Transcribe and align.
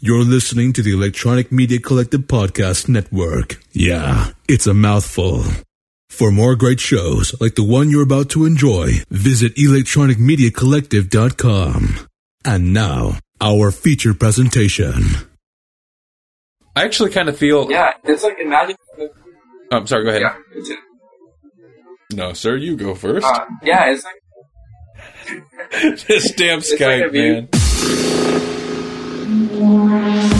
You're 0.00 0.24
listening 0.24 0.72
to 0.74 0.82
the 0.82 0.92
Electronic 0.92 1.50
Media 1.52 1.78
Collective 1.78 2.22
Podcast 2.22 2.88
Network. 2.88 3.62
Yeah, 3.72 4.30
it's 4.48 4.66
a 4.66 4.74
mouthful. 4.74 5.44
For 6.10 6.32
more 6.32 6.56
great 6.56 6.80
shows 6.80 7.32
like 7.40 7.54
the 7.54 7.62
one 7.64 7.90
you're 7.90 8.02
about 8.02 8.28
to 8.30 8.44
enjoy, 8.44 8.94
visit 9.10 9.54
electronicmediacollective.com. 9.54 12.08
And 12.44 12.74
now, 12.74 13.18
our 13.40 13.70
feature 13.70 14.14
presentation. 14.14 15.04
I 16.76 16.82
actually 16.84 17.10
kind 17.10 17.28
of 17.28 17.38
feel. 17.38 17.70
Yeah, 17.70 17.92
it's 18.02 18.24
like 18.24 18.38
imagine. 18.40 18.74
Oh, 18.98 19.08
I'm 19.70 19.86
sorry. 19.86 20.02
Go 20.04 20.10
ahead. 20.10 20.22
Yeah, 20.22 20.34
it's. 20.56 20.70
No, 22.12 22.32
sir. 22.32 22.56
You 22.56 22.76
go 22.76 22.96
first. 22.96 23.24
Uh, 23.26 23.46
yeah, 23.62 23.92
it's 23.92 24.04
like 24.04 24.14
this 26.08 26.32
damn 26.32 26.58
like 26.58 26.66
Skype, 26.66 27.12
a 30.04 30.10
view- 30.10 30.33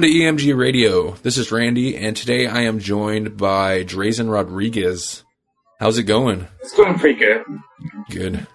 Welcome 0.00 0.14
to 0.14 0.18
EMG 0.18 0.56
Radio. 0.56 1.10
This 1.22 1.36
is 1.36 1.52
Randy, 1.52 1.94
and 1.94 2.16
today 2.16 2.46
I 2.46 2.62
am 2.62 2.78
joined 2.78 3.36
by 3.36 3.84
Drazen 3.84 4.32
Rodriguez. 4.32 5.24
How's 5.78 5.98
it 5.98 6.04
going? 6.04 6.48
it's 6.62 6.74
going 6.74 6.98
pretty 6.98 7.18
good. 7.18 7.44
Good. 8.08 8.46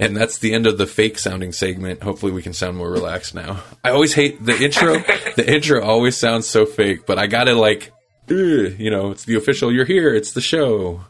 And 0.00 0.16
that's 0.16 0.38
the 0.38 0.52
end 0.52 0.66
of 0.66 0.78
the 0.78 0.88
fake 0.88 1.20
sounding 1.20 1.52
segment. 1.52 2.02
Hopefully, 2.02 2.32
we 2.32 2.42
can 2.42 2.52
sound 2.52 2.76
more 2.76 2.90
relaxed 2.90 3.32
now. 3.32 3.62
I 3.84 3.90
always 3.90 4.14
hate 4.14 4.44
the 4.44 4.60
intro. 4.60 4.94
the 5.36 5.44
intro 5.46 5.84
always 5.84 6.16
sounds 6.16 6.48
so 6.48 6.66
fake, 6.66 7.06
but 7.06 7.16
I 7.16 7.28
gotta 7.28 7.54
like, 7.54 7.92
you 8.26 8.90
know, 8.90 9.12
it's 9.12 9.24
the 9.24 9.36
official. 9.36 9.72
You're 9.72 9.84
here. 9.84 10.12
It's 10.12 10.32
the 10.32 10.40
show. 10.40 11.04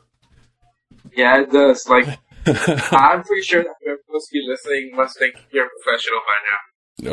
Yeah, 1.17 1.41
it 1.41 1.51
does. 1.51 1.89
Like, 1.89 2.19
I'm 2.93 3.23
pretty 3.23 3.43
sure 3.43 3.63
that 3.63 3.75
whoever's 3.83 4.05
supposed 4.05 4.29
to 4.29 4.33
be 4.35 4.47
listening 4.47 4.91
must 4.95 5.19
think 5.19 5.35
you're 5.51 5.65
a 5.65 5.71
professional 5.83 6.21
by 6.27 6.37
now. 6.51 6.59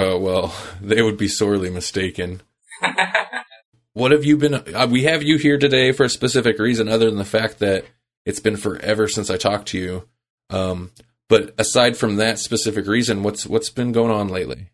Oh 0.04 0.20
well, 0.20 0.54
they 0.82 1.02
would 1.02 1.18
be 1.18 1.30
sorely 1.30 1.70
mistaken. 1.70 2.42
what 3.94 4.12
have 4.12 4.26
you 4.26 4.38
been? 4.38 4.54
Uh, 4.56 4.88
we 4.90 5.04
have 5.04 5.24
you 5.24 5.38
here 5.38 5.58
today 5.58 5.92
for 5.92 6.04
a 6.06 6.10
specific 6.10 6.60
reason, 6.60 6.88
other 6.88 7.06
than 7.06 7.18
the 7.18 7.26
fact 7.26 7.60
that 7.60 7.86
it's 8.26 8.40
been 8.40 8.58
forever 8.58 9.08
since 9.08 9.30
I 9.30 9.38
talked 9.38 9.70
to 9.70 9.78
you. 9.78 10.08
Um, 10.50 10.92
but 11.28 11.54
aside 11.58 11.96
from 11.96 12.16
that 12.16 12.40
specific 12.40 12.88
reason, 12.88 13.24
what's 13.24 13.46
what's 13.46 13.70
been 13.70 13.92
going 13.92 14.12
on 14.12 14.28
lately? 14.30 14.70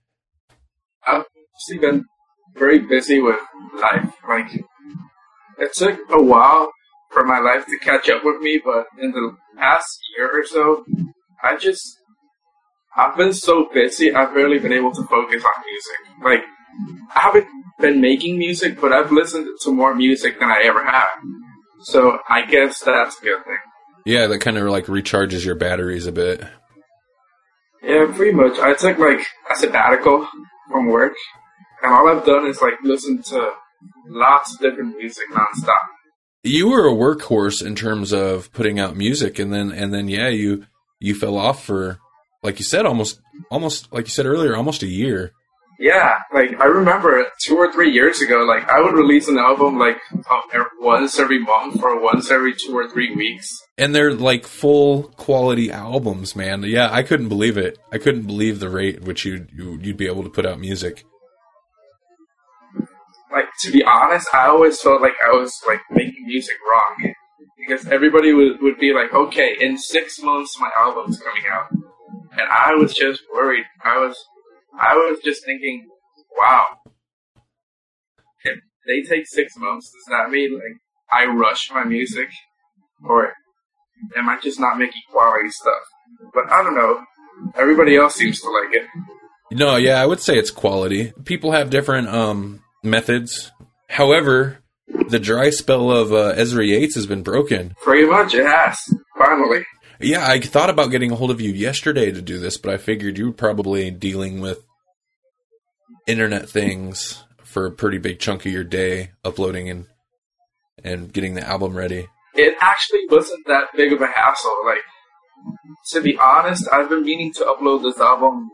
I've 1.05 1.25
actually 1.55 1.79
been 1.79 2.05
very 2.55 2.79
busy 2.79 3.19
with 3.19 3.39
life. 3.81 4.11
Like, 4.27 4.47
it 5.59 5.73
took 5.73 5.99
a 6.09 6.21
while 6.21 6.71
for 7.11 7.23
my 7.25 7.39
life 7.39 7.65
to 7.65 7.77
catch 7.79 8.09
up 8.09 8.23
with 8.23 8.41
me, 8.41 8.61
but 8.63 8.85
in 9.01 9.11
the 9.11 9.35
past 9.57 9.99
year 10.17 10.39
or 10.39 10.45
so, 10.45 10.85
I 11.43 11.57
just, 11.57 11.99
I've 12.95 13.15
been 13.15 13.33
so 13.33 13.69
busy, 13.73 14.13
I've 14.13 14.33
barely 14.33 14.59
been 14.59 14.73
able 14.73 14.93
to 14.93 15.03
focus 15.03 15.43
on 15.43 15.63
music. 15.65 16.23
Like, 16.23 16.43
I 17.15 17.19
haven't 17.19 17.47
been 17.79 18.01
making 18.01 18.37
music, 18.37 18.79
but 18.79 18.91
I've 18.91 19.11
listened 19.11 19.47
to 19.63 19.71
more 19.71 19.95
music 19.95 20.39
than 20.39 20.49
I 20.49 20.63
ever 20.63 20.83
have. 20.83 21.09
So 21.83 22.17
I 22.29 22.45
guess 22.45 22.79
that's 22.79 23.19
a 23.19 23.21
good 23.21 23.43
thing. 23.45 23.57
Yeah, 24.05 24.27
that 24.27 24.39
kind 24.39 24.57
of 24.57 24.67
like 24.67 24.85
recharges 24.85 25.45
your 25.45 25.55
batteries 25.55 26.05
a 26.05 26.11
bit. 26.11 26.43
Yeah, 27.83 28.11
pretty 28.15 28.31
much. 28.31 28.57
I 28.59 28.73
took 28.73 28.97
like 28.97 29.25
a 29.51 29.55
sabbatical 29.55 30.27
from 30.71 30.87
work, 30.87 31.13
and 31.83 31.93
all 31.93 32.07
I've 32.07 32.25
done 32.25 32.47
is 32.47 32.61
like 32.61 32.75
listen 32.83 33.21
to 33.23 33.51
lots 34.07 34.53
of 34.53 34.61
different 34.61 34.97
music 34.97 35.25
nonstop. 35.31 35.79
You 36.43 36.69
were 36.69 36.87
a 36.87 36.93
workhorse 36.93 37.65
in 37.65 37.75
terms 37.75 38.13
of 38.13 38.51
putting 38.53 38.79
out 38.79 38.95
music, 38.95 39.39
and 39.39 39.53
then 39.53 39.71
and 39.71 39.93
then 39.93 40.07
yeah, 40.07 40.29
you 40.29 40.65
you 40.99 41.15
fell 41.15 41.37
off 41.37 41.63
for 41.63 41.99
like 42.43 42.59
you 42.59 42.65
said 42.65 42.85
almost 42.85 43.19
almost 43.51 43.91
like 43.91 44.05
you 44.05 44.11
said 44.11 44.25
earlier 44.25 44.55
almost 44.55 44.83
a 44.83 44.87
year. 44.87 45.31
Yeah, 45.77 46.15
like 46.33 46.59
I 46.61 46.65
remember 46.65 47.25
two 47.41 47.57
or 47.57 47.71
three 47.73 47.91
years 47.91 48.21
ago, 48.21 48.43
like 48.45 48.67
I 48.69 48.79
would 48.81 48.93
release 48.93 49.27
an 49.27 49.37
album 49.37 49.77
like 49.77 49.97
uh, 50.29 50.63
once 50.79 51.19
every 51.19 51.39
month 51.39 51.81
or 51.83 51.99
once 52.01 52.31
every 52.31 52.53
two 52.55 52.73
or 52.77 52.89
three 52.89 53.13
weeks. 53.13 53.49
and 53.77 53.93
they're 53.93 54.13
like 54.13 54.45
full 54.45 55.03
quality 55.17 55.69
albums, 55.71 56.33
man. 56.35 56.63
Yeah, 56.63 56.87
I 56.91 57.03
couldn't 57.03 57.27
believe 57.27 57.57
it. 57.57 57.77
I 57.91 57.97
couldn't 57.97 58.23
believe 58.25 58.59
the 58.61 58.69
rate 58.69 58.95
at 58.97 59.01
which 59.03 59.25
you'd 59.25 59.49
you- 59.53 59.77
you'd 59.81 59.97
be 59.97 60.07
able 60.07 60.23
to 60.23 60.29
put 60.29 60.45
out 60.45 60.59
music. 60.59 61.03
Like 63.31 63.47
to 63.61 63.71
be 63.71 63.83
honest, 63.83 64.27
I 64.33 64.47
always 64.47 64.79
felt 64.79 65.01
like 65.01 65.15
I 65.25 65.31
was 65.31 65.53
like 65.67 65.81
making 65.91 66.25
music 66.25 66.55
wrong 66.69 67.13
because 67.57 67.85
everybody 67.87 68.31
would 68.33 68.61
would 68.61 68.77
be 68.79 68.93
like, 68.93 69.13
okay, 69.13 69.55
in 69.59 69.77
six 69.77 70.21
months 70.21 70.57
my 70.59 70.69
album's 70.77 71.19
coming 71.19 71.43
out, 71.51 71.67
and 71.71 72.47
I 72.49 72.75
was 72.75 72.93
just 72.93 73.21
worried. 73.33 73.65
I 73.83 73.97
was 73.97 74.15
I 74.79 74.95
was 74.95 75.19
just 75.23 75.45
thinking, 75.45 75.87
wow, 76.37 76.65
if 78.43 78.59
they 78.87 79.01
take 79.01 79.25
six 79.27 79.55
months, 79.57 79.91
does 79.91 80.05
that 80.09 80.29
mean 80.29 80.53
like 80.53 80.77
I 81.11 81.25
rush 81.25 81.69
my 81.71 81.83
music, 81.83 82.29
or 83.07 83.33
am 84.17 84.29
I 84.29 84.39
just 84.41 84.59
not 84.59 84.77
making 84.77 85.01
quality 85.11 85.49
stuff? 85.49 85.81
But 86.33 86.51
I 86.51 86.63
don't 86.63 86.75
know. 86.75 87.01
Everybody 87.55 87.95
else 87.95 88.15
seems 88.15 88.39
to 88.41 88.49
like 88.49 88.73
it. 88.73 88.87
No, 89.51 89.75
yeah, 89.75 90.01
I 90.01 90.05
would 90.05 90.19
say 90.19 90.37
it's 90.37 90.51
quality. 90.51 91.13
People 91.23 91.51
have 91.51 91.69
different 91.69 92.07
um 92.09 92.61
methods. 92.83 93.51
However, 93.89 94.59
the 95.09 95.19
dry 95.19 95.49
spell 95.49 95.91
of 95.91 96.13
uh, 96.13 96.33
Ezra 96.35 96.65
Yates 96.65 96.95
has 96.95 97.05
been 97.05 97.23
broken. 97.23 97.75
Pretty 97.81 98.07
much, 98.07 98.33
it 98.33 98.45
has 98.45 98.77
finally. 99.17 99.63
Yeah, 99.99 100.27
I 100.27 100.39
thought 100.39 100.69
about 100.69 100.91
getting 100.91 101.11
a 101.11 101.15
hold 101.15 101.31
of 101.31 101.39
you 101.39 101.51
yesterday 101.51 102.11
to 102.11 102.21
do 102.21 102.39
this, 102.39 102.57
but 102.57 102.73
I 102.73 102.77
figured 102.77 103.17
you 103.17 103.27
were 103.27 103.33
probably 103.33 103.91
dealing 103.91 104.41
with 104.41 104.59
internet 106.07 106.49
things 106.49 107.23
for 107.43 107.65
a 107.65 107.71
pretty 107.71 107.97
big 107.97 108.19
chunk 108.19 108.45
of 108.45 108.51
your 108.51 108.63
day, 108.63 109.11
uploading 109.23 109.69
and 109.69 109.85
and 110.83 111.11
getting 111.13 111.35
the 111.35 111.47
album 111.47 111.75
ready. 111.75 112.07
it 112.35 112.53
actually 112.59 113.05
wasn't 113.09 113.47
that 113.47 113.67
big 113.75 113.93
of 113.93 114.01
a 114.01 114.07
hassle. 114.07 114.55
Like, 114.65 114.81
to 115.91 116.01
be 116.01 116.17
honest, 116.17 116.67
I've 116.71 116.89
been 116.89 117.03
meaning 117.03 117.31
to 117.33 117.45
upload 117.45 117.83
this 117.83 117.99
album 117.99 118.49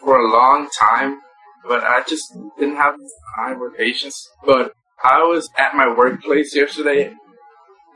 for 0.00 0.18
a 0.18 0.32
long 0.32 0.68
time, 0.78 1.20
but 1.68 1.84
I 1.84 2.02
just 2.08 2.24
didn't 2.58 2.76
have 2.76 2.94
time 3.36 3.62
or 3.62 3.70
patience. 3.70 4.28
But 4.44 4.72
I 5.02 5.18
was 5.22 5.48
at 5.58 5.74
my 5.74 5.94
workplace 5.94 6.56
yesterday, 6.56 7.12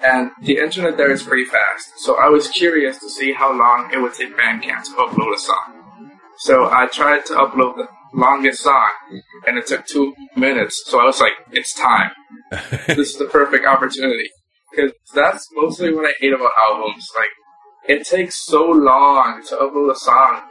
and 0.03 0.31
the 0.43 0.59
internet 0.59 0.97
there 0.97 1.11
is 1.11 1.23
pretty 1.23 1.45
fast. 1.45 1.91
So 1.99 2.17
I 2.19 2.29
was 2.29 2.49
curious 2.49 2.99
to 3.01 3.11
see 3.11 3.33
how 3.33 3.57
long 3.57 3.91
it 3.93 3.99
would 3.99 4.15
take 4.15 4.37
Bandcamp 4.37 4.85
to 4.85 4.91
upload 4.93 5.35
a 5.35 5.39
song. 5.39 6.11
So 6.39 6.71
I 6.71 6.87
tried 6.87 7.27
to 7.27 7.35
upload 7.35 7.77
the 7.77 7.89
longest 8.15 8.63
song, 8.63 8.91
and 9.47 9.59
it 9.59 9.67
took 9.67 9.87
two 9.87 10.15
minutes. 10.37 10.85
So 10.87 11.01
I 11.01 11.05
was 11.05 11.21
like, 11.21 11.33
it's 11.53 11.75
time 11.75 12.11
this 12.87 13.11
is 13.11 13.17
the 13.17 13.27
perfect 13.27 13.67
opportunity 13.67 14.31
because 14.71 14.93
that's 15.15 15.49
mostly 15.53 15.93
what 15.93 16.07
I 16.07 16.15
hate 16.21 16.33
about 16.33 16.53
albums. 16.57 17.11
Like, 17.17 17.29
it 17.89 18.07
takes 18.07 18.45
so 18.45 18.71
long 18.71 19.43
to 19.49 19.57
upload 19.57 19.93
a 19.93 19.97
song. 19.97 20.43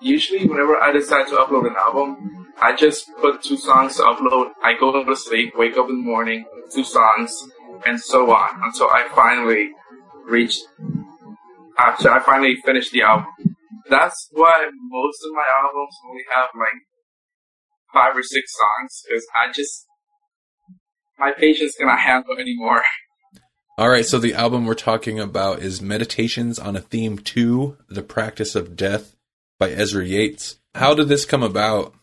Usually, 0.00 0.46
whenever 0.46 0.76
I 0.76 0.92
decide 0.92 1.26
to 1.28 1.36
upload 1.36 1.66
an 1.66 1.76
album, 1.76 2.48
I 2.60 2.74
just 2.74 3.10
put 3.20 3.42
two 3.42 3.56
songs 3.56 3.96
to 3.96 4.02
upload. 4.02 4.50
I 4.62 4.74
go 4.78 5.04
to 5.04 5.16
sleep, 5.16 5.54
wake 5.56 5.76
up 5.76 5.88
in 5.88 6.00
the 6.00 6.06
morning, 6.06 6.44
two 6.74 6.84
songs, 6.84 7.32
and 7.86 8.00
so 8.00 8.30
on 8.30 8.62
until 8.62 8.88
I 8.88 9.08
finally 9.14 9.70
reached 10.26 10.62
After 11.78 12.10
I 12.10 12.20
finally 12.20 12.56
finished 12.64 12.92
the 12.92 13.02
album, 13.02 13.26
that's 13.88 14.28
why 14.32 14.68
most 14.90 15.18
of 15.24 15.32
my 15.34 15.44
albums 15.62 15.94
only 16.08 16.22
have 16.30 16.48
like 16.58 16.80
five 17.92 18.16
or 18.16 18.22
six 18.22 18.52
songs. 18.52 19.02
Because 19.08 19.26
I 19.34 19.52
just 19.52 19.86
my 21.18 21.32
patience 21.32 21.74
cannot 21.78 22.00
handle 22.00 22.36
anymore. 22.38 22.82
All 23.78 23.88
right, 23.88 24.04
so 24.04 24.18
the 24.18 24.34
album 24.34 24.66
we're 24.66 24.74
talking 24.74 25.18
about 25.18 25.60
is 25.60 25.80
Meditations 25.80 26.58
on 26.58 26.76
a 26.76 26.80
Theme 26.80 27.18
2, 27.18 27.78
The 27.88 28.02
Practice 28.02 28.54
of 28.54 28.76
Death 28.76 29.16
by 29.58 29.70
Ezra 29.70 30.04
Yates. 30.04 30.58
How 30.74 30.92
did 30.92 31.08
this 31.08 31.24
come 31.24 31.42
about? 31.42 31.94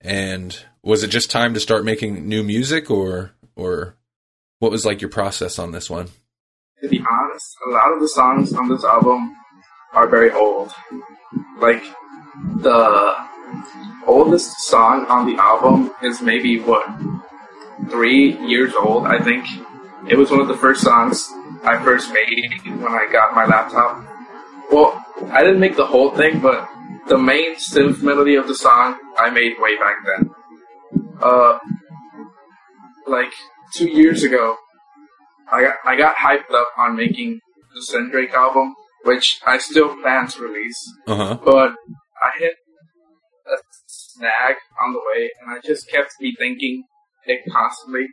And 0.00 0.58
was 0.82 1.02
it 1.02 1.08
just 1.08 1.30
time 1.30 1.52
to 1.54 1.60
start 1.60 1.84
making 1.84 2.26
new 2.26 2.42
music 2.42 2.90
or 2.90 3.32
or 3.54 3.96
what 4.58 4.70
was 4.70 4.84
like 4.84 5.00
your 5.00 5.10
process 5.10 5.58
on 5.58 5.72
this 5.72 5.90
one? 5.90 6.08
to 6.84 6.90
be 6.90 7.02
honest, 7.10 7.56
a 7.66 7.70
lot 7.70 7.92
of 7.92 8.00
the 8.00 8.08
songs 8.08 8.52
on 8.52 8.68
this 8.68 8.84
album 8.84 9.34
are 9.94 10.06
very 10.06 10.30
old. 10.30 10.70
Like 11.58 11.82
the 12.56 13.16
oldest 14.06 14.60
song 14.60 15.06
on 15.06 15.26
the 15.26 15.40
album 15.40 15.92
is 16.02 16.20
maybe 16.20 16.60
what 16.60 16.86
three 17.90 18.36
years 18.46 18.74
old, 18.74 19.06
I 19.06 19.18
think. 19.18 19.46
It 20.10 20.18
was 20.18 20.30
one 20.30 20.40
of 20.40 20.48
the 20.48 20.58
first 20.58 20.82
songs 20.82 21.26
I 21.64 21.82
first 21.82 22.12
made 22.12 22.60
when 22.66 22.92
I 22.92 23.08
got 23.10 23.34
my 23.34 23.46
laptop. 23.46 24.04
Well, 24.70 25.02
I 25.30 25.42
didn't 25.42 25.60
make 25.60 25.76
the 25.76 25.86
whole 25.86 26.10
thing, 26.10 26.40
but 26.40 26.68
the 27.08 27.16
main 27.16 27.54
synth 27.54 28.02
melody 28.02 28.34
of 28.34 28.46
the 28.46 28.54
song 28.54 28.98
I 29.16 29.30
made 29.30 29.54
way 29.58 29.78
back 29.78 29.96
then. 30.04 30.30
Uh, 31.22 31.58
like 33.06 33.32
two 33.74 33.88
years 33.88 34.22
ago, 34.22 34.56
I 35.50 35.62
got 35.62 35.74
I 35.84 35.96
got 35.96 36.16
hyped 36.16 36.52
up 36.54 36.68
on 36.78 36.96
making 36.96 37.40
the 37.74 37.80
Sendrake 37.80 38.32
album, 38.32 38.74
which 39.04 39.40
I 39.46 39.58
still 39.58 39.96
plan 40.00 40.28
to 40.28 40.42
release. 40.42 40.80
Uh 41.06 41.16
huh. 41.16 41.38
But 41.44 41.74
I 42.22 42.38
hit 42.38 42.54
a 43.46 43.56
snag 43.86 44.56
on 44.82 44.92
the 44.92 45.00
way, 45.12 45.30
and 45.40 45.50
I 45.50 45.60
just 45.64 45.88
kept 45.90 46.12
rethinking 46.22 46.80
it 47.26 47.40
constantly. 47.50 48.06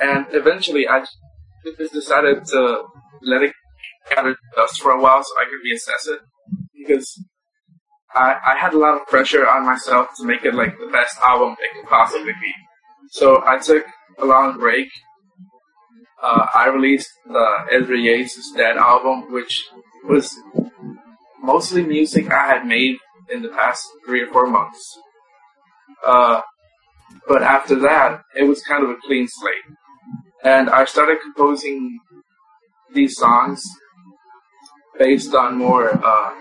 And 0.00 0.26
eventually, 0.30 0.86
I 0.86 1.04
just 1.78 1.92
decided 1.92 2.44
to 2.46 2.82
let 3.22 3.42
it 3.42 3.54
gather 4.10 4.36
dust 4.54 4.80
for 4.80 4.92
a 4.92 5.00
while 5.00 5.22
so 5.22 5.30
I 5.38 5.44
could 5.44 5.62
reassess 5.66 6.14
it 6.14 6.20
because 6.76 7.24
I, 8.14 8.36
I 8.46 8.56
had 8.56 8.74
a 8.74 8.78
lot 8.78 9.00
of 9.00 9.06
pressure 9.06 9.48
on 9.48 9.64
myself 9.64 10.08
to 10.18 10.24
make 10.24 10.44
it 10.44 10.54
like 10.54 10.78
the 10.78 10.86
best 10.92 11.18
album 11.24 11.56
it 11.60 11.70
could 11.74 11.88
possibly 11.88 12.32
be. 12.40 12.52
So 13.10 13.42
I 13.46 13.58
took 13.58 13.84
a 14.18 14.24
long 14.24 14.58
break. 14.58 14.88
Uh, 16.22 16.46
I 16.54 16.68
released 16.68 17.10
the 17.26 17.66
Ezra 17.72 17.98
Yates' 17.98 18.52
Dead 18.56 18.76
album, 18.76 19.32
which 19.32 19.64
was 20.08 20.34
mostly 21.42 21.82
music 21.82 22.32
I 22.32 22.46
had 22.46 22.66
made 22.66 22.96
in 23.30 23.42
the 23.42 23.48
past 23.50 23.86
three 24.04 24.22
or 24.22 24.28
four 24.28 24.46
months. 24.46 24.98
Uh, 26.04 26.40
but 27.28 27.42
after 27.42 27.74
that, 27.80 28.22
it 28.34 28.44
was 28.44 28.62
kind 28.62 28.84
of 28.84 28.90
a 28.90 28.96
clean 29.04 29.26
slate. 29.28 29.76
And 30.44 30.70
I 30.70 30.84
started 30.84 31.18
composing 31.22 31.98
these 32.94 33.16
songs 33.16 33.62
based 34.98 35.34
on 35.34 35.56
more, 35.56 35.90
uh, 36.04 36.34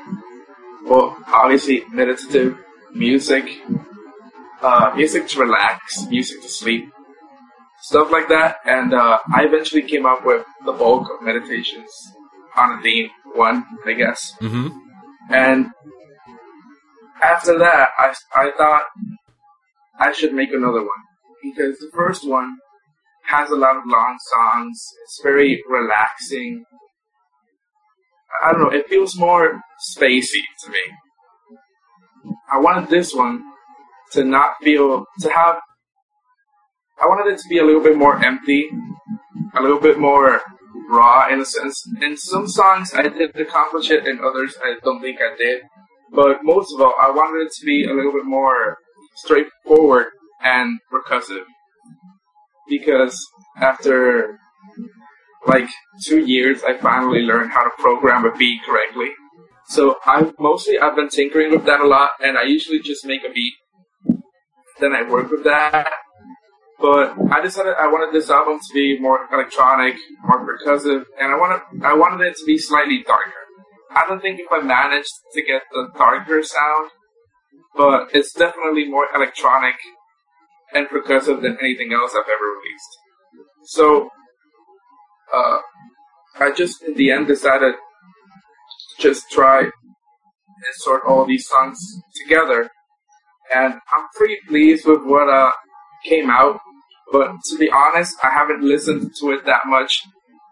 well, 0.86 1.18
obviously 1.28 1.84
meditative 1.92 2.58
music, 2.94 3.46
uh, 4.62 4.94
music 4.96 5.28
to 5.30 5.40
relax, 5.40 6.06
music 6.10 6.42
to 6.42 6.50
sleep, 6.50 6.86
stuff 7.86 8.12
like 8.12 8.28
that. 8.30 8.58
And 8.66 8.94
uh, 8.94 9.20
I 9.34 9.46
eventually 9.46 9.84
came 9.84 10.06
up 10.06 10.26
with 10.26 10.46
the 10.66 10.72
bulk 10.72 11.08
of 11.12 11.26
meditations 11.26 11.92
on 12.58 12.80
a 12.80 12.82
theme, 12.82 13.10
one, 13.34 13.66
I 13.86 13.94
guess. 13.94 14.34
Mm-hmm. 14.42 14.70
And 15.30 15.68
after 17.22 17.58
that, 17.60 17.90
I, 17.98 18.14
I 18.36 18.52
thought 18.58 18.84
I 20.00 20.12
should 20.12 20.34
make 20.34 20.50
another 20.52 20.80
one 20.80 21.04
because 21.44 21.78
the 21.80 21.92
first 21.94 22.28
one 22.28 22.58
has 23.26 23.50
a 23.50 23.56
lot 23.56 23.78
of 23.78 23.84
long 23.88 24.18
songs. 24.34 24.84
It's 25.04 25.20
very 25.24 25.64
relaxing. 25.70 26.64
I 28.44 28.52
don't 28.52 28.62
know. 28.62 28.70
It 28.70 28.88
feels 28.88 29.18
more 29.18 29.62
spacey 29.96 30.44
to 30.64 30.72
me. 30.72 30.82
I 32.52 32.60
wanted 32.60 32.90
this 32.90 33.14
one 33.14 33.44
to 34.12 34.24
not 34.24 34.56
feel 34.62 35.06
to 35.22 35.30
have. 35.30 35.60
I 37.02 37.08
wanted 37.08 37.34
it 37.34 37.40
to 37.40 37.50
be 37.50 37.60
a 37.60 37.64
little 37.64 37.84
bit 37.84 37.98
more 37.98 38.24
empty, 38.24 38.70
a 39.56 39.62
little 39.62 39.80
bit 39.80 40.00
more 40.00 40.42
raw 40.90 41.28
in 41.30 41.42
a 41.42 41.46
sense. 41.46 41.88
In 42.02 42.18
some 42.18 42.48
songs, 42.48 42.94
I 42.94 43.04
did 43.04 43.36
accomplish 43.36 43.90
it, 43.92 44.08
in 44.08 44.20
others, 44.24 44.56
I 44.64 44.76
don't 44.84 45.02
think 45.02 45.20
I 45.22 45.36
did. 45.38 45.62
But 46.12 46.44
most 46.44 46.74
of 46.74 46.82
all, 46.82 46.94
I 47.00 47.10
wanted 47.12 47.48
it 47.48 47.52
to 47.60 47.66
be 47.66 47.86
a 47.86 47.94
little 47.94 48.12
bit 48.12 48.26
more 48.26 48.78
straightforward 49.16 50.08
and 50.44 50.80
percussive. 50.92 51.44
Because 52.70 53.20
after 53.58 54.40
like 55.46 55.68
two 56.04 56.26
years, 56.26 56.64
I 56.64 56.78
finally 56.78 57.22
learned 57.22 57.52
how 57.52 57.64
to 57.64 57.70
program 57.78 58.26
a 58.26 58.36
beat 58.36 58.62
correctly. 58.66 59.10
So 59.68 59.96
I've 60.06 60.34
mostly 60.40 60.80
I've 60.80 60.96
been 60.96 61.10
tinkering 61.10 61.52
with 61.52 61.66
that 61.66 61.80
a 61.80 61.88
lot, 61.88 62.12
and 62.24 62.38
I 62.38 62.44
usually 62.44 62.80
just 62.80 63.06
make 63.06 63.22
a 63.24 63.34
beat, 63.34 63.54
then 64.80 64.94
I 64.94 65.08
work 65.10 65.32
with 65.32 65.44
that. 65.44 65.92
But 66.80 67.16
I 67.32 67.42
decided 67.42 67.76
I 67.80 67.88
wanted 67.88 68.14
this 68.14 68.30
album 68.30 68.60
to 68.60 68.74
be 68.74 69.00
more 69.00 69.28
electronic, 69.32 69.96
more 70.24 70.46
percussive, 70.46 71.06
and 71.20 71.32
I 71.32 71.38
wanted 71.38 71.62
I 71.84 71.94
wanted 71.94 72.26
it 72.26 72.36
to 72.38 72.46
be 72.46 72.58
slightly 72.58 73.04
darker. 73.04 73.32
I 73.92 74.06
don't 74.08 74.22
think 74.22 74.40
if 74.42 74.48
I 74.52 74.62
managed 74.62 75.14
to 75.34 75.42
get 75.42 75.62
the 75.72 75.88
darker 75.98 76.44
sound, 76.44 76.90
but 77.78 78.10
it's 78.14 78.34
definitely 78.34 78.90
more 78.90 79.08
electronic 79.16 79.76
and 80.74 80.88
percussive 80.88 81.42
than 81.42 81.58
anything 81.62 81.94
else 81.94 82.12
I've 82.12 82.28
ever 82.28 82.46
released. 82.58 82.98
So, 83.64 84.10
uh, 85.34 85.60
I 86.40 86.52
just 86.52 86.84
in 86.84 86.96
the 86.96 87.12
end 87.12 87.28
decided 87.28 87.76
just 89.00 89.32
try 89.32 89.62
and 89.62 89.72
sort 90.76 91.04
all 91.08 91.26
these 91.26 91.48
songs 91.48 91.80
together, 92.24 92.70
and 93.54 93.74
I'm 93.74 94.08
pretty 94.16 94.38
pleased 94.48 94.86
with 94.86 95.04
what 95.04 95.30
uh, 95.30 95.52
came 96.08 96.30
out. 96.30 96.60
But 97.12 97.32
to 97.50 97.58
be 97.58 97.70
honest, 97.70 98.16
I 98.24 98.32
haven't 98.32 98.64
listened 98.64 99.12
to 99.20 99.32
it 99.32 99.46
that 99.46 99.62
much 99.66 100.02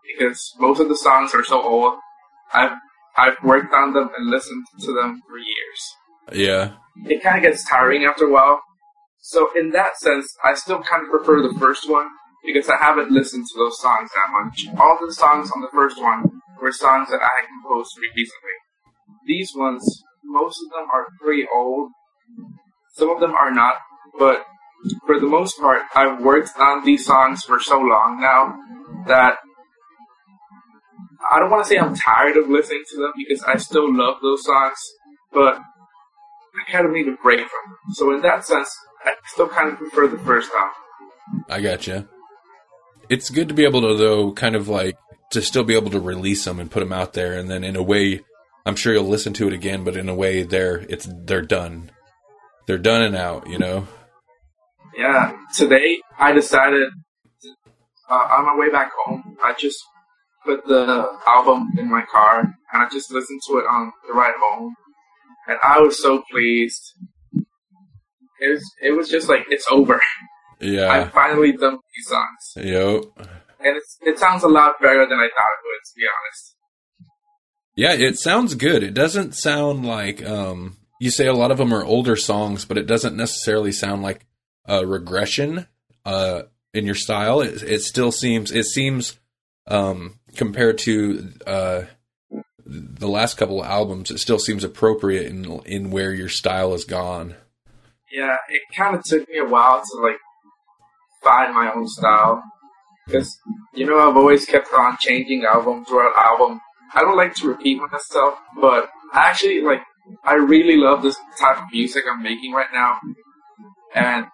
because 0.08 0.54
most 0.60 0.80
of 0.80 0.90
the 0.90 0.98
songs 0.98 1.34
are 1.34 1.44
so 1.44 1.62
old. 1.62 1.96
I've 2.54 2.78
I've 3.18 3.38
worked 3.44 3.74
on 3.74 3.94
them 3.94 4.10
and 4.18 4.30
listened 4.30 4.66
to 4.82 4.94
them 4.94 5.22
for 5.28 5.38
years. 5.38 5.96
Yeah. 6.32 6.74
It 7.06 7.22
kind 7.22 7.38
of 7.38 7.44
gets 7.44 7.68
tiring 7.68 8.06
after 8.06 8.26
a 8.26 8.32
while. 8.32 8.62
So 9.20 9.50
in 9.56 9.72
that 9.72 9.98
sense, 9.98 10.36
I 10.44 10.56
still 10.56 10.82
kind 10.82 11.04
of 11.04 11.10
prefer 11.10 11.42
the 11.42 11.58
first 11.60 11.90
one 11.90 12.08
because 12.46 12.70
I 12.70 12.78
haven't 12.78 13.12
listened 13.12 13.46
to 13.46 13.58
those 13.58 13.80
songs 13.80 14.10
that 14.14 14.32
much. 14.32 14.68
All 14.80 14.98
the 15.00 15.14
songs 15.14 15.52
on 15.56 15.62
the 15.62 15.70
first 15.74 16.02
one 16.02 16.24
were 16.62 16.72
songs 16.72 17.10
that 17.10 17.22
I 17.22 17.30
had 17.40 17.48
composed 17.48 17.92
recently. 18.16 18.58
These 19.26 19.52
ones, 19.56 20.04
most 20.24 20.60
of 20.64 20.72
them 20.72 20.90
are 20.94 21.08
pretty 21.22 21.46
old. 21.54 21.92
Some 22.96 23.10
of 23.10 23.20
them 23.20 23.34
are 23.34 23.52
not, 23.52 23.76
but 24.20 24.46
for 25.06 25.20
the 25.20 25.28
most 25.28 25.60
part, 25.60 25.82
I've 25.96 26.22
worked 26.22 26.52
on 26.60 26.84
these 26.86 27.06
songs 27.06 27.44
for 27.44 27.60
so 27.60 27.80
long 27.80 28.20
now 28.20 28.58
that 29.08 29.38
I 31.32 31.40
don't 31.40 31.50
want 31.50 31.64
to 31.64 31.70
say 31.70 31.78
I'm 31.78 31.96
tired 31.96 32.38
of 32.38 32.50
listening 32.50 32.84
to 32.92 32.98
them 32.98 33.14
because 33.18 33.44
I 33.44 33.58
still 33.58 33.94
love 33.96 34.18
those 34.22 34.44
songs, 34.44 34.78
but 35.32 35.56
I 35.58 36.72
kind 36.72 36.86
of 36.86 36.92
need 36.92 37.08
a 37.08 37.16
break 37.24 37.40
from 37.40 37.72
them. 37.72 37.78
So 37.94 38.14
in 38.14 38.22
that 38.22 38.46
sense, 38.46 38.76
I 39.06 39.14
still 39.28 39.48
kind 39.48 39.72
of 39.72 39.78
prefer 39.78 40.08
the 40.08 40.20
first 40.20 40.52
album. 40.54 41.46
I 41.50 41.62
gotcha. 41.62 42.08
It's 43.10 43.30
good 43.30 43.48
to 43.50 43.54
be 43.54 43.64
able 43.64 43.82
to 43.82 43.96
though, 43.96 44.32
kind 44.34 44.56
of 44.56 44.68
like 44.68 44.98
to 45.32 45.42
still 45.42 45.64
be 45.64 45.76
able 45.76 45.92
to 45.92 46.00
release 46.00 46.46
them 46.46 46.60
and 46.60 46.70
put 46.70 46.82
them 46.82 46.94
out 46.94 47.14
there, 47.14 47.34
and 47.34 47.50
then 47.50 47.64
in 47.64 47.76
a 47.76 47.84
way, 47.84 48.22
I'm 48.66 48.76
sure 48.76 48.94
you'll 48.94 49.06
listen 49.06 49.34
to 49.34 49.48
it 49.48 49.54
again, 49.54 49.84
but 49.84 49.98
in 49.98 50.10
a 50.10 50.16
way, 50.16 50.44
they're 50.44 50.86
it's 50.90 51.08
they're 51.26 51.42
done. 51.42 51.92
They're 52.66 52.78
done 52.78 53.02
and 53.02 53.16
out. 53.16 53.48
You 53.48 53.60
know. 53.60 53.88
Yeah. 54.98 55.36
Today, 55.56 56.00
I 56.20 56.32
decided 56.32 56.90
uh, 58.10 58.14
on 58.14 58.46
my 58.46 58.56
way 58.58 58.70
back 58.72 58.92
home, 59.06 59.38
I 59.44 59.54
just 59.60 59.78
put 60.46 60.66
the 60.66 61.08
album 61.28 61.70
in 61.78 61.90
my 61.90 62.04
car 62.12 62.40
and 62.42 62.54
I 62.74 62.88
just 62.90 63.12
listened 63.12 63.42
to 63.48 63.58
it 63.58 63.66
on 63.70 63.92
the 64.08 64.14
ride 64.14 64.34
home, 64.40 64.74
and 65.48 65.58
I 65.64 65.80
was 65.80 66.02
so 66.02 66.22
pleased. 66.32 66.82
It 68.40 68.50
was 68.50 68.64
it 68.82 68.92
was 68.92 69.10
just 69.10 69.30
like 69.30 69.46
it's 69.50 69.66
over. 69.72 70.00
Yeah. 70.60 70.90
I 70.92 71.08
finally 71.10 71.52
done 71.54 71.78
these 71.96 72.08
songs, 72.08 72.54
Yep. 72.68 73.04
and 73.60 73.78
it's 73.78 73.98
it 74.02 74.20
sounds 74.20 74.44
a 74.44 74.48
lot 74.50 74.76
better 74.82 75.06
than 75.08 75.18
I 75.20 75.28
thought 75.36 75.54
it 75.58 75.64
would. 75.66 75.84
To 75.86 75.94
be 75.98 76.04
honest. 76.06 76.56
Yeah, 77.76 78.08
it 78.08 78.20
sounds 78.20 78.56
good. 78.56 78.84
It 78.84 78.94
doesn't 78.94 79.34
sound 79.36 79.86
like 79.86 80.24
um 80.26 80.78
you 81.00 81.10
say 81.10 81.28
a 81.28 81.34
lot 81.34 81.52
of 81.52 81.58
them 81.58 81.74
are 81.74 81.84
older 81.86 82.16
songs, 82.16 82.66
but 82.66 82.78
it 82.78 82.86
doesn't 82.88 83.16
necessarily 83.16 83.72
sound 83.72 84.04
like 84.04 84.26
a 84.66 84.86
regression 84.86 85.68
uh 86.06 86.44
in 86.74 86.86
your 86.86 86.96
style. 86.96 87.42
It 87.42 87.64
it 87.64 87.82
still 87.82 88.12
seems 88.12 88.52
it 88.52 88.66
seems 88.66 89.18
um 89.68 90.20
compared 90.36 90.78
to 90.80 91.32
uh 91.46 91.84
the 92.66 93.08
last 93.08 93.38
couple 93.38 93.62
of 93.62 93.68
albums, 93.68 94.10
it 94.10 94.20
still 94.20 94.40
seems 94.40 94.64
appropriate 94.64 95.28
in 95.28 95.46
in 95.66 95.92
where 95.92 96.14
your 96.14 96.30
style 96.30 96.72
has 96.72 96.86
gone. 96.86 97.36
Yeah, 98.12 98.38
it 98.50 98.62
kind 98.76 98.96
of 98.96 99.04
took 99.04 99.28
me 99.30 99.40
a 99.40 99.46
while 99.46 99.82
to 99.82 100.02
like 100.02 100.18
find 101.24 101.54
my 101.54 101.72
own 101.74 101.88
style 101.88 102.44
because 103.06 103.38
you 103.74 103.86
know 103.86 104.00
I've 104.00 104.18
always 104.18 104.46
kept 104.46 104.68
on 104.74 104.98
changing 105.00 105.46
album 105.46 105.86
throughout 105.86 106.16
album. 106.16 106.62
I 106.94 107.02
don't 107.02 107.18
like 107.18 107.34
to 107.36 107.48
repeat 107.48 107.80
myself, 107.92 108.38
but 108.60 108.90
actually 109.14 109.62
like 109.62 109.82
I 110.24 110.36
really 110.36 110.78
love 110.78 111.02
this 111.02 111.18
type 111.40 111.58
of 111.58 111.66
music 111.72 112.04
I'm 112.10 112.22
making 112.22 112.54
right 112.54 112.72
now, 112.74 113.00
and 113.96 114.26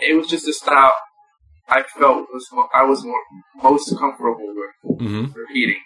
it 0.00 0.14
was 0.16 0.28
just 0.28 0.48
a 0.48 0.52
style 0.52 0.94
I 1.68 1.82
felt 1.98 2.26
was 2.32 2.46
I 2.74 2.84
was 2.84 3.04
more, 3.04 3.20
most 3.62 3.96
comfortable 3.98 4.36
with 4.38 5.00
Mm-hmm. 5.00 5.32
repeating. 5.38 5.80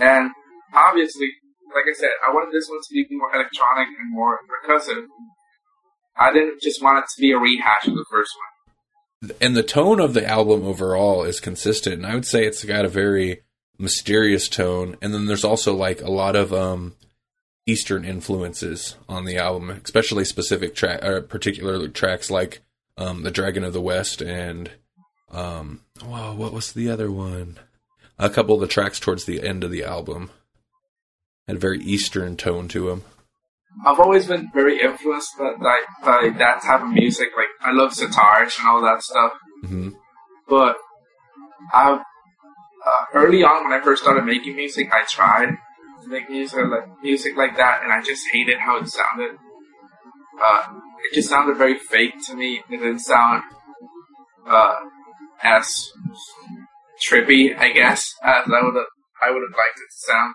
And 0.00 0.30
obviously, 0.74 1.28
like 1.74 1.84
I 1.88 1.94
said, 1.94 2.10
I 2.26 2.32
wanted 2.32 2.52
this 2.52 2.68
one 2.68 2.80
to 2.80 2.94
be 2.94 3.06
more 3.10 3.32
electronic 3.34 3.88
and 3.98 4.12
more 4.12 4.38
percussive. 4.66 5.06
I 6.18 6.32
didn't 6.32 6.60
just 6.60 6.82
want 6.82 6.98
it 6.98 7.04
to 7.14 7.20
be 7.20 7.32
a 7.32 7.38
rehash 7.38 7.86
of 7.86 7.94
the 7.94 8.04
first 8.10 8.32
one. 9.22 9.36
And 9.40 9.56
the 9.56 9.62
tone 9.62 10.00
of 10.00 10.12
the 10.14 10.26
album 10.26 10.64
overall 10.66 11.22
is 11.24 11.40
consistent. 11.40 11.96
And 11.96 12.06
I 12.06 12.14
would 12.14 12.26
say 12.26 12.44
it's 12.44 12.64
got 12.64 12.84
a 12.84 12.88
very 12.88 13.42
mysterious 13.78 14.48
tone. 14.48 14.96
And 15.00 15.14
then 15.14 15.26
there's 15.26 15.44
also 15.44 15.74
like 15.74 16.02
a 16.02 16.10
lot 16.10 16.36
of 16.36 16.52
um, 16.52 16.94
Eastern 17.66 18.04
influences 18.04 18.96
on 19.08 19.24
the 19.24 19.38
album, 19.38 19.70
especially 19.70 20.24
specific 20.24 20.74
track, 20.74 21.02
or 21.04 21.22
particular 21.22 21.88
tracks 21.88 22.30
like 22.30 22.60
um, 22.96 23.22
"The 23.22 23.30
Dragon 23.30 23.64
of 23.64 23.72
the 23.72 23.80
West" 23.80 24.20
and 24.20 24.70
um, 25.30 25.82
wow, 26.04 26.34
what 26.34 26.52
was 26.52 26.72
the 26.72 26.88
other 26.88 27.10
one? 27.10 27.58
A 28.18 28.30
couple 28.30 28.54
of 28.54 28.60
the 28.60 28.66
tracks 28.66 28.98
towards 28.98 29.24
the 29.24 29.46
end 29.46 29.62
of 29.64 29.70
the 29.70 29.84
album 29.84 30.30
had 31.46 31.56
a 31.56 31.60
very 31.60 31.80
Eastern 31.80 32.36
tone 32.36 32.68
to 32.68 32.88
them. 32.88 33.02
I've 33.84 34.00
always 34.00 34.26
been 34.26 34.50
very 34.54 34.80
influenced 34.80 35.36
by, 35.38 35.52
by, 35.60 35.82
by 36.02 36.28
that 36.38 36.62
type 36.62 36.82
of 36.82 36.88
music. 36.88 37.28
Like 37.36 37.48
I 37.60 37.72
love 37.72 37.92
sitars 37.92 38.58
and 38.58 38.68
all 38.68 38.80
that 38.82 39.02
stuff. 39.02 39.32
hmm 39.62 39.90
But 40.48 40.76
I, 41.72 41.92
uh, 41.92 43.04
early 43.14 43.42
on 43.42 43.64
when 43.64 43.78
I 43.78 43.84
first 43.84 44.02
started 44.02 44.24
making 44.24 44.56
music, 44.56 44.88
I 44.92 45.04
tried 45.04 45.56
to 46.02 46.08
make 46.08 46.30
music 46.30 46.64
like 46.70 46.88
music 47.02 47.36
like 47.36 47.56
that, 47.58 47.82
and 47.82 47.92
I 47.92 48.00
just 48.02 48.26
hated 48.32 48.58
how 48.58 48.78
it 48.78 48.88
sounded. 48.88 49.36
Uh, 50.42 50.62
it 51.04 51.14
just 51.14 51.28
sounded 51.28 51.56
very 51.56 51.78
fake 51.78 52.14
to 52.26 52.34
me. 52.34 52.62
It 52.70 52.78
didn't 52.78 53.00
sound 53.00 53.42
uh, 54.46 54.76
as 55.42 55.92
trippy, 57.02 57.56
I 57.56 57.72
guess, 57.72 58.14
as 58.22 58.44
I 58.46 58.62
would 58.62 58.74
have 58.74 58.86
I 59.22 59.30
would 59.30 59.42
have 59.42 59.56
liked 59.56 59.78
it 59.78 59.90
to 59.90 59.98
sound. 60.06 60.34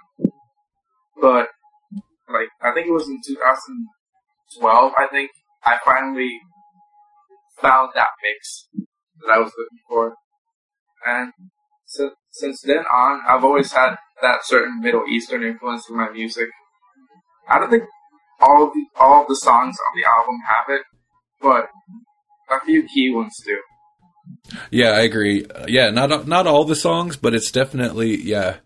But 1.21 1.49
like 2.31 2.49
I 2.61 2.73
think 2.73 2.87
it 2.87 2.91
was 2.91 3.07
in 3.07 3.19
2012. 3.25 4.93
I 4.97 5.07
think 5.07 5.31
I 5.63 5.77
finally 5.85 6.39
found 7.61 7.91
that 7.95 8.09
mix 8.23 8.67
that 9.21 9.33
I 9.33 9.37
was 9.37 9.51
looking 9.57 9.79
for, 9.87 10.15
and 11.05 11.31
since 11.85 12.13
since 12.31 12.61
then 12.61 12.83
on, 12.91 13.21
I've 13.27 13.43
always 13.43 13.71
had 13.71 13.97
that 14.21 14.45
certain 14.45 14.81
Middle 14.81 15.05
Eastern 15.07 15.43
influence 15.43 15.89
in 15.89 15.97
my 15.97 16.09
music. 16.09 16.49
I 17.47 17.59
don't 17.59 17.69
think 17.69 17.83
all 18.41 18.63
of 18.67 18.73
the 18.73 18.85
all 18.99 19.25
the 19.27 19.35
songs 19.35 19.77
on 19.77 19.99
the 19.99 20.07
album 20.07 20.39
have 20.47 20.75
it, 20.75 20.81
but 21.41 21.69
a 22.49 22.65
few 22.65 22.87
key 22.87 23.13
ones 23.13 23.35
do. 23.45 23.57
Yeah, 24.69 24.91
I 24.91 25.01
agree. 25.01 25.45
Uh, 25.45 25.65
yeah, 25.67 25.89
not 25.89 26.27
not 26.27 26.47
all 26.47 26.65
the 26.65 26.75
songs, 26.75 27.17
but 27.17 27.33
it's 27.33 27.51
definitely 27.51 28.21
yeah. 28.21 28.57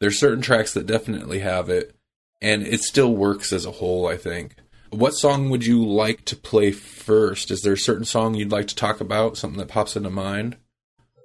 There's 0.00 0.18
certain 0.18 0.40
tracks 0.40 0.72
that 0.74 0.86
definitely 0.86 1.40
have 1.40 1.68
it, 1.68 1.94
and 2.40 2.66
it 2.66 2.80
still 2.80 3.14
works 3.14 3.52
as 3.52 3.66
a 3.66 3.72
whole. 3.72 4.06
I 4.06 4.16
think. 4.16 4.54
What 4.90 5.12
song 5.12 5.50
would 5.50 5.64
you 5.64 5.86
like 5.86 6.24
to 6.24 6.36
play 6.36 6.72
first? 6.72 7.52
Is 7.52 7.62
there 7.62 7.74
a 7.74 7.78
certain 7.78 8.04
song 8.04 8.34
you'd 8.34 8.50
like 8.50 8.66
to 8.68 8.74
talk 8.74 9.00
about? 9.00 9.36
Something 9.36 9.58
that 9.58 9.68
pops 9.68 9.94
into 9.94 10.10
mind? 10.10 10.56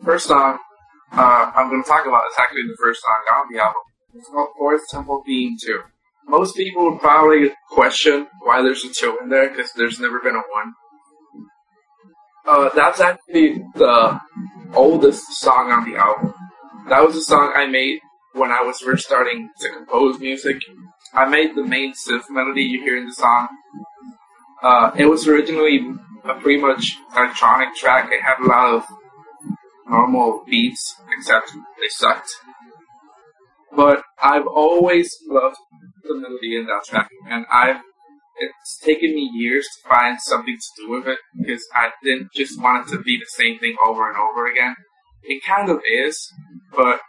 First 0.03 0.27
song 0.27 0.59
uh, 1.11 1.51
I'm 1.55 1.69
going 1.69 1.83
to 1.83 1.87
talk 1.87 2.05
about 2.05 2.23
is 2.29 2.35
actually 2.39 2.63
the 2.63 2.77
first 2.81 3.01
song 3.01 3.39
on 3.39 3.53
the 3.53 3.59
album. 3.61 3.81
It's 4.13 4.29
called 4.29 4.49
Forest 4.57 4.85
Temple 4.91 5.23
Theme 5.25 5.57
2. 5.61 5.79
Most 6.27 6.55
people 6.55 6.89
would 6.89 6.99
probably 6.99 7.51
question 7.69 8.27
why 8.41 8.61
there's 8.61 8.83
a 8.83 8.89
2 8.89 9.19
in 9.23 9.29
there 9.29 9.49
because 9.49 9.71
there's 9.73 9.99
never 9.99 10.19
been 10.19 10.35
a 10.35 10.39
1. 10.39 10.73
Uh, 12.47 12.69
that's 12.75 12.99
actually 12.99 13.63
the 13.75 14.19
oldest 14.73 15.23
song 15.33 15.71
on 15.71 15.89
the 15.89 15.97
album. 15.97 16.33
That 16.89 17.03
was 17.03 17.15
a 17.15 17.21
song 17.21 17.53
I 17.55 17.65
made 17.65 17.99
when 18.33 18.51
I 18.51 18.61
was 18.61 18.79
first 18.79 19.05
starting 19.05 19.49
to 19.61 19.69
compose 19.69 20.19
music. 20.19 20.57
I 21.13 21.27
made 21.27 21.55
the 21.55 21.63
main 21.63 21.93
synth 21.93 22.29
melody 22.29 22.63
you 22.63 22.81
hear 22.81 22.97
in 22.97 23.07
the 23.07 23.13
song. 23.13 23.47
Uh, 24.61 24.91
it 24.97 25.05
was 25.05 25.27
originally 25.27 25.79
a 26.23 26.35
pretty 26.35 26.61
much 26.61 26.97
electronic 27.15 27.73
track. 27.75 28.11
It 28.11 28.21
had 28.21 28.43
a 28.43 28.47
lot 28.47 28.73
of 28.75 28.83
normal 29.87 30.43
beats, 30.47 30.95
except 31.17 31.51
they 31.51 31.87
sucked. 31.89 32.29
But 33.75 34.03
I've 34.21 34.47
always 34.47 35.15
loved 35.27 35.57
the 36.07 36.15
melody 36.15 36.57
in 36.57 36.65
that 36.67 36.83
track, 36.85 37.09
and 37.29 37.45
I've 37.51 37.81
it's 38.37 38.77
taken 38.83 39.15
me 39.15 39.31
years 39.33 39.65
to 39.65 39.89
find 39.89 40.19
something 40.21 40.57
to 40.57 40.83
do 40.83 40.91
with 40.91 41.07
it 41.07 41.19
because 41.37 41.65
I 41.73 41.91
didn't 42.03 42.33
just 42.33 42.61
want 42.61 42.87
it 42.87 42.91
to 42.91 43.01
be 43.01 43.17
the 43.17 43.25
same 43.29 43.59
thing 43.59 43.77
over 43.85 44.09
and 44.09 44.17
over 44.17 44.45
again. 44.45 44.75
It 45.23 45.41
kind 45.43 45.69
of 45.69 45.79
is, 45.89 46.33
but 46.75 46.99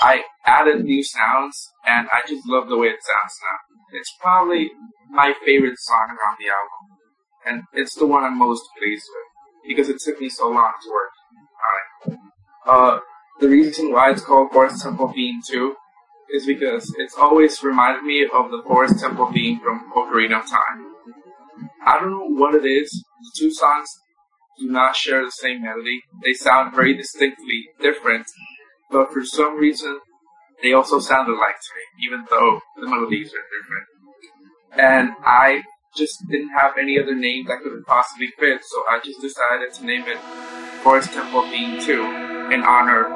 I 0.00 0.22
added 0.46 0.84
new 0.84 1.02
sounds, 1.02 1.70
and 1.84 2.06
I 2.12 2.20
just 2.28 2.46
love 2.46 2.68
the 2.68 2.78
way 2.78 2.88
it 2.88 3.02
sounds 3.02 3.34
now. 3.42 3.98
It's 3.98 4.14
probably 4.20 4.70
my 5.10 5.34
favorite 5.44 5.78
song 5.78 6.16
on 6.28 6.36
the 6.38 6.48
album, 6.48 6.98
and 7.44 7.62
it's 7.72 7.94
the 7.94 8.06
one 8.06 8.22
I'm 8.22 8.38
most 8.38 8.62
pleased 8.78 9.04
with 9.08 9.76
because 9.76 9.88
it 9.88 9.98
took 10.00 10.20
me 10.20 10.28
so 10.28 10.48
long 10.48 10.72
to 10.82 10.90
work 10.90 11.10
on 11.66 12.12
it. 12.12 12.18
Uh, 12.66 13.00
the 13.40 13.48
reason 13.48 13.92
why 13.92 14.10
it's 14.10 14.22
called 14.22 14.52
Forest 14.52 14.82
Temple 14.82 15.12
Theme 15.12 15.40
2 15.46 15.74
is 16.32 16.46
because 16.46 16.94
it's 16.98 17.16
always 17.16 17.62
reminded 17.62 18.04
me 18.04 18.24
of 18.24 18.50
the 18.50 18.62
Forest 18.66 19.00
Temple 19.00 19.30
theme 19.32 19.60
from 19.60 19.90
Ocarina 19.96 20.40
of 20.40 20.48
Time. 20.48 20.86
I 21.86 21.98
don't 21.98 22.10
know 22.10 22.40
what 22.40 22.54
it 22.54 22.66
is. 22.66 22.90
The 22.90 23.30
two 23.38 23.52
songs 23.52 23.88
do 24.58 24.68
not 24.70 24.96
share 24.96 25.24
the 25.24 25.30
same 25.30 25.62
melody. 25.62 26.00
They 26.22 26.34
sound 26.34 26.74
very 26.74 26.94
distinctly 26.94 27.68
different, 27.80 28.26
but 28.90 29.12
for 29.12 29.24
some 29.24 29.56
reason, 29.56 30.00
they 30.62 30.72
also 30.72 30.98
sound 30.98 31.28
alike 31.28 31.56
to 31.56 31.74
me, 31.76 32.06
even 32.06 32.24
though 32.30 32.60
the 32.80 32.88
melodies 32.88 33.32
are 33.32 33.46
different. 33.60 33.86
And 34.72 35.10
I 35.24 35.62
just 35.96 36.16
didn't 36.28 36.50
have 36.50 36.72
any 36.78 36.98
other 36.98 37.14
name 37.14 37.46
that 37.46 37.60
could 37.62 37.84
possibly 37.86 38.28
fit, 38.38 38.60
so 38.64 38.82
I 38.88 39.00
just 39.04 39.20
decided 39.20 39.72
to 39.74 39.84
name 39.84 40.04
it 40.06 40.18
Forest 40.82 41.12
Temple 41.12 41.42
Theme 41.50 41.80
2 41.80 42.02
in 42.52 42.62
honor 42.62 43.06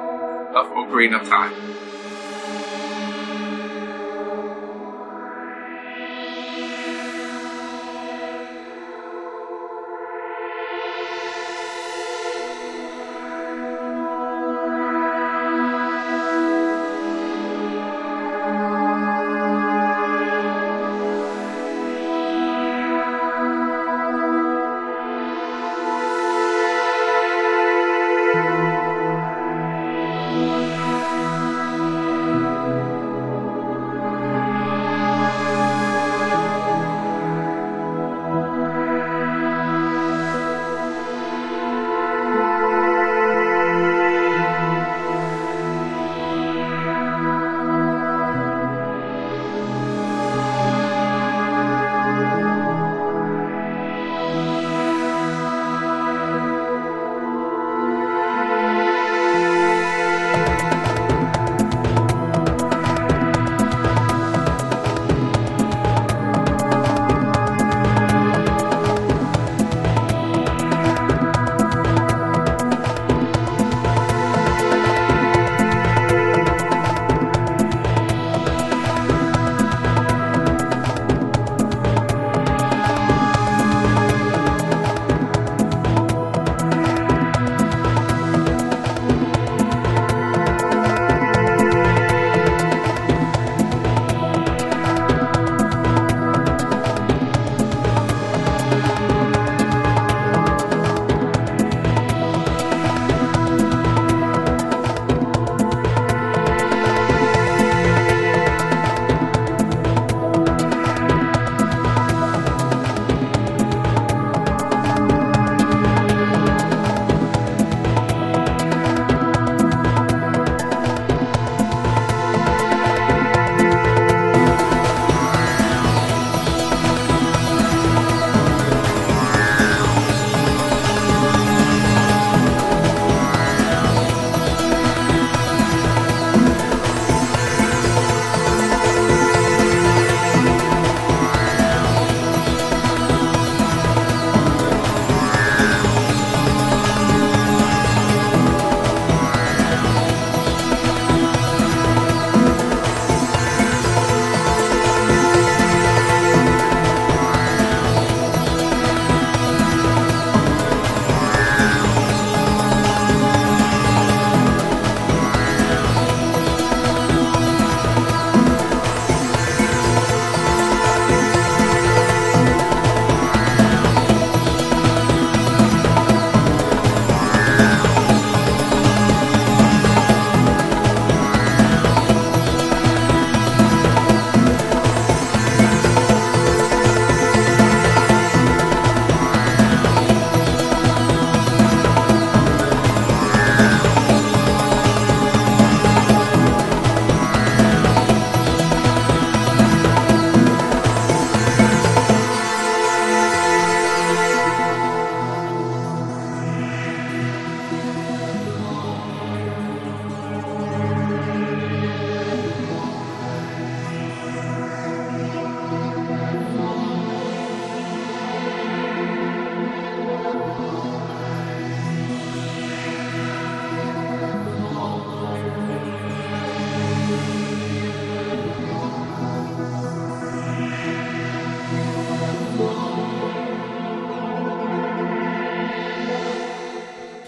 of 0.54 0.66
Ocarina 0.68 1.20
of 1.20 1.28
Time. 1.28 1.81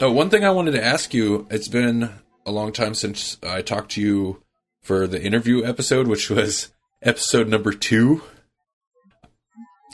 Oh, 0.04 0.12
one 0.12 0.28
thing 0.28 0.44
I 0.44 0.50
wanted 0.50 0.72
to 0.72 0.84
ask 0.84 1.14
you, 1.14 1.46
it's 1.50 1.68
been 1.68 2.10
a 2.44 2.52
long 2.52 2.72
time 2.72 2.92
since 2.92 3.38
I 3.42 3.62
talked 3.62 3.92
to 3.92 4.02
you 4.02 4.42
for 4.82 5.06
the 5.06 5.22
interview 5.22 5.64
episode, 5.64 6.08
which 6.08 6.28
was 6.28 6.68
episode 7.00 7.48
number 7.48 7.72
two. 7.72 8.20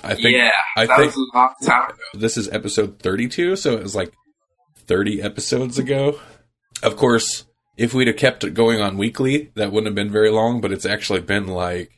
I 0.02 0.14
think 0.14 0.36
yeah, 0.36 0.50
I 0.76 0.86
think 0.86 1.14
was 1.14 1.30
a 1.32 1.38
long 1.38 1.54
time 1.62 1.90
ago. 1.90 1.98
this 2.14 2.36
is 2.36 2.48
episode 2.48 2.98
32, 2.98 3.54
so 3.54 3.74
it 3.74 3.84
was 3.84 3.94
like 3.94 4.12
30 4.78 5.22
episodes 5.22 5.78
ago. 5.78 6.18
Of 6.82 6.96
course, 6.96 7.46
if 7.76 7.94
we'd 7.94 8.08
have 8.08 8.16
kept 8.16 8.42
it 8.42 8.52
going 8.52 8.80
on 8.80 8.98
weekly, 8.98 9.52
that 9.54 9.70
wouldn't 9.70 9.86
have 9.86 9.94
been 9.94 10.10
very 10.10 10.32
long, 10.32 10.60
but 10.60 10.72
it's 10.72 10.86
actually 10.86 11.20
been 11.20 11.46
like 11.46 11.92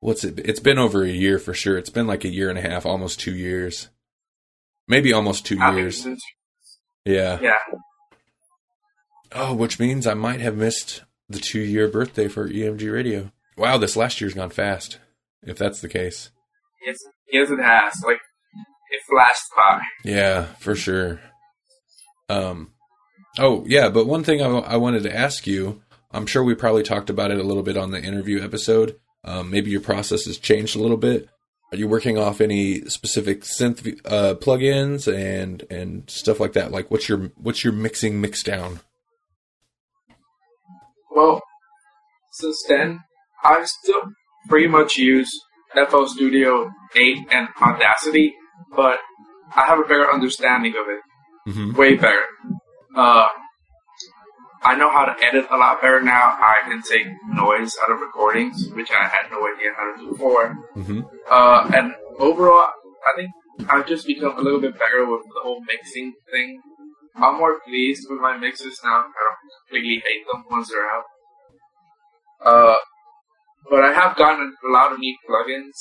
what's 0.00 0.22
it 0.22 0.38
it's 0.40 0.60
been 0.60 0.78
over 0.78 1.02
a 1.02 1.08
year 1.08 1.38
for 1.38 1.54
sure. 1.54 1.78
It's 1.78 1.88
been 1.88 2.06
like 2.06 2.26
a 2.26 2.30
year 2.30 2.50
and 2.50 2.58
a 2.58 2.68
half, 2.68 2.84
almost 2.84 3.20
2 3.20 3.34
years. 3.34 3.88
Maybe 4.86 5.14
almost 5.14 5.46
2 5.46 5.58
I 5.58 5.68
think 5.68 5.76
years. 5.78 6.06
Yeah. 7.06 7.38
Yeah, 7.40 7.56
Oh, 9.32 9.54
which 9.54 9.78
means 9.78 10.06
I 10.06 10.14
might 10.14 10.40
have 10.40 10.56
missed 10.56 11.02
the 11.28 11.38
2-year 11.38 11.88
birthday 11.88 12.28
for 12.28 12.48
EMG 12.48 12.92
Radio. 12.92 13.30
Wow, 13.56 13.78
this 13.78 13.96
last 13.96 14.20
year's 14.20 14.34
gone 14.34 14.50
fast. 14.50 14.98
If 15.42 15.56
that's 15.58 15.80
the 15.80 15.88
case. 15.88 16.30
yes, 16.84 16.96
yes, 17.32 17.50
it 17.50 17.60
has. 17.60 18.02
Like 18.04 18.20
it 18.90 19.00
flashed 19.08 19.44
by. 19.56 19.80
Yeah, 20.04 20.46
for 20.58 20.74
sure. 20.74 21.20
Um, 22.28 22.72
oh 23.38 23.64
yeah, 23.66 23.88
but 23.88 24.06
one 24.06 24.24
thing 24.24 24.42
I, 24.42 24.46
I 24.48 24.76
wanted 24.76 25.04
to 25.04 25.16
ask 25.16 25.46
you, 25.46 25.82
I'm 26.10 26.26
sure 26.26 26.42
we 26.42 26.54
probably 26.54 26.82
talked 26.82 27.10
about 27.10 27.30
it 27.30 27.38
a 27.38 27.44
little 27.44 27.62
bit 27.62 27.76
on 27.76 27.90
the 27.92 28.02
interview 28.02 28.42
episode. 28.42 28.98
Um, 29.24 29.50
maybe 29.50 29.70
your 29.70 29.80
process 29.80 30.24
has 30.24 30.38
changed 30.38 30.74
a 30.76 30.80
little 30.80 30.96
bit. 30.96 31.28
Are 31.76 31.78
you 31.78 31.88
working 31.88 32.16
off 32.16 32.40
any 32.40 32.80
specific 32.86 33.42
synth 33.42 34.00
uh, 34.06 34.34
plugins 34.36 35.12
and 35.12 35.62
and 35.68 36.08
stuff 36.08 36.40
like 36.40 36.54
that? 36.54 36.72
Like, 36.72 36.90
what's 36.90 37.06
your 37.06 37.32
what's 37.36 37.64
your 37.64 37.74
mixing 37.74 38.18
mix 38.18 38.42
down? 38.42 38.80
Well, 41.10 41.42
since 42.32 42.64
then, 42.66 43.00
I've 43.44 43.68
still 43.68 44.00
pretty 44.48 44.68
much 44.68 44.96
used 44.96 45.34
FL 45.74 46.06
Studio 46.06 46.70
8 46.94 47.18
and 47.30 47.48
Audacity, 47.60 48.34
but 48.74 48.98
I 49.54 49.66
have 49.66 49.78
a 49.78 49.82
better 49.84 50.10
understanding 50.10 50.72
of 50.80 50.88
it. 50.88 51.00
Mm-hmm. 51.50 51.76
Way 51.76 51.96
better. 51.96 52.24
Uh, 52.96 53.28
I 54.70 54.74
know 54.80 54.90
how 54.96 55.04
to 55.10 55.14
edit 55.26 55.46
a 55.50 55.56
lot 55.64 55.80
better 55.82 56.00
now. 56.02 56.24
I 56.54 56.56
can 56.68 56.80
take 56.92 57.06
noise 57.44 57.72
out 57.82 57.90
of 57.94 58.00
recordings, 58.06 58.56
which 58.78 58.90
I 59.00 59.04
had 59.14 59.24
no 59.34 59.40
idea 59.52 59.70
how 59.76 59.84
to 59.90 59.94
do 60.00 60.06
before. 60.12 60.46
hmm 60.74 61.00
Uh, 61.30 61.60
and 61.76 61.86
overall, 62.28 62.70
I 63.08 63.12
think 63.16 63.30
I've 63.70 63.86
just 63.92 64.04
become 64.12 64.34
a 64.40 64.42
little 64.46 64.62
bit 64.66 64.74
better 64.84 65.00
with 65.10 65.22
the 65.34 65.42
whole 65.44 65.60
mixing 65.72 66.08
thing. 66.32 66.50
I'm 67.24 67.36
more 67.42 67.54
pleased 67.66 68.02
with 68.10 68.20
my 68.20 68.34
mixes 68.44 68.78
now. 68.84 68.98
I 69.18 69.20
don't 69.26 69.40
completely 69.68 70.02
hate 70.06 70.24
them 70.30 70.40
once 70.50 70.68
they're 70.70 70.90
out. 70.96 71.06
Uh, 72.50 72.76
but 73.70 73.82
I 73.84 73.92
have 74.00 74.16
gotten 74.16 74.48
a 74.68 74.70
lot 74.78 74.92
of 74.92 74.98
neat 74.98 75.18
plugins. 75.28 75.78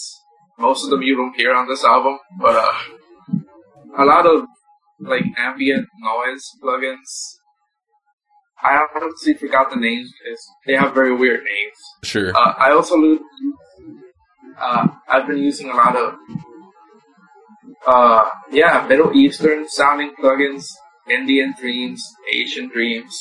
Most 0.58 0.84
of 0.84 0.90
them 0.92 1.02
you 1.02 1.16
don't 1.16 1.36
hear 1.36 1.54
on 1.54 1.68
this 1.68 1.84
album, 1.84 2.18
but 2.40 2.56
uh, 2.56 2.74
a 4.04 4.06
lot 4.06 4.26
of 4.26 4.46
like 5.00 5.26
ambient 5.38 5.88
noise 6.00 6.46
plugins. 6.64 7.10
I 8.66 8.86
honestly 8.96 9.36
forgot 9.36 9.70
the 9.70 9.78
names 9.78 10.12
because 10.12 10.50
they 10.66 10.76
have 10.76 10.94
very 10.94 11.16
weird 11.16 11.44
names. 11.44 11.78
Sure. 12.04 12.36
Uh, 12.36 12.54
I 12.58 12.72
also 12.72 13.20
uh, 14.58 14.88
I've 15.08 15.28
been 15.28 15.38
using 15.38 15.70
a 15.70 15.76
lot 15.76 15.96
of 15.96 16.16
uh, 17.86 18.30
yeah 18.52 18.86
Middle 18.88 19.16
Eastern 19.16 19.70
sounding 19.70 20.14
plugins, 20.20 20.66
Indian 21.10 21.54
Dreams, 21.60 22.04
Asian 22.34 22.70
Dreams. 22.70 23.16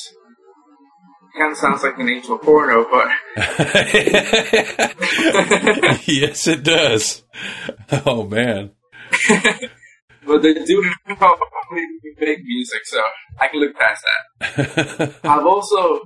Kind 1.37 1.51
of 1.51 1.57
sounds 1.57 1.83
like 1.83 1.97
the 1.97 2.03
name 2.03 2.21
to 2.23 2.33
a 2.33 2.39
porno, 2.39 2.87
but 2.89 3.09
yes, 6.07 6.47
it 6.47 6.63
does. 6.63 7.23
Oh 8.05 8.23
man. 8.23 8.71
but 10.25 10.41
they 10.41 10.53
do 10.53 10.81
have 10.81 11.17
probably 11.17 11.85
make 12.19 12.43
music, 12.43 12.81
so 12.85 13.01
I 13.39 13.47
can 13.47 13.59
look 13.59 13.75
past 13.75 14.03
that. 14.03 15.15
I've 15.23 15.45
also 15.45 16.01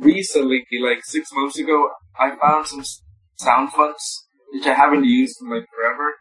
recently, 0.00 0.64
like 0.80 1.04
six 1.04 1.30
months 1.32 1.58
ago, 1.58 1.90
I 2.18 2.36
found 2.36 2.66
some 2.66 2.84
SoundFonts 3.40 4.24
which 4.54 4.66
I 4.66 4.74
haven't 4.74 5.04
used 5.04 5.36
in 5.42 5.50
like 5.50 5.66
forever. 5.74 6.14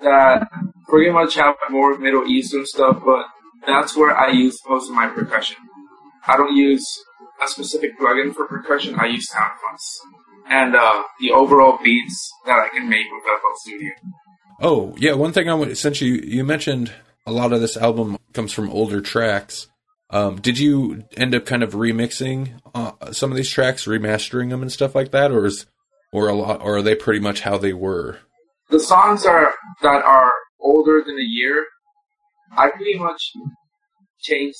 That 0.00 0.48
pretty 0.88 1.10
much 1.10 1.34
have 1.34 1.54
more 1.70 1.96
Middle 1.98 2.26
Eastern 2.26 2.66
stuff, 2.66 3.02
but 3.04 3.26
that's 3.66 3.96
where 3.96 4.16
I 4.16 4.30
use 4.30 4.58
most 4.68 4.88
of 4.88 4.94
my 4.94 5.08
percussion. 5.08 5.56
I 6.26 6.36
don't 6.36 6.56
use 6.56 6.86
a 7.42 7.48
specific 7.48 7.98
plugin 8.00 8.34
for 8.34 8.46
percussion. 8.46 8.96
I 8.98 9.06
use 9.06 9.28
SoundFonts 9.30 9.98
and 10.48 10.74
uh, 10.74 11.02
the 11.20 11.30
overall 11.32 11.78
beats 11.82 12.32
that 12.46 12.58
I 12.58 12.68
can 12.68 12.88
make 12.88 13.06
with 13.10 13.24
FL 13.24 13.58
Studio. 13.60 13.92
Oh, 14.60 14.94
yeah. 14.98 15.12
One 15.14 15.32
thing 15.32 15.48
I 15.48 15.54
want 15.54 15.76
since 15.76 16.00
you 16.00 16.14
you 16.14 16.44
mentioned 16.44 16.92
a 17.26 17.32
lot 17.32 17.52
of 17.52 17.60
this 17.60 17.76
album 17.76 18.18
comes 18.32 18.52
from 18.52 18.70
older 18.70 19.00
tracks. 19.00 19.68
Um, 20.10 20.40
did 20.40 20.58
you 20.58 21.04
end 21.16 21.34
up 21.34 21.46
kind 21.46 21.62
of 21.62 21.72
remixing 21.72 22.60
uh, 22.74 23.12
some 23.12 23.30
of 23.30 23.36
these 23.36 23.50
tracks, 23.50 23.86
remastering 23.86 24.50
them 24.50 24.62
and 24.62 24.70
stuff 24.70 24.94
like 24.94 25.10
that, 25.10 25.32
or 25.32 25.46
is 25.46 25.66
or 26.12 26.28
a 26.28 26.34
lot, 26.34 26.60
or 26.62 26.76
are 26.76 26.82
they 26.82 26.94
pretty 26.94 27.20
much 27.20 27.40
how 27.40 27.58
they 27.58 27.72
were? 27.72 28.20
the 28.70 28.80
songs 28.80 29.24
are 29.24 29.52
that 29.82 30.02
are 30.04 30.32
older 30.60 31.02
than 31.04 31.16
a 31.16 31.28
year, 31.28 31.64
I 32.56 32.70
pretty 32.70 32.98
much 32.98 33.32
changed 34.20 34.58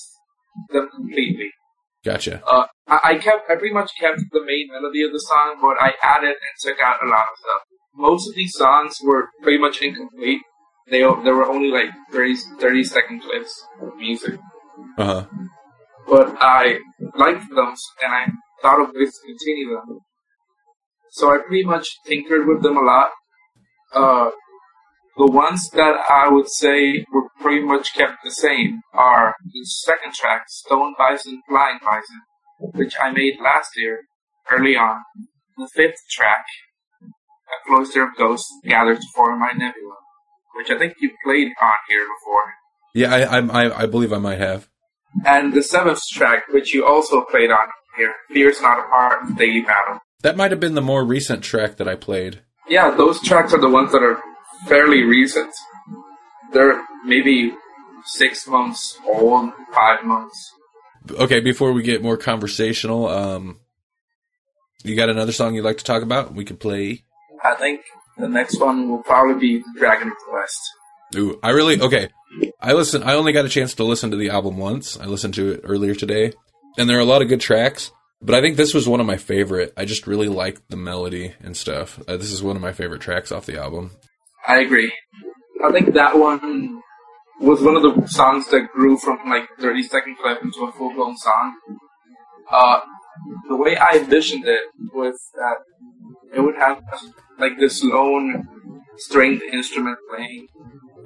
them 0.70 0.88
completely. 0.94 1.50
Gotcha. 2.04 2.42
Uh, 2.46 2.66
I, 2.86 3.00
I 3.04 3.14
kept, 3.16 3.50
I 3.50 3.56
pretty 3.56 3.74
much 3.74 3.90
kept 3.98 4.20
the 4.30 4.44
main 4.44 4.68
melody 4.70 5.02
of 5.02 5.12
the 5.12 5.18
song, 5.20 5.56
but 5.62 5.80
I 5.80 5.92
added 6.02 6.28
and 6.28 6.54
took 6.60 6.78
out 6.80 7.02
a 7.02 7.08
lot 7.08 7.26
of 7.32 7.38
stuff. 7.38 7.62
Most 7.96 8.28
of 8.28 8.34
these 8.34 8.52
songs 8.54 8.96
were 9.02 9.28
pretty 9.42 9.58
much 9.58 9.80
incomplete. 9.82 10.40
They 10.88 11.00
there 11.00 11.34
were 11.34 11.46
only 11.48 11.70
like 11.70 11.90
30, 12.12 12.34
30 12.60 12.84
second 12.84 13.22
clips 13.22 13.52
of 13.80 13.96
music, 13.96 14.38
Uh 14.98 15.04
huh. 15.04 15.24
but 16.06 16.36
I 16.40 16.78
liked 17.16 17.48
them 17.48 17.74
and 18.02 18.12
I 18.12 18.26
thought 18.60 18.80
of 18.80 18.90
ways 18.94 19.12
to 19.12 19.26
continue 19.26 19.74
them. 19.76 20.00
So 21.12 21.32
I 21.32 21.38
pretty 21.38 21.64
much 21.64 21.86
tinkered 22.06 22.46
with 22.46 22.62
them 22.62 22.76
a 22.76 22.82
lot. 22.82 23.10
Uh, 23.94 24.30
the 25.16 25.26
ones 25.26 25.70
that 25.70 25.94
I 26.10 26.28
would 26.28 26.50
say 26.50 27.04
were 27.12 27.28
pretty 27.40 27.64
much 27.64 27.94
kept 27.94 28.18
the 28.24 28.32
same 28.32 28.80
are 28.92 29.34
the 29.44 29.64
second 29.64 30.12
track, 30.12 30.42
Stone 30.48 30.94
Bison, 30.98 31.40
Flying 31.48 31.78
Bison, 31.80 32.20
which 32.74 32.94
I 33.00 33.12
made 33.12 33.34
last 33.40 33.70
year, 33.76 34.00
early 34.50 34.76
on. 34.76 34.98
The 35.56 35.68
fifth 35.72 36.00
track, 36.10 36.44
A 37.54 37.68
Cloister 37.68 38.04
of 38.04 38.16
Ghosts, 38.16 38.52
Gathered 38.64 38.98
to 39.00 39.06
Form 39.14 39.40
My 39.40 39.52
Nebula, 39.52 39.96
which 40.56 40.70
I 40.70 40.78
think 40.78 40.94
you 41.00 41.10
played 41.24 41.48
on 41.62 41.76
here 41.88 42.06
before. 42.18 42.54
Yeah, 42.94 43.14
I, 43.14 43.38
I 43.38 43.64
I 43.64 43.82
I 43.82 43.86
believe 43.86 44.12
I 44.12 44.18
might 44.18 44.38
have. 44.38 44.68
And 45.24 45.52
the 45.52 45.62
seventh 45.62 46.00
track, 46.12 46.44
which 46.50 46.74
you 46.74 46.84
also 46.84 47.24
played 47.30 47.50
on 47.50 47.68
here, 47.96 48.14
Fear's 48.32 48.60
Not 48.60 48.80
a 48.80 48.88
Part 48.88 49.22
of 49.22 49.36
Daily 49.38 49.60
Battle. 49.60 50.00
That 50.22 50.36
might 50.36 50.50
have 50.50 50.60
been 50.60 50.74
the 50.74 50.80
more 50.80 51.04
recent 51.04 51.44
track 51.44 51.76
that 51.76 51.88
I 51.88 51.94
played. 51.96 52.40
Yeah, 52.68 52.90
those 52.90 53.20
tracks 53.22 53.52
are 53.52 53.60
the 53.60 53.68
ones 53.68 53.92
that 53.92 54.02
are 54.02 54.20
fairly 54.66 55.02
recent. 55.02 55.52
They're 56.52 56.82
maybe 57.04 57.52
six 58.06 58.46
months 58.46 58.98
old, 59.06 59.52
five 59.72 60.04
months. 60.04 60.52
Okay, 61.10 61.40
before 61.40 61.72
we 61.72 61.82
get 61.82 62.02
more 62.02 62.16
conversational, 62.16 63.06
um, 63.08 63.60
you 64.82 64.96
got 64.96 65.10
another 65.10 65.32
song 65.32 65.54
you'd 65.54 65.64
like 65.64 65.78
to 65.78 65.84
talk 65.84 66.02
about? 66.02 66.34
We 66.34 66.44
could 66.44 66.60
play. 66.60 67.04
I 67.44 67.54
think 67.54 67.82
the 68.16 68.28
next 68.28 68.60
one 68.60 68.88
will 68.88 69.02
probably 69.02 69.38
be 69.38 69.64
Dragon 69.76 70.08
of 70.08 70.14
the 70.26 70.32
West. 70.32 70.60
Ooh, 71.16 71.38
I 71.42 71.50
really 71.50 71.80
okay. 71.80 72.08
I 72.60 72.72
listen. 72.72 73.02
I 73.02 73.14
only 73.14 73.32
got 73.32 73.44
a 73.44 73.48
chance 73.48 73.74
to 73.74 73.84
listen 73.84 74.10
to 74.10 74.16
the 74.16 74.30
album 74.30 74.56
once. 74.56 74.98
I 74.98 75.04
listened 75.04 75.34
to 75.34 75.52
it 75.52 75.60
earlier 75.64 75.94
today, 75.94 76.32
and 76.78 76.88
there 76.88 76.96
are 76.96 77.00
a 77.00 77.04
lot 77.04 77.22
of 77.22 77.28
good 77.28 77.40
tracks. 77.40 77.92
But 78.22 78.34
I 78.34 78.40
think 78.40 78.56
this 78.56 78.72
was 78.72 78.88
one 78.88 79.00
of 79.00 79.06
my 79.06 79.18
favorite. 79.18 79.74
I 79.76 79.84
just 79.84 80.06
really 80.06 80.28
liked 80.28 80.62
the 80.70 80.76
melody 80.76 81.34
and 81.40 81.54
stuff. 81.56 82.00
Uh, 82.08 82.16
this 82.16 82.32
is 82.32 82.42
one 82.42 82.56
of 82.56 82.62
my 82.62 82.72
favorite 82.72 83.02
tracks 83.02 83.30
off 83.30 83.44
the 83.44 83.60
album. 83.60 83.90
I 84.46 84.60
agree. 84.60 84.92
I 85.62 85.70
think 85.70 85.92
that 85.94 86.18
one 86.18 86.80
was 87.40 87.60
one 87.60 87.76
of 87.76 87.82
the 87.82 88.06
songs 88.08 88.48
that 88.48 88.68
grew 88.72 88.96
from 88.96 89.18
like 89.28 89.44
30 89.60 89.82
second 89.82 90.16
clip 90.22 90.42
into 90.42 90.64
a 90.64 90.72
full 90.72 90.94
blown 90.94 91.16
song. 91.18 91.54
Uh, 92.50 92.80
the 93.48 93.56
way 93.56 93.76
I 93.76 93.98
envisioned 93.98 94.46
it 94.46 94.64
was 94.94 95.18
that 95.34 95.56
it 96.34 96.40
would 96.40 96.56
have 96.56 96.82
like 97.38 97.58
this 97.58 97.82
lone 97.82 98.46
stringed 98.96 99.42
instrument 99.42 99.98
playing, 100.10 100.46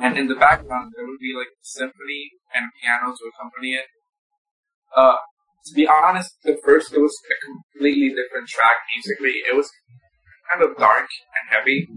and 0.00 0.16
in 0.18 0.28
the 0.28 0.34
background 0.34 0.92
there 0.96 1.06
would 1.06 1.18
be 1.20 1.34
like 1.36 1.48
a 1.48 1.64
symphony 1.64 2.30
and 2.54 2.66
a 2.66 2.70
piano 2.80 3.14
to 3.14 3.30
accompany 3.34 3.72
it. 3.72 3.86
Uh, 4.96 5.16
to 5.66 5.74
be 5.74 5.86
honest, 5.86 6.32
at 6.46 6.56
first 6.64 6.92
it 6.92 7.00
was 7.00 7.16
a 7.30 7.36
completely 7.46 8.08
different 8.10 8.48
track 8.48 8.76
musically. 8.94 9.42
It 9.50 9.54
was 9.56 9.70
kind 10.50 10.62
of 10.62 10.76
dark 10.78 11.08
and 11.34 11.58
heavy, 11.58 11.88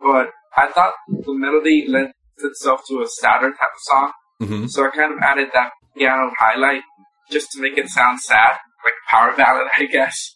but 0.00 0.30
I 0.56 0.70
thought 0.72 0.94
the 1.08 1.34
melody 1.34 1.86
lent 1.88 2.12
itself 2.38 2.82
to 2.88 3.02
a 3.02 3.08
sadder 3.08 3.50
type 3.50 3.74
of 3.74 3.82
song, 3.82 4.12
hmm 4.40 4.66
so 4.66 4.86
I 4.86 4.90
kind 4.90 5.12
of 5.12 5.18
added 5.20 5.48
that 5.54 5.70
piano 5.96 6.30
highlight 6.38 6.82
just 7.30 7.50
to 7.52 7.60
make 7.60 7.78
it 7.78 7.88
sound 7.88 8.20
sad, 8.20 8.58
like 8.84 8.94
power 9.08 9.34
ballad, 9.36 9.68
I 9.78 9.86
guess. 9.86 10.34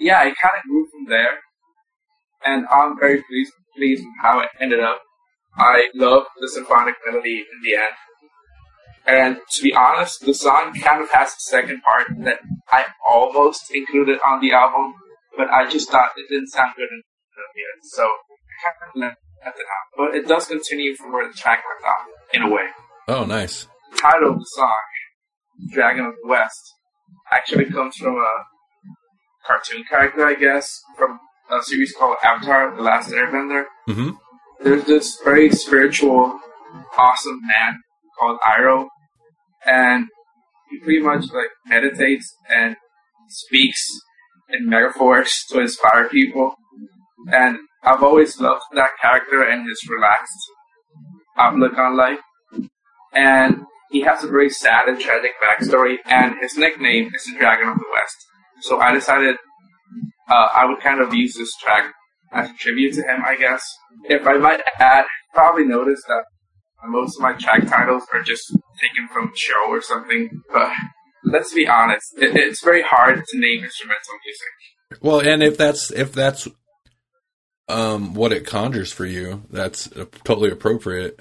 Yeah, 0.00 0.22
it 0.22 0.34
kind 0.40 0.54
of 0.56 0.62
grew 0.68 0.86
from 0.90 1.06
there, 1.08 1.38
and 2.44 2.66
I'm 2.70 2.98
very 2.98 3.22
pleased 3.22 3.52
pleased 3.76 4.04
with 4.04 4.14
how 4.22 4.40
it 4.40 4.48
ended 4.60 4.80
up. 4.80 5.00
I 5.56 5.88
love 5.94 6.24
the 6.40 6.48
symphonic 6.48 6.94
melody 7.06 7.38
in 7.38 7.62
the 7.62 7.76
end. 7.76 7.94
And 9.06 9.36
to 9.52 9.62
be 9.62 9.74
honest, 9.74 10.24
the 10.24 10.34
song 10.34 10.74
kind 10.80 11.02
of 11.02 11.10
has 11.10 11.28
a 11.28 11.40
second 11.40 11.82
part 11.82 12.06
that 12.24 12.38
I 12.70 12.86
almost 13.06 13.70
included 13.72 14.18
on 14.26 14.40
the 14.40 14.52
album, 14.52 14.94
but 15.36 15.48
I 15.50 15.68
just 15.68 15.90
thought 15.90 16.10
it 16.16 16.32
didn't 16.32 16.48
sound 16.48 16.72
good 16.76 16.88
enough 16.90 17.52
yet, 17.56 17.90
so 17.92 18.02
I 18.02 18.72
kind 18.80 18.90
of 18.90 19.00
left 19.44 19.58
it 19.58 19.66
out. 19.66 19.86
But 19.96 20.14
it 20.14 20.26
does 20.26 20.46
continue 20.46 20.96
from 20.96 21.12
where 21.12 21.28
the 21.28 21.34
track 21.34 21.62
left 21.68 21.86
off, 21.86 22.06
in 22.32 22.42
a 22.42 22.50
way. 22.50 22.66
Oh, 23.08 23.24
nice. 23.24 23.68
The 23.92 23.98
title 23.98 24.30
of 24.30 24.38
the 24.38 24.46
song, 24.54 24.80
Dragon 25.70 26.06
of 26.06 26.14
the 26.22 26.28
West, 26.28 26.62
actually 27.30 27.66
comes 27.66 27.96
from 27.96 28.16
a 28.16 28.30
cartoon 29.46 29.84
character, 29.88 30.26
I 30.26 30.34
guess, 30.34 30.80
from 30.96 31.20
a 31.50 31.62
series 31.62 31.94
called 31.96 32.16
Avatar: 32.24 32.74
The 32.76 32.82
Last 32.82 33.10
Airbender. 33.10 33.64
Mm-hmm. 33.88 34.10
There's 34.62 34.84
this 34.84 35.18
very 35.24 35.50
spiritual, 35.50 36.38
awesome 36.96 37.40
man 37.46 37.80
called 38.18 38.38
Iroh, 38.40 38.88
and 39.66 40.06
he 40.70 40.78
pretty 40.78 41.00
much 41.00 41.30
like 41.32 41.50
meditates 41.66 42.34
and 42.48 42.76
speaks 43.28 43.86
in 44.48 44.68
metaphors 44.68 45.44
to 45.50 45.60
inspire 45.60 46.08
people. 46.08 46.54
And 47.28 47.58
I've 47.82 48.02
always 48.02 48.40
loved 48.40 48.62
that 48.74 48.90
character 49.00 49.42
and 49.42 49.68
his 49.68 49.80
relaxed 49.88 50.38
outlook 51.36 51.76
on 51.78 51.96
life. 51.96 52.20
And 53.12 53.64
he 53.90 54.00
has 54.00 54.24
a 54.24 54.28
very 54.28 54.50
sad 54.50 54.88
and 54.88 55.00
tragic 55.00 55.32
backstory, 55.42 55.96
and 56.06 56.34
his 56.40 56.56
nickname 56.56 57.10
is 57.14 57.24
the 57.24 57.38
Dragon 57.38 57.68
of 57.68 57.76
the 57.76 57.84
West. 57.92 58.16
So 58.60 58.80
I 58.80 58.92
decided 58.92 59.36
uh, 60.28 60.48
I 60.54 60.64
would 60.66 60.80
kind 60.80 61.00
of 61.00 61.14
use 61.14 61.34
this 61.34 61.52
track 61.56 61.92
as 62.32 62.50
a 62.50 62.54
tribute 62.54 62.94
to 62.94 63.02
him, 63.02 63.22
I 63.24 63.36
guess. 63.36 63.62
If 64.04 64.26
I 64.26 64.34
might 64.34 64.60
add, 64.78 65.04
probably 65.32 65.64
noticed 65.64 66.04
that 66.08 66.24
most 66.86 67.16
of 67.16 67.22
my 67.22 67.32
track 67.34 67.66
titles 67.66 68.04
are 68.12 68.22
just 68.22 68.54
taken 68.80 69.08
from 69.12 69.28
a 69.28 69.36
show 69.36 69.68
or 69.68 69.80
something, 69.80 70.42
but 70.52 70.70
let's 71.24 71.52
be 71.52 71.66
honest, 71.66 72.06
it, 72.18 72.36
it's 72.36 72.62
very 72.62 72.82
hard 72.82 73.24
to 73.26 73.38
name 73.38 73.64
instrumental 73.64 74.14
music. 74.24 75.02
Well, 75.02 75.20
and 75.20 75.42
if 75.42 75.56
that's 75.56 75.90
if 75.90 76.12
that's 76.12 76.46
um 77.68 78.14
what 78.14 78.32
it 78.32 78.46
conjures 78.46 78.92
for 78.92 79.06
you, 79.06 79.44
that's 79.50 79.90
uh, 79.92 80.04
totally 80.24 80.50
appropriate. 80.50 81.18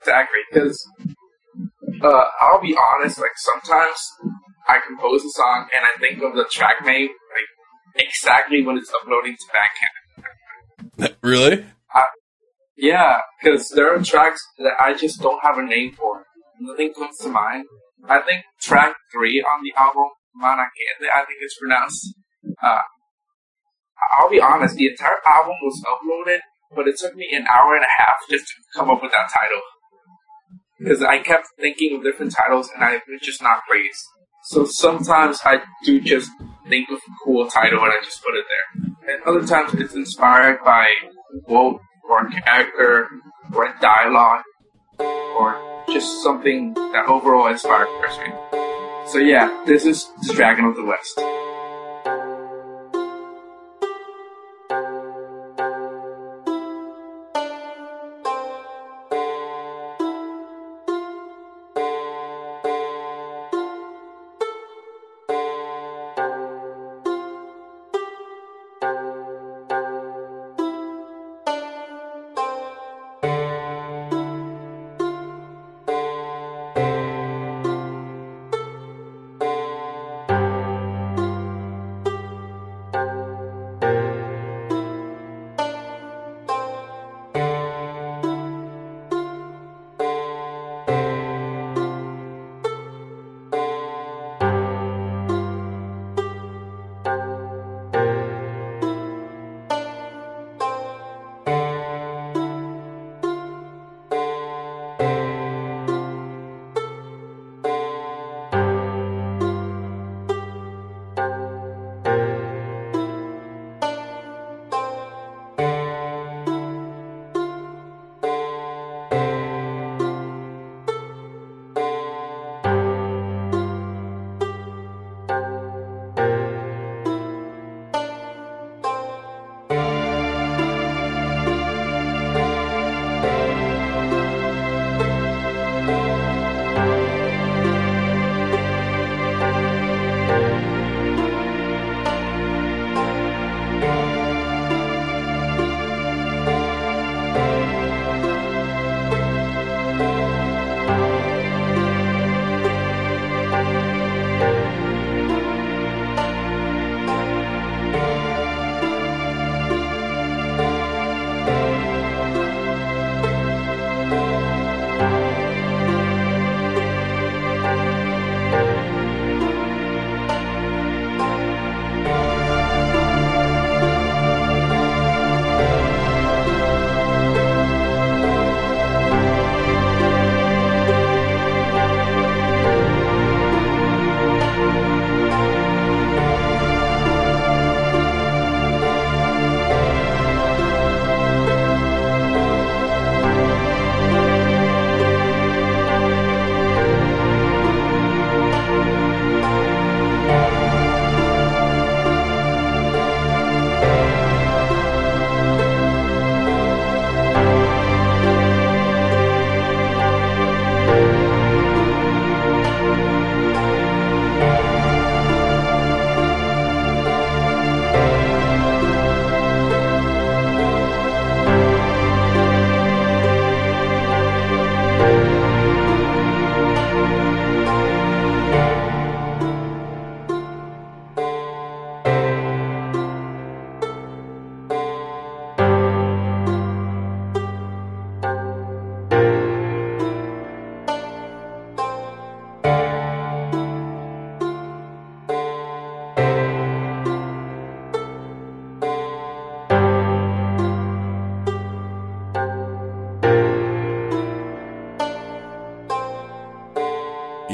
Exactly, 0.00 0.40
because 0.50 0.84
uh, 2.00 2.24
I'll 2.40 2.60
be 2.60 2.76
honest, 2.76 3.18
like 3.18 3.36
sometimes 3.36 3.96
I 4.68 4.78
compose 4.86 5.24
a 5.24 5.30
song 5.30 5.68
and 5.74 5.84
I 5.84 5.98
think 6.00 6.22
of 6.22 6.34
the 6.34 6.46
track 6.50 6.84
name 6.84 7.08
like 7.08 8.06
exactly 8.06 8.62
when 8.64 8.78
it's 8.78 8.92
uploading 9.02 9.36
to 9.36 9.46
Bandcamp. 11.04 11.16
really? 11.22 11.64
Yeah, 12.82 13.20
because 13.38 13.68
there 13.68 13.94
are 13.94 14.02
tracks 14.02 14.40
that 14.58 14.72
I 14.80 14.94
just 14.94 15.20
don't 15.20 15.38
have 15.42 15.56
a 15.56 15.62
name 15.62 15.92
for. 15.92 16.24
Nothing 16.58 16.92
comes 16.94 17.16
to 17.18 17.28
mind. 17.28 17.64
I 18.08 18.20
think 18.22 18.42
track 18.60 18.94
three 19.12 19.40
on 19.40 19.62
the 19.62 19.72
album, 19.78 20.10
Manakete, 20.34 21.06
I 21.06 21.22
think 21.22 21.38
it's 21.40 21.58
pronounced. 21.58 22.14
Uh, 22.60 22.82
I'll 24.18 24.30
be 24.30 24.40
honest, 24.40 24.74
the 24.74 24.88
entire 24.88 25.18
album 25.24 25.54
was 25.62 25.80
uploaded, 25.86 26.40
but 26.74 26.88
it 26.88 26.98
took 26.98 27.14
me 27.14 27.28
an 27.32 27.46
hour 27.46 27.76
and 27.76 27.84
a 27.84 28.02
half 28.02 28.16
just 28.28 28.46
to 28.46 28.54
come 28.74 28.90
up 28.90 29.00
with 29.00 29.12
that 29.12 29.30
title. 29.32 29.62
Because 30.82 31.02
I 31.02 31.18
kept 31.18 31.46
thinking 31.60 31.96
of 31.96 32.02
different 32.02 32.34
titles 32.34 32.70
and 32.74 32.82
I 32.82 32.94
was 32.94 33.20
just 33.22 33.42
not 33.42 33.60
pleased. 33.70 34.02
So 34.44 34.64
sometimes 34.64 35.38
I 35.44 35.62
do 35.84 36.00
just 36.00 36.30
think 36.68 36.90
of 36.90 36.96
a 36.96 37.12
cool 37.24 37.48
title 37.48 37.82
and 37.82 37.92
I 37.92 38.02
just 38.02 38.22
put 38.22 38.34
it 38.34 38.44
there. 38.48 39.14
And 39.14 39.22
other 39.24 39.46
times 39.46 39.74
it's 39.74 39.94
inspired 39.94 40.58
by 40.64 40.88
a 41.36 41.40
quote 41.42 41.80
or 42.08 42.26
a 42.26 42.30
character 42.30 43.08
or 43.54 43.66
a 43.66 43.80
dialogue 43.80 44.42
or 44.98 45.84
just 45.92 46.22
something 46.22 46.74
that 46.74 47.04
overall 47.06 47.46
inspires 47.46 47.88
me. 48.18 48.32
So 49.06 49.18
yeah, 49.18 49.64
this 49.66 49.84
is 49.84 50.08
Dragon 50.32 50.64
of 50.64 50.76
the 50.76 50.84
West. 50.84 51.41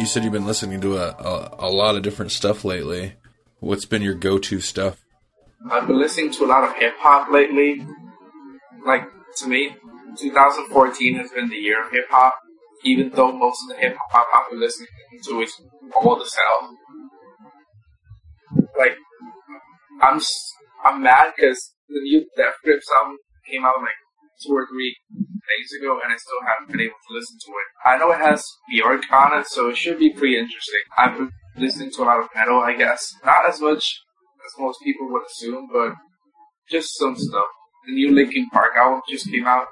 Said 0.09 0.25
you've 0.25 0.33
been 0.33 0.47
listening 0.47 0.81
to 0.81 0.97
a, 0.97 1.11
a, 1.11 1.68
a 1.68 1.71
lot 1.71 1.94
of 1.94 2.03
different 2.03 2.33
stuff 2.33 2.64
lately. 2.64 3.14
What's 3.61 3.85
been 3.85 4.03
your 4.03 4.14
go-to 4.14 4.61
stuff? 4.61 5.05
I've 5.71 5.87
been 5.87 5.99
listening 5.99 6.31
to 6.33 6.44
a 6.44 6.47
lot 6.47 6.64
of 6.64 6.75
hip 6.77 6.94
hop 6.99 7.31
lately. 7.31 7.87
Like 8.87 9.05
to 9.37 9.49
me, 9.49 9.77
2014 10.18 11.14
has 11.16 11.31
been 11.31 11.49
the 11.49 11.57
year 11.57 11.85
of 11.85 11.92
hip 11.92 12.07
hop. 12.11 12.35
Even 12.85 13.11
though 13.11 13.33
most 13.33 13.59
of 13.64 13.77
the 13.77 13.83
hip 13.83 13.97
hop 14.11 14.27
I've 14.35 14.51
been 14.51 14.61
listening 14.61 14.88
to 15.25 15.40
is 15.40 15.53
all 15.97 16.16
the 16.16 16.31
hell. 16.37 16.77
Like 18.79 18.97
I'm 20.01 20.21
I'm 20.85 21.03
mad 21.03 21.33
because 21.37 21.75
the 21.88 22.01
new 22.01 22.25
Death 22.37 22.55
Grips 22.64 22.87
album 23.01 23.16
came 23.51 23.64
out 23.64 23.81
like 23.81 23.90
two 24.44 24.53
or 24.53 24.66
three 24.66 24.96
days 25.12 25.81
ago, 25.81 25.98
and 26.03 26.12
I 26.12 26.16
still 26.16 26.38
haven't 26.46 26.70
been 26.70 26.81
able 26.81 26.98
to 27.09 27.14
listen 27.14 27.38
to 27.38 27.51
it. 27.51 27.88
I 27.88 27.98
know 27.98 28.12
it 28.12 28.18
has 28.18 28.44
Bjork 28.70 29.11
on 29.12 29.40
it, 29.40 29.46
so 29.46 29.68
it 29.68 29.77
should 29.77 29.98
be 29.98 30.11
pretty 30.11 30.38
interesting. 30.38 30.81
I've 30.96 31.16
been 31.16 31.31
listening 31.57 31.90
to 31.92 32.03
a 32.03 32.05
lot 32.05 32.20
of 32.20 32.29
metal, 32.35 32.61
I 32.61 32.77
guess. 32.77 33.12
Not 33.24 33.48
as 33.48 33.61
much 33.61 34.01
as 34.46 34.53
most 34.59 34.81
people 34.83 35.09
would 35.11 35.22
assume, 35.27 35.68
but 35.72 35.94
just 36.70 36.96
some 36.98 37.16
stuff. 37.16 37.46
The 37.87 37.94
new 37.94 38.14
Linkin 38.14 38.48
Park 38.51 38.72
album 38.77 39.01
just 39.09 39.31
came 39.31 39.46
out, 39.46 39.66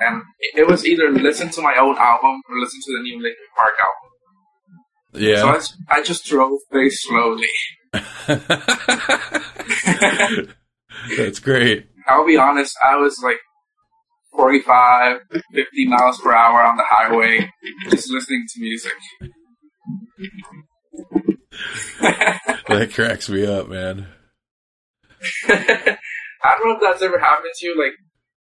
and 0.00 0.22
it 0.54 0.66
was 0.66 0.86
either 0.86 1.10
listen 1.10 1.50
to 1.50 1.62
my 1.62 1.76
own 1.76 1.96
album 1.98 2.40
or 2.48 2.58
listen 2.58 2.80
to 2.84 2.96
the 2.96 3.02
new 3.02 3.22
Linkin 3.22 3.46
Park 3.56 3.74
album. 3.80 4.12
Yeah. 5.14 5.58
So 5.58 5.74
I, 5.88 5.98
I 5.98 6.02
just 6.02 6.24
drove 6.24 6.58
very 6.70 6.90
slowly. 6.90 7.48
That's 11.16 11.40
great. 11.40 11.86
I'll 12.08 12.26
be 12.26 12.36
honest, 12.36 12.76
I 12.82 12.96
was 12.96 13.20
like 13.22 13.38
45, 14.36 15.18
50 15.52 15.88
miles 15.88 16.20
per 16.20 16.32
hour 16.32 16.62
on 16.62 16.76
the 16.76 16.84
highway, 16.88 17.50
just 17.90 18.10
listening 18.10 18.46
to 18.54 18.60
music. 18.60 18.92
That 22.68 22.92
cracks 22.94 23.28
me 23.28 23.44
up, 23.44 23.68
man. 23.68 24.06
I 25.48 26.56
don't 26.58 26.68
know 26.68 26.74
if 26.74 26.80
that's 26.80 27.02
ever 27.02 27.18
happened 27.18 27.52
to 27.54 27.66
you. 27.66 27.78
Like, 27.78 27.92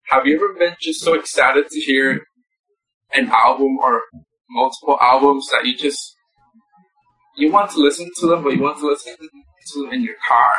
have 0.05 0.25
you 0.25 0.35
ever 0.35 0.53
been 0.57 0.75
just 0.79 1.01
so 1.01 1.13
excited 1.13 1.67
to 1.69 1.79
hear 1.79 2.21
an 3.13 3.29
album 3.29 3.77
or 3.81 4.01
multiple 4.49 4.97
albums 5.01 5.49
that 5.51 5.65
you 5.65 5.77
just 5.77 6.15
you 7.37 7.51
want 7.51 7.71
to 7.71 7.79
listen 7.79 8.09
to 8.19 8.27
them, 8.27 8.43
but 8.43 8.53
you 8.53 8.61
want 8.61 8.79
to 8.79 8.87
listen 8.87 9.15
to 9.17 9.83
them 9.83 9.93
in 9.93 10.03
your 10.03 10.15
car? 10.27 10.53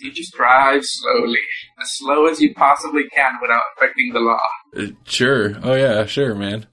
You 0.00 0.12
just 0.12 0.34
drive 0.34 0.84
slowly, 0.84 1.38
as 1.80 1.92
slow 1.92 2.26
as 2.26 2.40
you 2.40 2.52
possibly 2.54 3.04
can 3.14 3.34
without 3.40 3.62
affecting 3.76 4.12
the 4.12 4.20
law. 4.20 4.46
Uh, 4.76 4.86
Sure. 5.04 5.54
Oh 5.62 5.74
yeah, 5.74 6.04
sure, 6.06 6.34
man. 6.34 6.66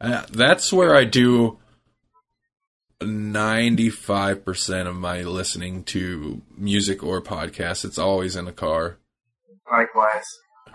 Uh, 0.00 0.24
that's 0.30 0.72
where 0.72 0.94
I 0.94 1.04
do 1.04 1.58
95% 3.00 4.86
of 4.86 4.96
my 4.96 5.22
listening 5.22 5.84
to 5.84 6.42
music 6.56 7.02
or 7.02 7.20
podcasts. 7.22 7.84
It's 7.84 7.98
always 7.98 8.36
in 8.36 8.44
the 8.44 8.52
car. 8.52 8.98
Likewise. 9.70 10.24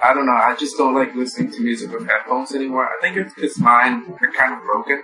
I 0.02 0.14
don't 0.14 0.26
know. 0.26 0.32
I 0.32 0.56
just 0.58 0.78
don't 0.78 0.96
like 0.96 1.14
listening 1.16 1.52
to 1.52 1.60
music 1.62 1.92
with 1.92 2.08
headphones 2.08 2.56
anymore. 2.56 2.86
I 2.86 3.02
think 3.02 3.18
it's 3.18 3.34
because 3.34 3.60
mine 3.60 4.14
are 4.22 4.32
kind 4.32 4.54
of 4.54 4.64
broken. 4.64 5.04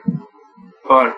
But 0.88 1.16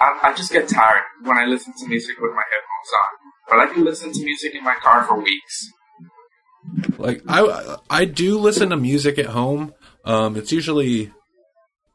I, 0.00 0.20
I 0.22 0.34
just 0.36 0.52
get 0.52 0.68
tired 0.68 1.02
when 1.22 1.36
I 1.36 1.46
listen 1.46 1.72
to 1.78 1.88
music 1.88 2.16
with 2.20 2.32
my 2.32 2.42
headphones 2.50 2.92
on. 2.94 3.23
But 3.48 3.60
I 3.60 3.66
can 3.66 3.84
listen 3.84 4.12
to 4.12 4.24
music 4.24 4.54
in 4.54 4.64
my 4.64 4.74
car 4.74 5.04
for 5.04 5.20
weeks. 5.20 5.70
Like 6.98 7.22
I 7.28 7.76
I 7.90 8.04
do 8.04 8.38
listen 8.38 8.70
to 8.70 8.76
music 8.76 9.18
at 9.18 9.26
home. 9.26 9.74
Um 10.04 10.36
it's 10.36 10.52
usually 10.52 11.12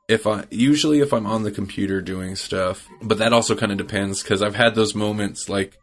if 0.07 0.27
I 0.27 0.45
usually 0.49 0.99
if 0.99 1.13
I'm 1.13 1.25
on 1.25 1.43
the 1.43 1.51
computer 1.51 2.01
doing 2.01 2.35
stuff, 2.35 2.87
but 3.01 3.17
that 3.17 3.33
also 3.33 3.55
kind 3.55 3.71
of 3.71 3.77
depends 3.77 4.21
cuz 4.23 4.41
I've 4.41 4.55
had 4.55 4.75
those 4.75 4.93
moments 4.93 5.49
like 5.49 5.77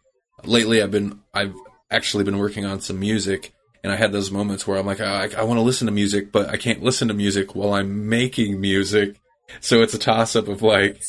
lately 0.44 0.83
I've 0.83 0.90
been 0.90 1.20
I've 1.35 1.55
actually 1.90 2.24
been 2.24 2.38
working 2.38 2.64
on 2.64 2.81
some 2.81 2.98
music 2.98 3.52
and 3.83 3.92
I 3.92 3.96
had 3.96 4.12
those 4.12 4.31
moments 4.31 4.66
where 4.66 4.79
I'm 4.79 4.87
like 4.87 5.00
I, 5.00 5.31
I 5.37 5.44
want 5.44 5.59
to 5.59 5.62
listen 5.62 5.87
to 5.87 5.92
music, 5.92 6.33
but 6.33 6.48
I 6.48 6.57
can't 6.57 6.83
listen 6.83 7.09
to 7.09 7.14
music 7.14 7.55
while 7.55 7.74
I'm 7.74 8.09
making 8.09 8.61
music. 8.61 9.16
So 9.61 9.82
it's 9.82 9.94
a 9.94 9.98
toss 9.98 10.37
up 10.37 10.48
of 10.48 10.62
like 10.62 11.02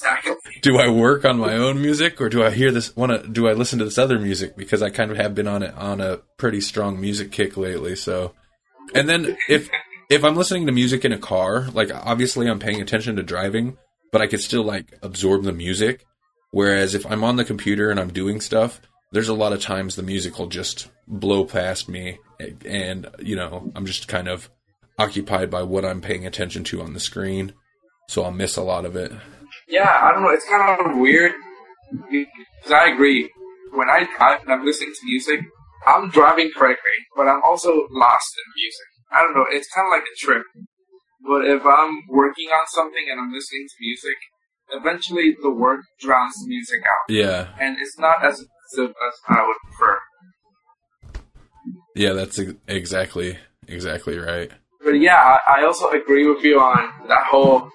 do 0.62 0.78
I 0.78 0.89
work 0.89 1.26
on 1.26 1.38
my 1.38 1.56
own 1.56 1.82
music 1.82 2.19
or 2.21 2.30
do 2.30 2.43
I 2.43 2.52
hear 2.52 2.71
this 2.71 2.95
want 2.95 3.12
to 3.12 3.28
do 3.28 3.47
I 3.47 3.54
listen 3.54 3.80
to 3.80 3.86
this 3.86 3.97
other 3.97 4.19
music? 4.19 4.56
Because 4.56 4.82
I 4.82 4.89
kind 4.89 5.12
of 5.12 5.17
have 5.17 5.36
been 5.36 5.47
on 5.47 5.63
it 5.63 5.73
on 5.76 6.02
a 6.02 6.17
pretty 6.38 6.62
strong 6.62 7.00
music 7.00 7.32
kick 7.32 7.58
lately 7.58 7.95
so. 7.95 8.34
And 8.93 9.08
then 9.10 9.38
if 9.50 9.69
if 10.10 10.23
I'm 10.23 10.36
listening 10.36 10.65
to 10.67 10.71
music 10.71 11.06
in 11.06 11.12
a 11.12 11.19
car 11.19 11.67
like 11.73 11.93
obviously 11.93 12.47
I'm 12.47 12.60
paying 12.60 12.82
attention 12.82 13.15
to 13.15 13.23
driving 13.23 13.78
but 14.12 14.21
I 14.21 14.28
could 14.28 14.41
still 14.41 14.63
like 14.63 14.97
absorb 15.02 15.43
the 15.43 15.54
music. 15.54 16.06
Whereas 16.52 16.95
if 16.95 17.06
I'm 17.06 17.23
on 17.23 17.36
the 17.36 17.45
computer 17.45 17.89
and 17.89 18.00
I'm 18.00 18.13
doing 18.13 18.41
stuff 18.41 18.82
there's 19.12 19.30
a 19.30 19.34
lot 19.34 19.54
of 19.54 19.62
times 19.62 19.95
the 19.95 20.04
music 20.04 20.38
will 20.38 20.47
just 20.47 20.89
blow 21.08 21.45
past 21.45 21.88
me 21.88 22.19
and 22.65 23.08
you 23.19 23.36
know 23.36 23.71
I'm 23.76 23.86
just 23.86 24.08
kind 24.08 24.28
of 24.28 24.50
occupied 25.00 25.50
by 25.50 25.63
what 25.63 25.86
I'm 25.86 26.02
paying 26.02 26.26
attention 26.26 26.63
to 26.65 26.82
on 26.82 26.93
the 26.93 27.00
screen 27.00 27.54
so 28.08 28.24
I'll 28.24 28.32
miss 28.32 28.58
a 28.58 28.63
lot 28.63 28.86
of 28.86 28.96
it 28.96 29.12
Yeah, 29.67 30.00
I 30.02 30.12
don't 30.13 30.24
know. 30.24 30.30
It's 30.30 30.48
kind 30.48 30.80
of 30.80 30.98
weird. 30.98 31.34
Because 32.10 32.72
I 32.72 32.89
agree. 32.93 33.30
When 33.74 33.89
I 33.89 34.08
drive 34.17 34.41
and 34.43 34.52
I'm 34.52 34.65
listening 34.65 34.93
to 34.93 35.06
music, 35.06 35.41
I'm 35.86 36.10
driving 36.10 36.52
correctly, 36.56 36.98
but 37.15 37.28
I'm 37.28 37.41
also 37.43 37.72
lost 37.91 38.32
in 38.38 38.48
music. 38.56 38.88
I 39.12 39.22
don't 39.22 39.36
know. 39.36 39.46
It's 39.50 39.67
kind 39.74 39.88
of 39.88 39.91
like 39.91 40.04
a 40.04 40.15
trip. 40.26 40.43
But 41.28 41.46
if 41.46 41.65
I'm 41.65 42.02
working 42.10 42.48
on 42.50 42.65
something 42.67 43.06
and 43.12 43.20
I'm 43.20 43.32
listening 43.34 43.67
to 43.67 43.76
music, 43.82 44.17
eventually 44.72 45.36
the 45.41 45.50
work 45.52 45.82
drowns 46.00 46.34
the 46.41 46.48
music 46.48 46.82
out. 46.82 47.10
yeah 47.10 47.48
And 47.60 47.78
it's 47.80 47.98
not 48.00 48.24
as 48.24 48.39
impressive 48.39 48.96
as 49.08 49.13
I 49.28 49.46
would 49.46 49.58
prefer. 49.65 50.00
Yeah, 51.96 52.13
that's 52.13 52.39
exactly 52.67 53.38
exactly 53.67 54.17
right. 54.17 54.52
But 54.84 55.00
yeah, 55.00 55.38
I, 55.48 55.60
I 55.60 55.65
also 55.65 55.89
agree 55.89 56.26
with 56.28 56.43
you 56.43 56.60
on 56.60 57.08
that 57.08 57.26
whole 57.26 57.70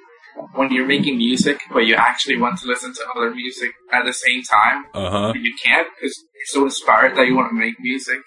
when 0.54 0.72
you're 0.72 0.86
making 0.86 1.16
music, 1.18 1.60
but 1.72 1.80
you 1.80 1.94
actually 1.94 2.36
want 2.38 2.58
to 2.60 2.66
listen 2.66 2.92
to 2.94 3.00
other 3.16 3.30
music 3.34 3.70
at 3.92 4.04
the 4.04 4.12
same 4.12 4.42
time, 4.42 4.84
Uh 4.94 5.10
huh. 5.10 5.32
you 5.36 5.52
can't 5.62 5.88
because 5.94 6.16
you're 6.34 6.46
so 6.46 6.64
inspired 6.64 7.16
that 7.16 7.26
you 7.26 7.34
want 7.36 7.50
to 7.50 7.54
make 7.54 7.74
music. 7.80 8.20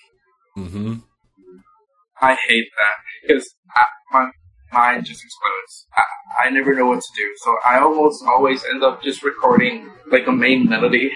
Mm-hmm. 0.58 0.96
I 2.22 2.36
hate 2.48 2.68
that 2.78 2.96
because 3.28 3.56
my 4.13 4.30
mind 4.71 5.06
just 5.06 5.23
explodes. 5.23 5.88
I, 5.95 6.47
I 6.47 6.49
never 6.49 6.75
know 6.75 6.88
what 6.88 7.01
to 7.01 7.13
do, 7.15 7.34
so 7.43 7.56
I 7.65 7.80
almost 7.80 8.23
always 8.25 8.63
end 8.65 8.84
up 8.84 9.04
just 9.04 9.23
recording 9.23 9.89
like 10.12 10.28
a 10.28 10.32
main 10.32 10.69
melody 10.69 11.12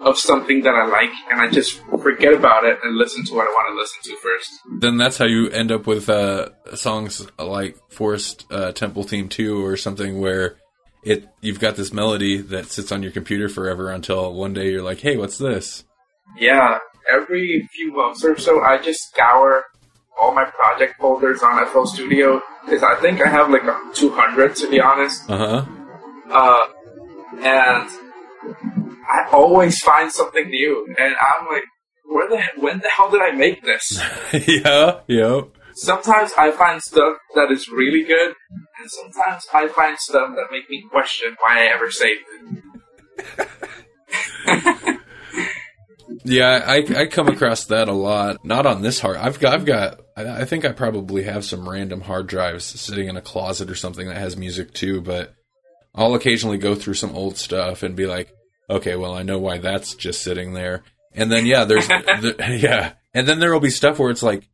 of 0.00 0.18
something 0.18 0.62
that 0.62 0.74
I 0.74 0.86
like, 0.86 1.10
and 1.30 1.40
I 1.40 1.48
just 1.48 1.80
forget 2.02 2.32
about 2.32 2.64
it 2.64 2.78
and 2.82 2.96
listen 2.96 3.24
to 3.26 3.34
what 3.34 3.46
I 3.46 3.50
want 3.50 3.74
to 3.74 3.80
listen 3.80 4.02
to 4.02 4.20
first. 4.20 4.50
Then 4.80 4.96
that's 4.96 5.18
how 5.18 5.26
you 5.26 5.48
end 5.50 5.70
up 5.70 5.86
with 5.86 6.08
uh, 6.08 6.48
songs 6.74 7.26
like 7.38 7.76
Forest 7.90 8.46
uh, 8.50 8.72
Temple 8.72 9.04
Theme 9.04 9.28
Two 9.28 9.64
or 9.64 9.76
something 9.76 10.20
where 10.20 10.56
it 11.04 11.28
you've 11.40 11.60
got 11.60 11.76
this 11.76 11.92
melody 11.92 12.38
that 12.38 12.66
sits 12.66 12.92
on 12.92 13.02
your 13.02 13.12
computer 13.12 13.48
forever 13.48 13.90
until 13.90 14.32
one 14.34 14.52
day 14.52 14.70
you're 14.70 14.82
like, 14.82 15.00
hey, 15.00 15.16
what's 15.16 15.38
this? 15.38 15.84
Yeah, 16.38 16.78
every 17.08 17.68
few 17.72 17.92
months 17.92 18.24
or 18.24 18.38
so, 18.38 18.62
I 18.62 18.78
just 18.78 19.00
scour 19.08 19.64
all 20.20 20.34
my 20.34 20.44
project 20.44 20.94
folders 21.00 21.42
on 21.42 21.66
FL 21.66 21.84
Studio 21.84 22.40
is 22.70 22.82
I 22.82 22.96
think 23.00 23.20
I 23.20 23.28
have 23.28 23.50
like 23.50 23.64
a 23.64 23.78
200 23.94 24.56
to 24.56 24.70
be 24.70 24.80
honest. 24.80 25.28
Uh 25.28 25.38
huh. 25.38 25.64
Uh, 26.30 26.66
and 27.42 27.88
I 29.08 29.28
always 29.32 29.80
find 29.80 30.10
something 30.10 30.48
new, 30.48 30.86
and 30.98 31.14
I'm 31.14 31.46
like, 31.48 31.64
where 32.04 32.28
the 32.28 32.42
when 32.60 32.78
the 32.80 32.88
hell 32.88 33.10
did 33.10 33.20
I 33.22 33.32
make 33.32 33.62
this? 33.62 34.00
yeah. 34.46 35.00
Yep. 35.06 35.48
sometimes 35.74 36.32
I 36.36 36.52
find 36.52 36.80
stuff 36.80 37.16
that 37.34 37.50
is 37.50 37.68
really 37.68 38.04
good, 38.04 38.34
and 38.80 38.90
sometimes 38.90 39.46
I 39.52 39.68
find 39.68 39.98
stuff 39.98 40.30
that 40.36 40.46
make 40.50 40.68
me 40.70 40.84
question 40.90 41.36
why 41.40 41.64
I 41.64 41.74
ever 41.74 41.90
saved 41.90 42.20
it. 44.48 44.98
Yeah, 46.24 46.62
I, 46.64 46.84
I 46.96 47.06
come 47.06 47.28
across 47.28 47.64
that 47.66 47.88
a 47.88 47.92
lot. 47.92 48.44
Not 48.44 48.66
on 48.66 48.82
this 48.82 49.00
hard. 49.00 49.16
I've 49.16 49.40
got, 49.40 49.54
I've 49.54 49.64
got. 49.64 50.00
I 50.16 50.44
think 50.44 50.64
I 50.64 50.72
probably 50.72 51.22
have 51.22 51.44
some 51.44 51.68
random 51.68 52.02
hard 52.02 52.26
drives 52.26 52.64
sitting 52.64 53.08
in 53.08 53.16
a 53.16 53.22
closet 53.22 53.70
or 53.70 53.74
something 53.74 54.08
that 54.08 54.18
has 54.18 54.36
music 54.36 54.72
too. 54.74 55.00
But 55.00 55.34
I'll 55.94 56.14
occasionally 56.14 56.58
go 56.58 56.74
through 56.74 56.94
some 56.94 57.14
old 57.14 57.38
stuff 57.38 57.82
and 57.82 57.96
be 57.96 58.06
like, 58.06 58.32
okay, 58.68 58.96
well, 58.96 59.14
I 59.14 59.22
know 59.22 59.38
why 59.38 59.58
that's 59.58 59.94
just 59.94 60.22
sitting 60.22 60.52
there. 60.52 60.82
And 61.14 61.30
then 61.30 61.46
yeah, 61.46 61.64
there's 61.64 61.88
the, 61.88 62.58
yeah, 62.60 62.92
and 63.14 63.26
then 63.26 63.40
there 63.40 63.52
will 63.52 63.60
be 63.60 63.70
stuff 63.70 63.98
where 63.98 64.10
it's 64.10 64.22
like, 64.22 64.48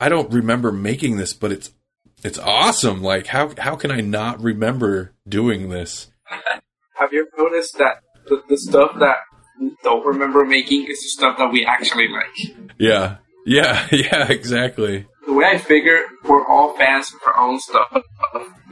I 0.00 0.08
don't 0.08 0.32
remember 0.32 0.72
making 0.72 1.16
this, 1.16 1.32
but 1.32 1.52
it's 1.52 1.70
it's 2.22 2.38
awesome. 2.38 3.02
Like 3.02 3.26
how 3.26 3.52
how 3.58 3.76
can 3.76 3.90
I 3.90 4.00
not 4.00 4.42
remember 4.42 5.14
doing 5.28 5.68
this? 5.68 6.10
Have 6.94 7.12
you 7.12 7.26
ever 7.26 7.50
noticed 7.50 7.76
that 7.78 8.02
the, 8.26 8.42
the 8.48 8.56
stuff 8.56 8.92
that 9.00 9.18
don't 9.82 10.04
remember 10.06 10.44
making 10.44 10.86
is 10.88 11.02
the 11.02 11.08
stuff 11.08 11.38
that 11.38 11.50
we 11.52 11.64
actually 11.64 12.08
like? 12.08 12.56
Yeah, 12.78 13.16
yeah, 13.44 13.86
yeah, 13.92 14.30
exactly. 14.30 15.06
The 15.26 15.32
way 15.32 15.46
I 15.46 15.58
figure 15.58 16.04
we're 16.24 16.46
all 16.46 16.76
fans 16.76 17.12
of 17.12 17.20
our 17.26 17.36
own 17.38 17.58
stuff 17.58 18.00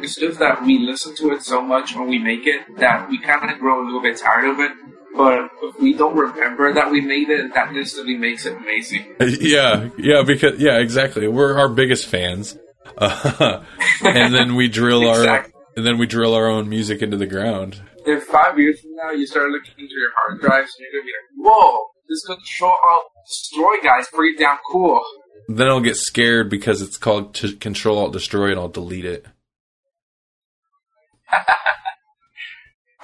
It's 0.00 0.16
just 0.16 0.38
that 0.38 0.62
we 0.64 0.78
listen 0.78 1.14
to 1.16 1.32
it 1.32 1.42
so 1.42 1.60
much 1.60 1.96
when 1.96 2.08
we 2.08 2.18
make 2.18 2.46
it 2.46 2.60
that 2.78 3.08
we 3.08 3.18
kind 3.18 3.50
of 3.50 3.58
grow 3.58 3.82
a 3.82 3.84
little 3.84 4.02
bit 4.02 4.18
tired 4.18 4.44
of 4.46 4.60
it. 4.60 4.72
But 5.16 5.48
if 5.62 5.80
we 5.80 5.94
don't 5.94 6.16
remember 6.16 6.72
that 6.72 6.90
we 6.90 7.00
made 7.00 7.30
it, 7.30 7.54
that 7.54 7.74
instantly 7.74 8.16
makes 8.16 8.46
it 8.46 8.56
amazing. 8.56 9.14
Yeah, 9.20 9.90
yeah, 9.96 10.22
because 10.26 10.58
yeah, 10.58 10.78
exactly. 10.78 11.28
We're 11.28 11.56
our 11.56 11.68
biggest 11.68 12.06
fans, 12.06 12.58
uh, 12.98 13.62
and 14.04 14.34
then 14.34 14.56
we 14.56 14.68
drill 14.68 15.08
Exactly. 15.08 15.28
our 15.28 15.46
and 15.76 15.86
then 15.86 15.98
we 15.98 16.06
drill 16.06 16.34
our 16.34 16.48
own 16.48 16.68
music 16.68 17.02
into 17.02 17.16
the 17.16 17.26
ground. 17.26 17.80
If 18.06 18.24
five 18.24 18.58
years 18.58 18.80
from 18.80 18.94
now 18.96 19.10
you 19.10 19.26
start 19.26 19.50
looking 19.50 19.74
into 19.78 19.94
your 19.94 20.10
hard 20.16 20.40
drives 20.40 20.72
and 20.78 20.86
you're 20.92 21.00
gonna 21.00 21.06
be 21.06 21.12
like, 21.12 21.54
"Whoa, 21.54 21.90
this 22.08 22.24
control 22.26 22.76
alt 22.88 23.04
destroy 23.26 23.80
guy's 23.82 24.08
pretty 24.08 24.36
damn 24.36 24.58
cool." 24.70 25.02
Then 25.48 25.68
I'll 25.68 25.80
get 25.80 25.96
scared 25.96 26.50
because 26.50 26.80
it's 26.80 26.96
called 26.96 27.34
to 27.36 27.56
Control 27.56 27.98
Alt 27.98 28.12
Destroy, 28.12 28.50
and 28.50 28.58
I'll 28.58 28.68
delete 28.68 29.04
it. 29.04 29.26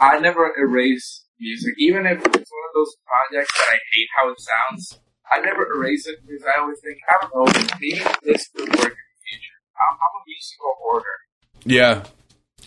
I 0.01 0.19
never 0.19 0.55
erase 0.57 1.25
music, 1.39 1.75
even 1.79 2.07
if 2.07 2.19
it's 2.19 2.25
one 2.25 2.35
of 2.35 2.75
those 2.75 2.97
projects 3.07 3.53
that 3.59 3.69
I 3.69 3.79
hate 3.93 4.09
how 4.17 4.31
it 4.31 4.41
sounds. 4.41 4.99
I 5.31 5.41
never 5.41 5.67
erase 5.75 6.07
it 6.07 6.19
because 6.27 6.45
I 6.45 6.61
always 6.61 6.79
think, 6.83 6.99
I 7.09 7.15
don't 7.21 7.33
know, 7.35 7.47
maybe 7.81 8.03
this 8.23 8.49
could 8.49 8.69
work 8.69 8.73
in 8.73 8.81
the 8.81 9.21
future. 9.29 9.59
I'm, 9.79 9.95
I'm 9.95 10.15
a 10.17 10.23
musical 10.27 10.75
hoarder. 10.81 11.17
Yeah. 11.65 12.05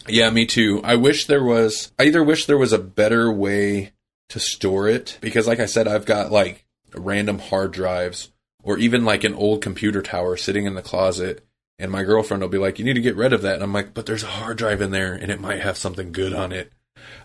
Yeah, 0.08 0.30
me 0.30 0.46
too. 0.46 0.82
I 0.84 0.96
wish 0.96 1.26
there 1.26 1.44
was 1.44 1.92
I 1.98 2.04
either 2.04 2.24
wish 2.24 2.46
there 2.46 2.58
was 2.58 2.74
a 2.74 2.80
better 2.80 3.32
way 3.32 3.94
to 4.30 4.40
store 4.40 4.88
it 4.88 5.18
because 5.22 5.48
like 5.48 5.60
I 5.60 5.66
said 5.66 5.88
I've 5.88 6.06
got 6.06 6.32
like 6.32 6.66
random 6.94 7.40
hard 7.40 7.72
drives 7.72 8.32
or 8.64 8.78
even 8.78 9.06
like 9.06 9.24
an 9.24 9.34
old 9.34 9.62
computer 9.62 10.02
tower 10.02 10.38
sitting 10.38 10.66
in 10.66 10.76
the 10.76 10.82
closet 10.82 11.46
and 11.80 11.92
my 11.92 12.04
girlfriend 12.04 12.42
will 12.42 12.50
be 12.50 12.58
like 12.58 12.80
you 12.80 12.86
need 12.86 12.94
to 12.94 13.02
get 13.02 13.16
rid 13.16 13.34
of 13.34 13.42
that 13.44 13.56
and 13.56 13.64
I'm 13.64 13.74
like 13.74 13.94
but 13.94 14.06
there's 14.06 14.24
a 14.24 14.28
hard 14.28 14.58
drive 14.58 14.82
in 14.82 14.92
there 14.92 15.14
and 15.14 15.32
it 15.32 15.40
might 15.42 15.62
have 15.62 15.78
something 15.78 16.12
good 16.12 16.34
on 16.34 16.52
it. 16.52 16.72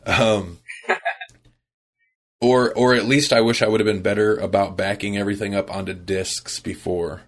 Um 0.06 0.58
or 2.40 2.72
or 2.74 2.94
at 2.94 3.06
least 3.06 3.32
I 3.32 3.40
wish 3.40 3.62
I 3.62 3.68
would 3.68 3.80
have 3.80 3.86
been 3.86 4.02
better 4.02 4.36
about 4.36 4.76
backing 4.76 5.16
everything 5.16 5.54
up 5.54 5.74
onto 5.74 5.94
discs 5.94 6.60
before. 6.60 7.22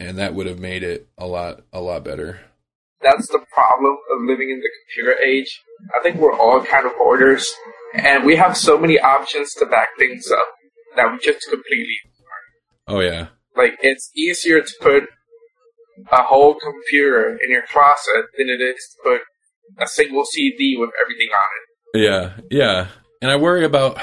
And 0.00 0.18
that 0.18 0.34
would 0.34 0.46
have 0.46 0.58
made 0.58 0.82
it 0.82 1.08
a 1.16 1.26
lot 1.26 1.62
a 1.72 1.80
lot 1.80 2.04
better. 2.04 2.40
That's 3.02 3.28
the 3.28 3.40
problem 3.52 3.96
of 4.12 4.22
living 4.22 4.50
in 4.50 4.60
the 4.60 4.70
computer 4.86 5.18
age. 5.22 5.60
I 5.98 6.02
think 6.02 6.16
we're 6.16 6.36
all 6.36 6.64
kind 6.64 6.86
of 6.86 6.92
hoarders, 6.94 7.50
and 7.94 8.24
we 8.24 8.36
have 8.36 8.56
so 8.56 8.78
many 8.78 8.98
options 8.98 9.52
to 9.54 9.66
back 9.66 9.88
things 9.98 10.30
up 10.30 10.46
that 10.96 11.10
we 11.10 11.18
just 11.18 11.48
completely 11.50 11.96
Oh 12.88 13.00
yeah. 13.00 13.28
like 13.56 13.78
it's 13.80 14.10
easier 14.16 14.60
to 14.60 14.72
put 14.80 15.04
a 16.10 16.22
whole 16.22 16.54
computer 16.54 17.38
in 17.42 17.50
your 17.50 17.62
closet 17.62 18.26
than 18.36 18.48
it 18.48 18.60
is 18.60 18.76
to 18.96 19.10
put 19.10 19.20
a 19.78 19.86
single 19.86 20.24
CD 20.24 20.76
with 20.76 20.90
everything 21.00 21.28
on 21.28 21.48
it. 21.56 22.02
Yeah, 22.02 22.32
yeah. 22.50 22.88
And 23.20 23.30
I 23.30 23.36
worry 23.36 23.64
about 23.64 23.98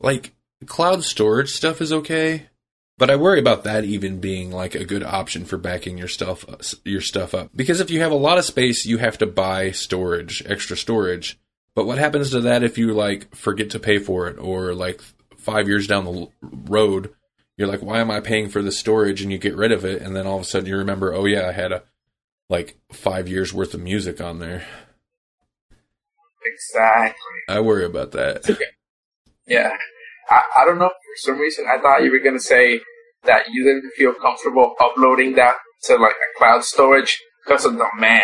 like 0.00 0.32
cloud 0.66 1.02
storage 1.02 1.50
stuff 1.50 1.80
is 1.80 1.92
okay, 1.92 2.48
but 3.00 3.08
I 3.08 3.16
worry 3.16 3.38
about 3.38 3.64
that 3.64 3.86
even 3.86 4.20
being 4.20 4.52
like 4.52 4.74
a 4.74 4.84
good 4.84 5.02
option 5.02 5.46
for 5.46 5.56
backing 5.56 5.96
your 5.96 6.06
stuff 6.06 6.44
your 6.84 7.00
stuff 7.00 7.34
up. 7.34 7.48
Because 7.56 7.80
if 7.80 7.90
you 7.90 8.02
have 8.02 8.12
a 8.12 8.14
lot 8.16 8.36
of 8.36 8.44
space, 8.44 8.84
you 8.84 8.98
have 8.98 9.16
to 9.18 9.26
buy 9.26 9.70
storage, 9.70 10.42
extra 10.44 10.76
storage. 10.76 11.40
But 11.74 11.86
what 11.86 11.96
happens 11.96 12.30
to 12.30 12.42
that 12.42 12.62
if 12.62 12.76
you 12.76 12.92
like 12.92 13.34
forget 13.34 13.70
to 13.70 13.78
pay 13.78 13.98
for 13.98 14.28
it 14.28 14.38
or 14.38 14.74
like 14.74 15.00
5 15.38 15.66
years 15.66 15.86
down 15.86 16.04
the 16.04 16.28
road, 16.42 17.14
you're 17.56 17.68
like 17.68 17.80
why 17.80 18.00
am 18.00 18.10
I 18.10 18.20
paying 18.20 18.50
for 18.50 18.60
the 18.60 18.70
storage 18.70 19.22
and 19.22 19.32
you 19.32 19.38
get 19.38 19.56
rid 19.56 19.72
of 19.72 19.86
it 19.86 20.02
and 20.02 20.14
then 20.14 20.26
all 20.26 20.36
of 20.36 20.42
a 20.42 20.44
sudden 20.44 20.68
you 20.68 20.76
remember, 20.76 21.14
"Oh 21.14 21.24
yeah, 21.24 21.48
I 21.48 21.52
had 21.52 21.72
a 21.72 21.82
like 22.50 22.76
5 22.92 23.28
years 23.28 23.54
worth 23.54 23.72
of 23.72 23.80
music 23.80 24.20
on 24.20 24.40
there." 24.40 24.66
Exactly. 26.44 27.40
I 27.48 27.60
worry 27.60 27.86
about 27.86 28.12
that. 28.12 28.46
Yeah. 29.46 29.74
I, 30.28 30.42
I 30.58 30.64
don't 30.64 30.78
know. 30.78 30.88
For 30.88 31.16
some 31.16 31.38
reason, 31.38 31.64
I 31.68 31.80
thought 31.80 32.04
you 32.04 32.12
were 32.12 32.20
going 32.20 32.36
to 32.36 32.42
say 32.42 32.80
that 33.24 33.44
you 33.50 33.64
didn't 33.64 33.90
feel 33.96 34.14
comfortable 34.14 34.74
uploading 34.80 35.34
that 35.34 35.54
to 35.84 35.96
like 35.96 36.12
a 36.12 36.38
cloud 36.38 36.64
storage 36.64 37.20
because 37.44 37.64
of 37.64 37.74
the 37.74 37.88
man. 37.98 38.22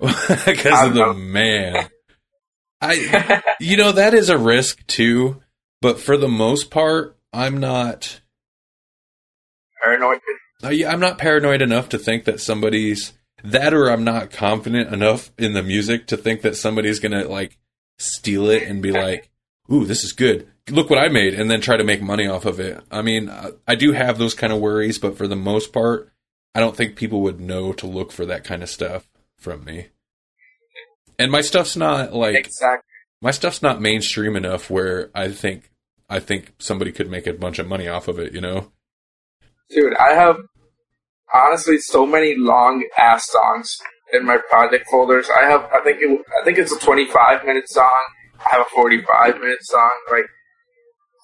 because 0.00 0.86
of 0.88 0.94
the 0.94 1.14
man. 1.14 1.88
I, 2.80 3.42
you 3.60 3.76
know, 3.76 3.92
that 3.92 4.14
is 4.14 4.28
a 4.28 4.38
risk 4.38 4.86
too. 4.86 5.42
But 5.80 5.98
for 5.98 6.16
the 6.16 6.28
most 6.28 6.70
part, 6.70 7.16
I'm 7.32 7.58
not. 7.58 8.20
Paranoid. 9.82 10.20
I'm 10.62 11.00
not 11.00 11.18
paranoid 11.18 11.60
enough 11.60 11.88
to 11.90 11.98
think 11.98 12.24
that 12.24 12.40
somebody's 12.40 13.12
that, 13.42 13.74
or 13.74 13.88
I'm 13.88 14.04
not 14.04 14.30
confident 14.30 14.94
enough 14.94 15.32
in 15.36 15.54
the 15.54 15.62
music 15.62 16.06
to 16.08 16.16
think 16.16 16.42
that 16.42 16.56
somebody's 16.56 17.00
gonna 17.00 17.24
like 17.24 17.58
steal 17.98 18.48
it 18.48 18.62
and 18.62 18.80
be 18.80 18.92
like, 18.92 19.30
"Ooh, 19.72 19.84
this 19.84 20.04
is 20.04 20.12
good. 20.12 20.48
Look 20.70 20.90
what 20.90 20.98
I 20.98 21.08
made," 21.08 21.34
and 21.34 21.50
then 21.50 21.60
try 21.60 21.76
to 21.76 21.84
make 21.84 22.00
money 22.02 22.26
off 22.26 22.44
of 22.44 22.60
it. 22.60 22.80
I 22.90 23.02
mean, 23.02 23.28
I, 23.28 23.50
I 23.66 23.74
do 23.74 23.92
have 23.92 24.18
those 24.18 24.34
kind 24.34 24.52
of 24.52 24.60
worries, 24.60 24.98
but 24.98 25.16
for 25.16 25.26
the 25.26 25.36
most 25.36 25.72
part, 25.72 26.12
I 26.54 26.60
don't 26.60 26.76
think 26.76 26.96
people 26.96 27.20
would 27.22 27.40
know 27.40 27.72
to 27.74 27.86
look 27.86 28.12
for 28.12 28.24
that 28.26 28.44
kind 28.44 28.62
of 28.62 28.70
stuff 28.70 29.08
from 29.38 29.64
me. 29.64 29.88
And 31.18 31.30
my 31.32 31.40
stuff's 31.40 31.76
not 31.76 32.12
like 32.14 32.36
Exactly. 32.36 32.88
my 33.20 33.30
stuff's 33.32 33.62
not 33.62 33.80
mainstream 33.80 34.36
enough 34.36 34.70
where 34.70 35.10
I 35.14 35.30
think 35.30 35.70
I 36.08 36.20
think 36.20 36.52
somebody 36.58 36.92
could 36.92 37.10
make 37.10 37.26
a 37.26 37.32
bunch 37.32 37.58
of 37.58 37.66
money 37.66 37.88
off 37.88 38.06
of 38.08 38.18
it, 38.18 38.32
you 38.32 38.40
know? 38.40 38.70
Dude, 39.70 39.94
I 39.96 40.14
have 40.14 40.36
honestly 41.32 41.78
so 41.78 42.06
many 42.06 42.34
long 42.36 42.84
ass 42.98 43.26
songs 43.30 43.78
in 44.12 44.26
my 44.26 44.38
project 44.50 44.86
folders. 44.90 45.28
I 45.34 45.44
have, 45.48 45.68
I 45.72 45.80
think 45.80 45.98
it, 46.02 46.20
I 46.40 46.44
think 46.44 46.58
it's 46.58 46.72
a 46.72 46.78
25 46.78 47.44
minute 47.46 47.68
song. 47.68 48.02
I 48.38 48.56
have 48.56 48.60
a 48.66 48.70
45 48.74 49.40
minute 49.40 49.62
song. 49.62 49.90
Like, 50.10 50.26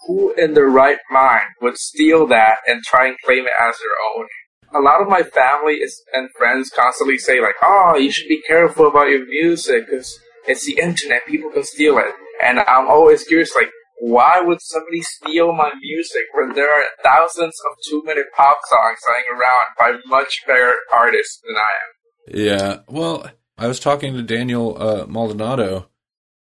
who 0.09 0.33
in 0.33 0.55
their 0.55 0.69
right 0.69 0.99
mind 1.11 1.45
would 1.61 1.77
steal 1.77 2.27
that 2.27 2.57
and 2.67 2.83
try 2.83 3.07
and 3.07 3.17
claim 3.25 3.45
it 3.45 3.53
as 3.61 3.77
their 3.79 3.99
own? 4.17 4.27
A 4.75 4.81
lot 4.81 5.01
of 5.01 5.09
my 5.09 5.23
family 5.23 5.75
is, 5.75 6.03
and 6.13 6.29
friends 6.37 6.71
constantly 6.75 7.19
say 7.19 7.41
like, 7.41 7.55
"Oh, 7.63 7.97
you 7.97 8.11
should 8.11 8.29
be 8.29 8.43
careful 8.43 8.89
about 8.89 9.11
your 9.11 9.25
music 9.27 9.87
because 9.87 10.19
it's 10.47 10.67
the 10.67 10.79
internet. 10.79 11.27
People 11.27 11.51
can 11.51 11.65
steal 11.65 11.99
it." 11.99 12.13
And 12.43 12.59
I'm 12.61 12.89
always 12.89 13.25
curious, 13.25 13.55
like, 13.55 13.71
why 14.01 14.41
would 14.41 14.61
somebody 14.63 15.03
steal 15.03 15.53
my 15.53 15.73
music 15.81 16.25
when 16.35 16.55
there 16.55 16.73
are 16.73 16.85
thousands 17.03 17.55
of 17.67 17.77
two 17.89 18.03
minute 18.05 18.27
pop 18.37 18.59
songs 18.69 18.99
lying 19.07 19.25
around 19.31 19.67
by 19.79 19.99
much 20.07 20.43
better 20.47 20.75
artists 20.93 21.41
than 21.47 21.57
I 21.57 21.73
am? 21.83 22.47
Yeah. 22.47 22.79
Well, 22.89 23.31
I 23.57 23.67
was 23.67 23.81
talking 23.81 24.15
to 24.15 24.23
Daniel 24.23 24.81
uh, 24.81 25.07
Maldonado, 25.07 25.89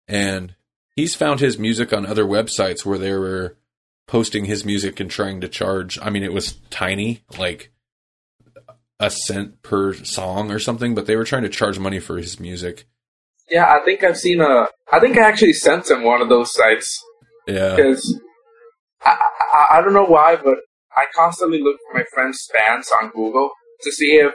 and 0.09 0.55
he's 0.97 1.15
found 1.15 1.41
his 1.41 1.59
music 1.59 1.93
on 1.93 2.07
other 2.07 2.25
websites 2.25 2.85
where 2.85 2.99
they 2.99 3.13
were 3.13 3.57
posting 4.07 4.45
his 4.45 4.65
music 4.65 5.01
and 5.01 5.11
trying 5.11 5.41
to 5.41 5.49
charge. 5.49 5.99
I 6.03 6.11
mean, 6.11 6.23
it 6.23 6.33
was 6.33 6.55
tiny, 6.71 7.23
like 7.39 7.71
a 9.01 9.11
cent 9.11 9.63
per 9.63 9.95
song 9.95 10.51
or 10.51 10.59
something, 10.59 10.95
but 10.95 11.07
they 11.07 11.17
were 11.17 11.25
trying 11.25 11.43
to 11.43 11.49
charge 11.49 11.79
money 11.79 11.99
for 12.01 12.17
his 12.19 12.39
music. 12.39 12.87
Yeah, 13.51 13.67
I 13.67 13.85
think 13.85 14.03
I've 14.05 14.17
seen 14.19 14.41
a. 14.41 14.69
I 14.93 15.01
think 15.01 15.19
I 15.19 15.29
actually 15.29 15.53
sent 15.53 15.91
him 15.91 16.03
one 16.03 16.23
of 16.23 16.29
those 16.29 16.53
sites 16.55 16.99
Yeah. 17.47 17.75
because 17.77 18.19
I, 19.05 19.19
I 19.53 19.79
I 19.79 19.81
don't 19.83 19.93
know 19.93 20.07
why, 20.07 20.37
but 20.37 20.59
I 20.97 21.05
constantly 21.15 21.61
look 21.63 21.77
for 21.91 21.99
my 21.99 22.05
friends' 22.15 22.49
fans 22.53 22.91
on 23.03 23.11
Google 23.11 23.51
to 23.83 23.93
see 23.93 24.13
if 24.17 24.33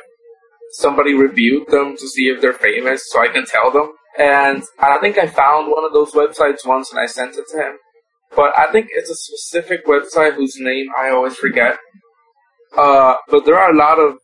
somebody 0.74 1.14
reviewed 1.14 1.68
them 1.70 1.96
to 1.98 2.08
see 2.08 2.24
if 2.30 2.42
they're 2.42 2.54
famous, 2.54 3.02
so 3.10 3.20
I 3.22 3.30
can 3.30 3.46
tell 3.46 3.72
them. 3.72 3.94
And 4.20 4.62
I 4.80 4.98
think 5.00 5.18
I 5.18 5.28
found 5.28 5.72
one 5.72 5.86
of 5.86 5.94
those 5.94 6.12
websites 6.12 6.68
once, 6.68 6.92
and 6.92 7.00
I 7.00 7.06
sent 7.06 7.38
it 7.38 7.46
to 7.52 7.58
him. 7.58 7.78
But 8.36 8.52
I 8.58 8.72
think 8.72 8.88
it's 8.92 9.10
a 9.10 9.16
specific 9.16 9.86
website 9.88 10.36
whose 10.36 10.56
name 10.60 10.88
I 10.96 11.10
always 11.10 11.36
forget. 11.36 11.78
Uh, 12.78 13.16
but 13.30 13.46
there 13.46 13.58
are 13.58 13.72
a 13.72 13.78
lot 13.78 13.98
of 13.98 14.18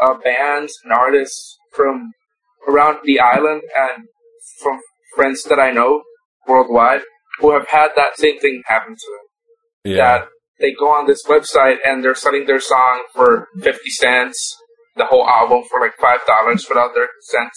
uh, 0.00 0.14
bands 0.22 0.72
and 0.84 0.92
artists 0.92 1.56
from 1.72 2.12
around 2.68 2.98
the 3.04 3.18
island 3.18 3.62
and 3.74 4.04
from 4.62 4.78
friends 5.16 5.42
that 5.44 5.58
I 5.58 5.72
know 5.72 6.02
worldwide 6.46 7.00
who 7.40 7.52
have 7.52 7.66
had 7.68 7.88
that 7.96 8.16
same 8.16 8.38
thing 8.38 8.62
happen 8.66 8.94
to 8.94 9.06
them. 9.16 9.96
Yeah. 9.96 10.18
That 10.18 10.28
they 10.60 10.72
go 10.72 10.90
on 10.90 11.06
this 11.06 11.24
website 11.26 11.78
and 11.84 12.04
they're 12.04 12.14
selling 12.14 12.46
their 12.46 12.60
song 12.60 13.04
for 13.14 13.48
50 13.60 13.90
cents, 13.90 14.56
the 14.96 15.06
whole 15.06 15.26
album 15.26 15.62
for 15.70 15.80
like 15.80 15.96
$5 15.96 16.68
without 16.68 16.94
their 16.94 17.08
consent. 17.08 17.52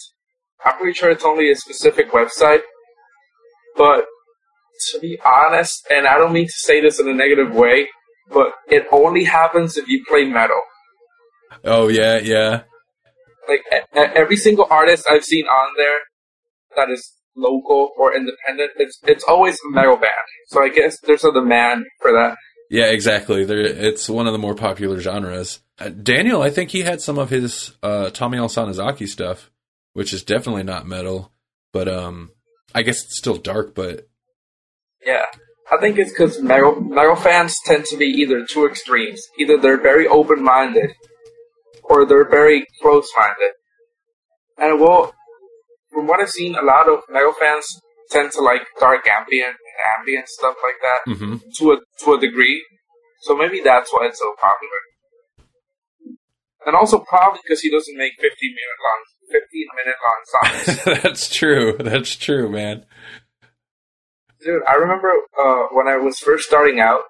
I'm 0.66 0.78
pretty 0.78 0.93
sure 0.93 1.09
it's 1.09 1.26
only 1.26 1.51
a 1.51 1.55
specific 1.55 2.12
website, 2.12 2.62
but 3.76 4.05
to 4.91 4.99
be 4.99 5.20
honest, 5.26 5.88
and 5.89 6.07
I 6.07 6.18
don't 6.18 6.34
mean 6.34 6.47
to 6.47 6.53
say 6.53 6.82
this 6.82 6.99
in 6.99 7.07
a 7.07 7.14
negative 7.14 7.53
way, 7.53 7.88
but 8.32 8.53
it 8.68 8.86
only 8.91 9.24
happens 9.24 9.78
if 9.78 9.88
you 9.88 10.03
play 10.07 10.26
metal. 10.26 10.62
Oh 11.64 11.88
yeah, 11.88 12.20
yeah. 12.20 12.64
Like 13.47 13.62
every 13.93 14.38
single 14.38 14.68
artist 14.70 15.07
I've 15.09 15.26
seen 15.26 15.45
on 15.45 15.74
there 15.78 15.99
that 16.76 16.89
is 16.89 17.14
local 17.36 17.91
or 17.97 18.16
independent, 18.16 18.72
it's 18.78 18.99
it's 19.03 19.24
always 19.24 19.55
a 19.55 19.72
metal 19.74 19.95
band. 19.95 20.14
So 20.47 20.64
I 20.64 20.70
guess 20.70 20.97
there's 21.01 21.24
a 21.24 21.32
demand 21.32 21.86
for 21.99 22.12
that. 22.12 22.38
Yeah, 22.70 22.86
exactly. 22.86 23.43
There, 23.43 23.59
it's 23.59 24.09
one 24.09 24.28
of 24.28 24.34
the 24.34 24.39
more 24.39 24.55
popular 24.55 25.01
genres. 25.01 25.59
Uh, 25.78 25.89
Daniel, 25.89 26.41
I 26.41 26.49
think 26.49 26.70
he 26.70 26.82
had 26.82 27.01
some 27.01 27.20
of 27.20 27.30
his 27.30 27.74
uh, 27.84 28.12
Tommy 28.12 28.38
Alsanazaki 28.38 29.07
stuff. 29.07 29.51
Which 29.94 30.14
is 30.14 30.24
definitely 30.24 30.64
not 30.64 30.88
metal, 30.88 31.32
but 31.74 31.88
um, 31.88 32.32
I 32.74 32.82
guess 32.84 33.04
it's 33.04 33.18
still 33.18 33.38
dark, 33.38 33.76
but 33.76 34.08
Yeah. 35.06 35.26
I 35.72 35.78
think 35.78 35.98
it's 35.98 36.12
because 36.12 36.42
metal, 36.42 36.82
metal 36.82 37.16
fans 37.16 37.56
tend 37.66 37.86
to 37.86 37.98
be 37.98 38.06
either 38.06 38.46
two 38.46 38.66
extremes. 38.66 39.22
Either 39.39 39.58
they're 39.58 39.82
very 39.82 40.06
open 40.06 40.44
minded, 40.44 40.92
or 41.84 42.06
they're 42.06 42.30
very 42.30 42.66
close 42.82 43.10
minded. 43.16 43.52
And 44.58 44.82
well, 44.82 45.14
from 45.92 46.08
what 46.08 46.20
I've 46.20 46.30
seen, 46.30 46.56
a 46.56 46.62
lot 46.62 46.89
of 46.89 47.00
metal 47.10 47.34
fans 47.39 47.66
tend 48.10 48.32
to 48.34 48.42
like 48.42 48.64
dark 48.82 49.08
ambient 49.08 49.56
and 49.56 50.00
ambient 50.00 50.28
stuff 50.28 50.56
like 50.62 50.76
that 50.82 51.16
hmm 51.16 51.36
to 51.58 51.72
a 51.72 51.78
to 52.04 52.14
a 52.14 52.20
degree. 52.20 52.64
So 53.22 53.36
maybe 53.38 53.62
that's 53.64 53.92
why 53.94 54.08
it's 54.08 54.20
so 54.20 54.34
popular. 54.42 54.82
And 56.66 56.76
also 56.76 57.00
probably 57.00 57.39
because 57.44 57.62
he 57.62 57.72
doesn't 57.72 57.98
make 57.98 58.14
fifteen 58.20 58.52
minute 58.52 58.80
long 58.84 59.02
fifteen 59.32 59.68
minute 59.76 59.96
long 60.04 60.76
songs. 60.84 60.84
that's 61.04 61.34
true. 61.34 61.78
That's 61.80 62.16
true, 62.16 62.50
man. 62.50 62.86
Dude, 64.44 64.64
I 64.68 64.76
remember 64.76 65.12
uh, 65.40 65.68
when 65.72 65.88
I 65.88 65.98
was 65.98 66.20
first 66.20 66.48
starting 66.48 66.80
out. 66.80 67.02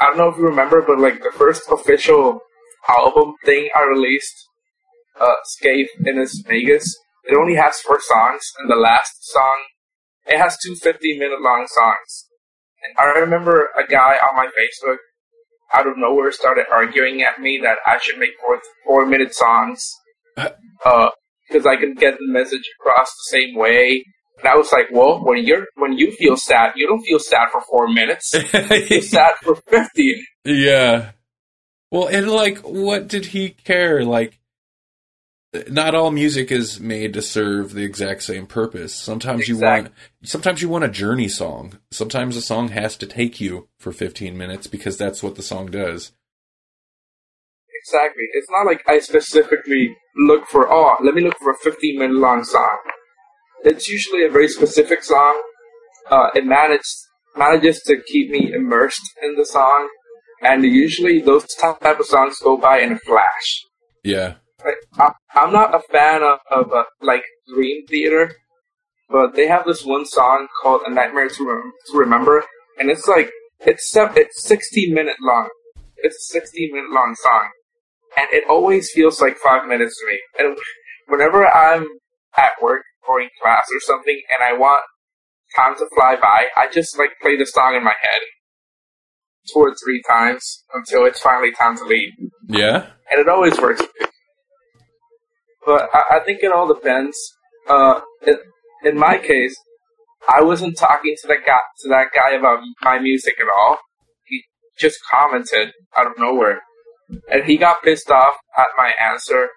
I 0.00 0.06
don't 0.06 0.18
know 0.18 0.28
if 0.28 0.36
you 0.38 0.44
remember, 0.44 0.82
but 0.82 0.98
like 0.98 1.22
the 1.22 1.32
first 1.36 1.62
official 1.70 2.40
album 2.88 3.34
thing 3.44 3.68
I 3.76 3.82
released, 3.84 4.34
uh, 5.20 5.34
in 5.62 5.86
Innis 6.06 6.42
Vegas, 6.46 6.98
it 7.24 7.36
only 7.36 7.54
has 7.54 7.80
four 7.80 8.00
songs, 8.00 8.42
and 8.58 8.70
the 8.70 8.76
last 8.76 9.12
song, 9.30 9.56
it 10.26 10.38
has 10.38 10.56
two 10.64 10.74
15 10.74 11.18
minute 11.18 11.40
long 11.42 11.66
songs. 11.68 12.26
And 12.82 12.96
I 12.98 13.18
remember 13.20 13.68
a 13.78 13.86
guy 13.86 14.16
on 14.16 14.36
my 14.36 14.46
Facebook 14.46 14.96
out 15.72 15.86
of 15.86 15.96
nowhere 15.96 16.32
started 16.32 16.66
arguing 16.72 17.22
at 17.22 17.40
me 17.40 17.60
that 17.62 17.78
I 17.86 17.98
should 17.98 18.18
make 18.18 18.30
four, 18.40 18.60
four 18.86 19.06
minute 19.06 19.34
songs, 19.34 19.94
uh, 20.84 21.10
because 21.48 21.66
I 21.66 21.76
can 21.76 21.94
get 21.94 22.18
the 22.18 22.32
message 22.32 22.62
across 22.80 23.08
the 23.08 23.38
same 23.38 23.56
way. 23.56 24.04
And 24.38 24.48
I 24.48 24.56
was 24.56 24.72
like, 24.72 24.86
well, 24.92 25.22
when 25.24 25.44
you're 25.44 25.66
when 25.76 25.92
you 25.98 26.12
feel 26.12 26.36
sad, 26.36 26.72
you 26.76 26.86
don't 26.86 27.02
feel 27.02 27.18
sad 27.18 27.48
for 27.50 27.60
four 27.62 27.88
minutes. 27.88 28.32
You 28.32 28.40
feel 28.42 29.02
sad 29.02 29.32
for 29.42 29.54
fifteen. 29.68 30.24
Yeah. 30.44 31.10
Well, 31.90 32.08
and 32.08 32.28
like, 32.28 32.58
what 32.58 33.08
did 33.08 33.26
he 33.26 33.50
care? 33.50 34.04
Like, 34.04 34.38
not 35.68 35.94
all 35.94 36.12
music 36.12 36.52
is 36.52 36.78
made 36.78 37.14
to 37.14 37.22
serve 37.22 37.72
the 37.72 37.82
exact 37.82 38.22
same 38.22 38.46
purpose. 38.46 38.94
Sometimes 38.94 39.48
you 39.48 39.58
want, 39.58 39.88
sometimes 40.22 40.62
you 40.62 40.68
want 40.68 40.84
a 40.84 40.88
journey 40.88 41.28
song. 41.28 41.78
Sometimes 41.90 42.36
a 42.36 42.42
song 42.42 42.68
has 42.68 42.96
to 42.98 43.06
take 43.06 43.40
you 43.40 43.68
for 43.78 43.90
15 43.90 44.38
minutes 44.38 44.68
because 44.68 44.96
that's 44.96 45.22
what 45.22 45.34
the 45.34 45.42
song 45.42 45.66
does. 45.66 46.12
Exactly. 47.86 48.24
It's 48.32 48.50
not 48.50 48.66
like 48.66 48.82
I 48.86 48.98
specifically 48.98 49.96
look 50.16 50.46
for 50.46 50.70
oh, 50.70 50.96
let 51.02 51.14
me 51.14 51.22
look 51.22 51.38
for 51.38 51.52
a 51.52 51.58
fifteen 51.58 51.98
minute 51.98 52.16
long 52.16 52.44
song. 52.44 52.78
It's 53.64 53.88
usually 53.88 54.24
a 54.24 54.30
very 54.30 54.48
specific 54.48 55.02
song. 55.02 55.40
Uh, 56.10 56.28
it 56.34 56.44
manages 56.44 57.08
manages 57.36 57.82
to 57.82 57.96
keep 58.06 58.30
me 58.30 58.52
immersed 58.52 59.06
in 59.22 59.36
the 59.36 59.46
song, 59.46 59.88
and 60.42 60.64
usually 60.64 61.20
those 61.20 61.46
type 61.54 62.00
of 62.00 62.06
songs 62.06 62.36
go 62.42 62.56
by 62.56 62.80
in 62.80 62.92
a 62.92 62.98
flash. 62.98 63.64
Yeah. 64.04 64.34
Like, 64.64 64.76
I, 64.98 65.12
I'm 65.34 65.52
not 65.52 65.74
a 65.74 65.80
fan 65.90 66.22
of, 66.22 66.38
of 66.50 66.72
uh, 66.72 66.84
like 67.00 67.22
Dream 67.48 67.86
Theater, 67.86 68.32
but 69.08 69.34
they 69.34 69.46
have 69.46 69.64
this 69.64 69.84
one 69.84 70.04
song 70.04 70.48
called 70.62 70.82
"A 70.86 70.90
Nightmare 70.90 71.28
to, 71.28 71.48
Rem- 71.48 71.72
to 71.90 71.98
Remember," 71.98 72.44
and 72.78 72.90
it's 72.90 73.06
like 73.08 73.30
it's 73.60 73.90
sev- 73.90 74.16
it's 74.16 74.42
16 74.42 74.92
minute 74.92 75.16
long. 75.22 75.48
It's 76.02 76.16
a 76.16 76.32
16 76.32 76.70
minute 76.72 76.90
long 76.90 77.14
song, 77.14 77.48
and 78.20 78.28
it 78.32 78.44
always 78.48 78.90
feels 78.92 79.20
like 79.20 79.36
five 79.38 79.66
minutes 79.66 79.96
to 80.00 80.06
me. 80.06 80.18
And 80.38 80.58
whenever 81.08 81.46
I'm 81.46 81.86
at 82.36 82.52
work 82.62 82.82
or 83.08 83.20
in 83.20 83.28
class 83.42 83.66
or 83.74 83.80
something, 83.80 84.20
and 84.32 84.42
I 84.42 84.58
want 84.58 84.82
time 85.56 85.74
to 85.78 85.86
fly 85.96 86.16
by, 86.20 86.46
I 86.56 86.68
just 86.70 86.98
like 86.98 87.10
play 87.22 87.36
the 87.36 87.46
song 87.46 87.74
in 87.74 87.82
my 87.84 87.94
head 88.02 88.20
two 89.52 89.60
or 89.60 89.74
three 89.82 90.02
times 90.08 90.64
until 90.74 91.06
it's 91.06 91.20
finally 91.20 91.50
time 91.52 91.76
to 91.78 91.84
leave 91.84 92.12
Yeah. 92.48 92.86
and 93.10 93.20
it 93.20 93.28
always 93.28 93.58
works. 93.58 93.82
But 95.64 95.88
I, 95.94 96.16
I 96.16 96.20
think 96.24 96.42
it 96.42 96.52
all 96.52 96.72
depends. 96.72 97.16
Uh, 97.68 98.00
in, 98.26 98.36
in 98.84 98.98
my 98.98 99.18
case, 99.18 99.56
I 100.28 100.42
wasn't 100.42 100.76
talking 100.78 101.14
to 101.22 101.28
that 101.28 101.46
guy 101.46 101.58
to 101.82 101.88
that 101.88 102.08
guy 102.14 102.32
about 102.36 102.60
my 102.82 102.98
music 102.98 103.34
at 103.40 103.46
all. 103.48 103.78
He 104.26 104.42
just 104.78 104.98
commented 105.10 105.72
out 105.96 106.06
of 106.06 106.12
nowhere, 106.18 106.60
and 107.30 107.44
he 107.44 107.56
got 107.56 107.82
pissed 107.82 108.10
off 108.10 108.34
at 108.56 108.66
my 108.76 108.92
answer, 109.00 109.48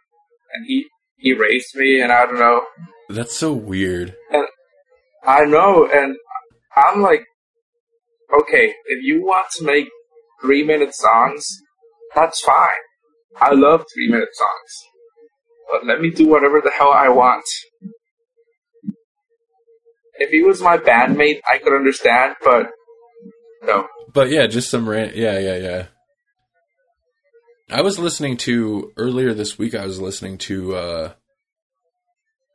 and 0.53 0.65
he 0.67 0.87
erased 1.25 1.75
me. 1.75 2.01
And 2.01 2.11
I 2.11 2.25
don't 2.25 2.39
know. 2.39 2.63
That's 3.09 3.35
so 3.35 3.53
weird. 3.53 4.15
I 5.25 5.45
know, 5.45 5.87
and 5.93 6.15
I'm 6.75 7.01
like, 7.01 7.23
okay, 8.41 8.73
if 8.87 9.03
you 9.03 9.23
want 9.23 9.47
to 9.57 9.65
make 9.65 9.87
three 10.41 10.63
minute 10.63 10.93
songs, 10.93 11.47
that's 12.15 12.41
fine. 12.41 12.69
I 13.39 13.53
love 13.53 13.85
three 13.93 14.09
minute 14.09 14.29
songs. 14.33 14.89
But 15.71 15.85
let 15.85 16.01
me 16.01 16.09
do 16.11 16.27
whatever 16.27 16.61
the 16.61 16.71
hell 16.71 16.91
I 16.91 17.09
want. 17.09 17.45
If 20.15 20.29
he 20.29 20.43
was 20.43 20.61
my 20.61 20.77
bandmate, 20.77 21.39
I 21.47 21.57
could 21.57 21.73
understand, 21.73 22.35
but 22.43 22.67
no. 23.63 23.87
But 24.13 24.29
yeah, 24.29 24.45
just 24.47 24.69
some 24.69 24.87
rant. 24.87 25.15
Yeah, 25.15 25.39
yeah, 25.39 25.57
yeah. 25.57 25.85
I 27.73 27.81
was 27.81 27.97
listening 27.97 28.37
to 28.37 28.93
earlier 28.97 29.33
this 29.33 29.57
week. 29.57 29.73
I 29.73 29.87
was 29.87 29.99
listening 29.99 30.37
to 30.37 30.75
uh, 30.75 31.13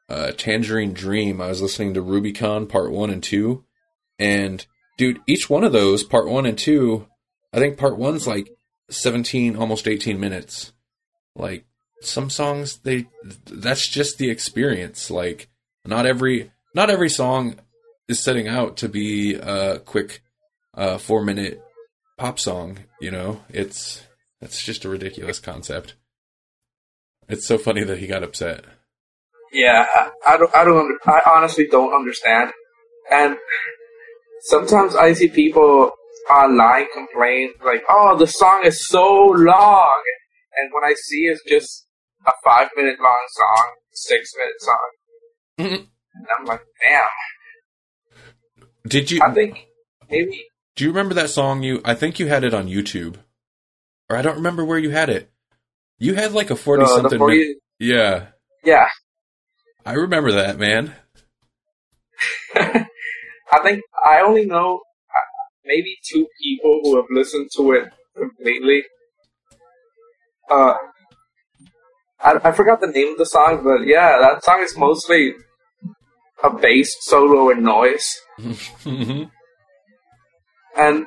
uh, 0.08 0.30
Tangerine 0.36 0.92
Dream. 0.92 1.40
I 1.40 1.48
was 1.48 1.60
listening 1.60 1.94
to 1.94 2.02
Rubicon 2.02 2.68
Part 2.68 2.92
One 2.92 3.10
and 3.10 3.20
Two, 3.20 3.64
and 4.20 4.64
dude, 4.96 5.18
each 5.26 5.50
one 5.50 5.64
of 5.64 5.72
those 5.72 6.04
Part 6.04 6.28
One 6.28 6.46
and 6.46 6.56
Two, 6.56 7.08
I 7.52 7.58
think 7.58 7.76
Part 7.76 7.98
One's 7.98 8.28
like 8.28 8.48
seventeen, 8.90 9.56
almost 9.56 9.88
eighteen 9.88 10.20
minutes. 10.20 10.72
Like 11.34 11.66
some 12.00 12.30
songs, 12.30 12.76
they 12.84 13.08
that's 13.44 13.88
just 13.88 14.18
the 14.18 14.30
experience. 14.30 15.10
Like 15.10 15.48
not 15.84 16.06
every 16.06 16.52
not 16.76 16.90
every 16.90 17.10
song 17.10 17.56
is 18.06 18.22
setting 18.22 18.46
out 18.46 18.76
to 18.76 18.88
be 18.88 19.34
a 19.34 19.80
quick 19.80 20.22
uh, 20.74 20.98
four 20.98 21.24
minute 21.24 21.60
pop 22.16 22.38
song. 22.38 22.78
You 23.00 23.10
know, 23.10 23.40
it's 23.48 24.04
that's 24.41 24.64
just 24.64 24.84
a 24.84 24.89
ridiculous 24.89 25.39
concept. 25.41 25.95
It's 27.28 27.47
so 27.47 27.59
funny 27.59 27.84
that 27.84 27.99
he 27.99 28.07
got 28.07 28.22
upset. 28.22 28.64
Yeah, 29.53 29.86
I, 29.95 30.11
I 30.26 30.36
don't. 30.36 30.55
I 30.55 30.64
don't. 30.64 30.78
Under, 30.78 30.95
I 31.07 31.20
honestly 31.36 31.66
don't 31.70 31.95
understand. 31.95 32.51
And 33.11 33.36
sometimes 34.43 34.95
I 34.95 35.12
see 35.14 35.28
people 35.28 35.91
online 36.30 36.86
complain 36.95 37.53
like, 37.64 37.82
"Oh, 37.89 38.16
the 38.18 38.26
song 38.26 38.62
is 38.64 38.86
so 38.89 39.07
long," 39.28 40.03
and 40.57 40.70
when 40.72 40.84
I 40.84 40.95
see 40.95 41.22
it's 41.26 41.43
just 41.49 41.86
a 42.26 42.32
five 42.45 42.68
minute 42.76 42.99
long 43.01 43.26
song, 43.30 43.72
six 43.93 44.32
minute 44.36 44.61
song, 44.61 44.91
Mhm. 45.61 45.89
and 46.14 46.26
I'm 46.39 46.45
like, 46.45 46.61
"Damn." 46.82 47.09
Did 48.86 49.11
you 49.11 49.20
I 49.22 49.32
think 49.32 49.66
maybe 50.11 50.47
do 50.76 50.84
you 50.84 50.91
remember 50.91 51.14
that 51.14 51.30
song? 51.30 51.62
You 51.62 51.80
I 51.84 51.95
think 51.95 52.18
you 52.18 52.26
had 52.28 52.45
it 52.45 52.55
on 52.55 52.68
YouTube, 52.68 53.16
or 54.09 54.16
I 54.16 54.22
don't 54.22 54.36
remember 54.36 54.64
where 54.64 54.78
you 54.78 54.90
had 54.90 55.09
it. 55.09 55.30
You 55.98 56.14
had 56.14 56.32
like 56.32 56.50
a 56.50 56.56
forty 56.56 56.84
uh, 56.84 56.86
something. 56.86 57.18
forty. 57.18 57.56
yeah, 57.78 58.28
Yeah, 58.64 58.86
I 59.84 59.92
remember 59.94 60.32
that 60.32 60.59
man. 60.59 60.94
I 62.54 63.61
think 63.62 63.80
I 64.04 64.20
only 64.20 64.44
know 64.46 64.80
uh, 65.14 65.20
maybe 65.64 65.96
two 66.11 66.26
people 66.42 66.80
who 66.82 66.96
have 66.96 67.06
listened 67.11 67.48
to 67.56 67.72
it 67.72 67.88
completely. 68.16 68.82
Uh, 70.50 70.74
I, 72.20 72.38
I 72.44 72.52
forgot 72.52 72.80
the 72.80 72.86
name 72.88 73.12
of 73.12 73.18
the 73.18 73.26
song, 73.26 73.62
but 73.62 73.86
yeah, 73.86 74.18
that 74.20 74.44
song 74.44 74.61
is 74.62 74.76
mostly 74.76 75.34
a 76.42 76.50
bass 76.50 76.96
solo 77.00 77.50
and 77.50 77.62
noise. 77.62 78.20
Mhm. 78.38 79.30
And 80.76 81.06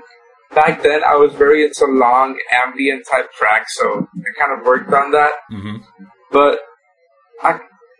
back 0.53 0.81
then, 0.83 1.01
I 1.03 1.15
was 1.15 1.33
very 1.33 1.63
into 1.63 1.85
long 1.85 2.37
ambient 2.51 3.05
type 3.09 3.31
tracks, 3.33 3.75
so 3.77 4.07
I 4.15 4.39
kind 4.39 4.59
of 4.59 4.65
worked 4.65 4.91
on 4.93 5.11
that. 5.11 5.31
Mhm. 5.51 5.83
But 6.31 6.59
I, 7.43 7.59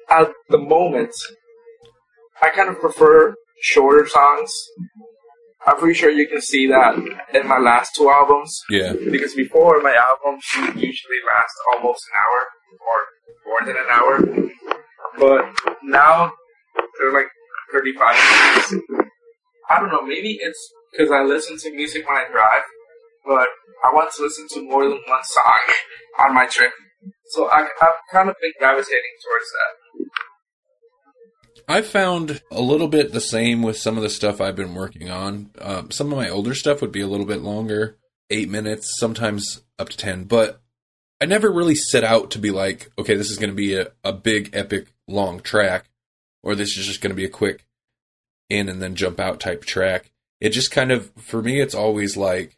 at 0.10 0.32
the 0.50 0.58
moment, 0.58 1.14
I 2.42 2.50
kind 2.50 2.70
of 2.70 2.80
prefer 2.80 3.36
shorter 3.62 4.08
songs. 4.08 4.54
I'm 5.66 5.78
pretty 5.78 5.94
sure 5.94 6.10
you 6.10 6.28
can 6.28 6.42
see 6.42 6.68
that 6.68 6.96
in 7.34 7.48
my 7.48 7.60
last 7.60 7.92
two 7.96 8.10
albums. 8.10 8.60
Yeah. 8.70 8.94
Because 8.94 9.36
before, 9.36 9.80
my 9.82 9.94
albums 9.94 10.44
usually 10.76 11.20
last 11.28 11.54
almost 11.74 12.04
an 12.10 12.14
hour 12.24 12.48
or 12.88 13.08
more 13.46 13.66
than 13.68 13.76
an 13.78 13.90
hour. 13.92 14.20
But 15.20 15.54
now, 15.84 16.32
they're 17.00 17.14
like 17.14 17.28
35 17.72 18.16
minutes. 18.16 18.74
I 19.70 19.80
don't 19.80 19.90
know, 19.92 20.02
maybe 20.02 20.38
it's 20.42 20.74
because 20.92 21.12
I 21.12 21.24
listen 21.24 21.58
to 21.58 21.72
music 21.72 22.08
when 22.08 22.18
I 22.18 22.26
drive, 22.32 22.64
but 23.26 23.48
I 23.84 23.94
want 23.94 24.12
to 24.14 24.24
listen 24.24 24.48
to 24.52 24.70
more 24.70 24.84
than 24.84 25.00
one 25.08 25.24
song 25.24 25.60
on 26.20 26.36
my 26.36 26.46
trip. 26.48 26.72
So 27.30 27.50
I, 27.50 27.62
I've 27.62 28.00
kind 28.12 28.30
of 28.30 28.36
been 28.42 28.52
gravitating 28.60 29.16
towards 29.24 29.46
that. 29.52 30.12
I've 31.68 31.88
found 31.88 32.42
a 32.52 32.62
little 32.62 32.88
bit 32.88 33.14
the 33.14 33.22
same 33.22 33.62
with 33.62 33.78
some 33.78 33.96
of 33.96 34.04
the 34.04 34.10
stuff 34.10 34.42
I've 34.42 34.56
been 34.56 34.76
working 34.76 35.10
on. 35.10 35.52
Um, 35.60 35.92
some 35.92 36.12
of 36.12 36.18
my 36.18 36.30
older 36.30 36.54
stuff 36.54 36.82
would 36.82 36.92
be 36.92 37.02
a 37.02 37.08
little 37.08 37.26
bit 37.26 37.42
longer, 37.42 37.98
eight 38.30 38.50
minutes, 38.50 38.94
sometimes 38.98 39.62
up 39.80 39.90
to 39.90 39.98
10, 39.98 40.26
but 40.26 40.62
I 41.22 41.26
never 41.26 41.52
really 41.52 41.76
set 41.76 42.04
out 42.04 42.32
to 42.32 42.40
be 42.40 42.50
like, 42.50 42.92
okay, 42.98 43.16
this 43.16 43.30
is 43.30 43.38
going 43.38 43.52
to 43.52 43.56
be 43.56 43.76
a, 43.76 43.88
a 44.04 44.12
big, 44.12 44.50
epic, 44.54 44.88
long 45.08 45.40
track, 45.40 45.86
or 46.44 46.56
this 46.56 46.78
is 46.78 46.88
just 46.88 47.00
going 47.00 47.12
to 47.12 47.16
be 47.16 47.26
a 47.26 47.30
quick 47.30 47.66
in 48.50 48.68
and 48.68 48.82
then 48.82 48.96
jump 48.96 49.20
out 49.20 49.40
type 49.40 49.64
track. 49.64 50.12
It 50.42 50.50
just 50.50 50.72
kind 50.72 50.92
of, 50.92 51.12
for 51.16 51.42
me, 51.42 51.62
it's 51.62 51.76
always 51.76 52.18
like, 52.18 52.58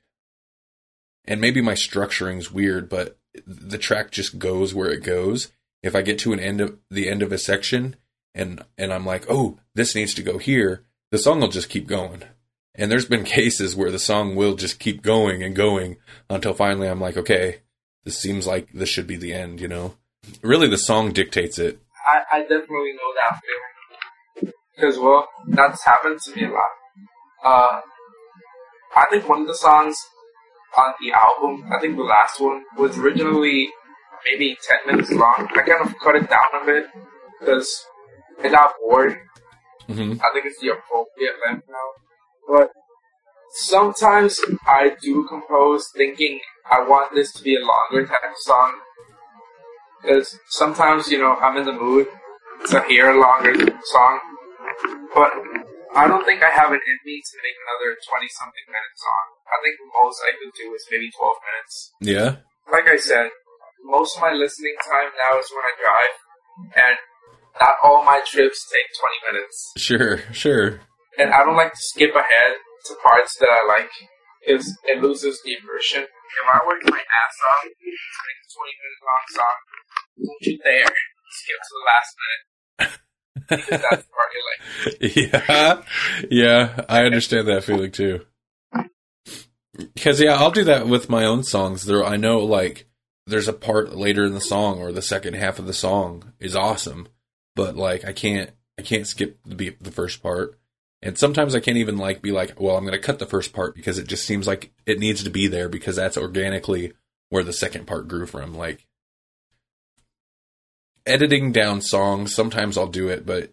and 1.25 1.39
maybe 1.39 1.61
my 1.61 1.75
structuring's 1.75 2.51
weird, 2.51 2.89
but 2.89 3.17
the 3.45 3.77
track 3.77 4.09
just 4.09 4.39
goes 4.39 4.73
where 4.73 4.89
it 4.89 5.03
goes. 5.03 5.51
If 5.83 5.95
I 5.95 6.01
get 6.01 6.17
to 6.19 6.33
an 6.33 6.39
end 6.39 6.61
of 6.61 6.77
the 6.89 7.09
end 7.09 7.21
of 7.21 7.31
a 7.31 7.37
section 7.37 7.97
and 8.33 8.63
and 8.77 8.93
I'm 8.93 9.05
like, 9.05 9.25
oh, 9.29 9.59
this 9.75 9.95
needs 9.95 10.13
to 10.15 10.23
go 10.23 10.37
here, 10.37 10.85
the 11.11 11.17
song 11.17 11.41
will 11.41 11.49
just 11.49 11.69
keep 11.69 11.87
going. 11.87 12.23
And 12.73 12.89
there's 12.89 13.05
been 13.05 13.23
cases 13.25 13.75
where 13.75 13.91
the 13.91 13.99
song 13.99 14.35
will 14.35 14.55
just 14.55 14.79
keep 14.79 15.01
going 15.01 15.43
and 15.43 15.55
going 15.55 15.97
until 16.29 16.53
finally 16.53 16.87
I'm 16.87 17.01
like, 17.01 17.17
okay, 17.17 17.59
this 18.05 18.17
seems 18.17 18.47
like 18.47 18.69
this 18.73 18.89
should 18.89 19.07
be 19.07 19.17
the 19.17 19.33
end, 19.33 19.59
you 19.59 19.67
know? 19.67 19.95
Really, 20.41 20.69
the 20.69 20.77
song 20.77 21.11
dictates 21.11 21.59
it. 21.59 21.79
I, 22.07 22.37
I 22.37 22.41
definitely 22.41 22.93
know 22.93 23.13
that 23.21 23.39
feeling. 23.41 24.53
Because, 24.75 24.97
well, 24.97 25.27
that's 25.47 25.83
happened 25.85 26.19
to 26.21 26.35
me 26.35 26.45
a 26.45 26.49
lot. 26.49 26.69
Uh, 27.43 27.81
I 28.95 29.05
think 29.09 29.27
one 29.27 29.41
of 29.41 29.47
the 29.47 29.55
songs 29.55 29.97
on 30.77 30.93
the 31.01 31.11
album, 31.11 31.65
I 31.71 31.79
think 31.79 31.97
the 31.97 32.03
last 32.03 32.39
one, 32.39 32.63
was 32.77 32.97
originally 32.97 33.69
maybe 34.25 34.57
10 34.85 34.95
minutes 34.95 35.11
long. 35.11 35.47
I 35.55 35.61
kind 35.61 35.85
of 35.85 35.93
cut 35.99 36.15
it 36.15 36.29
down 36.29 36.61
a 36.61 36.65
bit 36.65 36.85
because 37.39 37.85
I 38.43 38.49
got 38.49 38.73
bored. 38.79 39.17
Mm-hmm. 39.89 40.13
I 40.21 40.29
think 40.33 40.45
it's 40.45 40.59
the 40.61 40.69
appropriate 40.69 41.35
length 41.45 41.67
now. 41.67 41.89
But 42.47 42.71
sometimes 43.53 44.39
I 44.65 44.95
do 45.01 45.25
compose 45.27 45.91
thinking 45.95 46.39
I 46.69 46.87
want 46.87 47.13
this 47.13 47.33
to 47.33 47.43
be 47.43 47.55
a 47.55 47.59
longer 47.59 48.07
type 48.07 48.23
of 48.23 48.37
song. 48.37 48.73
Because 50.01 50.39
sometimes, 50.49 51.09
you 51.09 51.17
know, 51.17 51.35
I'm 51.35 51.57
in 51.57 51.65
the 51.65 51.73
mood 51.73 52.07
to 52.67 52.83
hear 52.83 53.11
a 53.11 53.19
longer 53.19 53.53
song. 53.83 54.19
But 55.13 55.31
I 55.93 56.09
don't 56.09 56.25
think 56.25 56.41
I 56.41 56.49
have 56.49 56.73
it 56.73 56.81
in 56.81 56.97
me 57.05 57.21
to 57.21 57.35
make 57.45 57.57
another 57.69 57.93
20 58.01 58.25
something 58.33 58.65
minute 58.65 58.97
song. 58.97 59.25
I 59.45 59.57
think 59.61 59.77
the 59.77 59.89
most 59.93 60.17
I 60.25 60.33
could 60.33 60.53
do 60.57 60.73
is 60.73 60.83
maybe 60.89 61.13
12 61.13 61.37
minutes. 61.45 61.73
Yeah. 62.01 62.29
Like 62.65 62.89
I 62.89 62.97
said, 62.97 63.29
most 63.85 64.17
of 64.17 64.25
my 64.25 64.33
listening 64.33 64.73
time 64.81 65.13
now 65.21 65.37
is 65.37 65.49
when 65.53 65.61
I 65.61 65.73
drive. 65.77 66.15
And 66.73 66.97
not 67.61 67.77
all 67.85 68.01
my 68.01 68.21
trips 68.25 68.65
take 68.69 68.89
20 69.29 69.37
minutes. 69.37 69.57
Sure, 69.77 70.17
sure. 70.33 70.81
And 71.21 71.29
I 71.29 71.45
don't 71.45 71.57
like 71.57 71.73
to 71.73 71.83
skip 71.93 72.15
ahead 72.15 72.57
to 72.89 72.91
parts 73.05 73.37
that 73.37 73.49
I 73.49 73.61
like 73.69 73.93
because 74.41 74.65
it 74.89 74.97
loses 75.01 75.39
the 75.45 75.53
immersion. 75.61 76.03
If 76.03 76.45
I 76.49 76.57
work 76.65 76.81
my 76.89 76.97
ass 76.97 77.35
off 77.53 77.61
to 77.61 77.69
make 77.69 78.39
a 78.41 78.47
20 78.49 78.81
minute 78.81 79.01
long 79.05 79.25
song, 79.29 79.57
don't 80.25 80.41
you 80.41 80.57
dare 80.57 80.89
skip 80.89 81.59
to 81.61 81.73
the 81.77 81.85
last 81.85 82.11
minute. 82.17 82.43
Part 83.49 83.61
like. 83.69 84.99
yeah, 85.15 85.81
yeah, 86.29 86.85
I 86.87 87.03
understand 87.05 87.47
that 87.47 87.63
feeling 87.63 87.91
too. 87.91 88.25
Because 89.75 90.21
yeah, 90.21 90.35
I'll 90.35 90.51
do 90.51 90.63
that 90.65 90.87
with 90.87 91.09
my 91.09 91.25
own 91.25 91.43
songs. 91.43 91.85
There, 91.85 92.03
I 92.03 92.17
know 92.17 92.39
like 92.39 92.87
there's 93.25 93.47
a 93.47 93.53
part 93.53 93.95
later 93.95 94.25
in 94.25 94.33
the 94.33 94.41
song 94.41 94.79
or 94.79 94.91
the 94.91 95.01
second 95.01 95.35
half 95.35 95.59
of 95.59 95.65
the 95.65 95.73
song 95.73 96.33
is 96.39 96.55
awesome, 96.55 97.07
but 97.55 97.75
like 97.75 98.05
I 98.05 98.13
can't, 98.13 98.51
I 98.77 98.83
can't 98.83 99.07
skip 99.07 99.39
the 99.45 99.75
the 99.81 99.91
first 99.91 100.21
part. 100.21 100.59
And 101.01 101.17
sometimes 101.17 101.53
I 101.53 101.59
can't 101.59 101.77
even 101.77 101.97
like 101.97 102.21
be 102.21 102.31
like, 102.31 102.59
well, 102.59 102.77
I'm 102.77 102.85
going 102.85 102.93
to 102.93 102.99
cut 102.99 103.19
the 103.19 103.25
first 103.25 103.51
part 103.51 103.75
because 103.75 103.97
it 103.97 104.07
just 104.07 104.25
seems 104.25 104.47
like 104.47 104.71
it 104.85 104.99
needs 104.99 105.23
to 105.25 105.29
be 105.29 105.47
there 105.47 105.67
because 105.67 105.97
that's 105.97 106.17
organically 106.17 106.93
where 107.29 107.43
the 107.43 107.51
second 107.51 107.87
part 107.87 108.07
grew 108.07 108.25
from. 108.25 108.53
Like 108.53 108.85
editing 111.05 111.51
down 111.51 111.81
songs, 111.81 112.33
sometimes 112.33 112.77
I'll 112.77 112.87
do 112.87 113.09
it, 113.09 113.25
but 113.25 113.51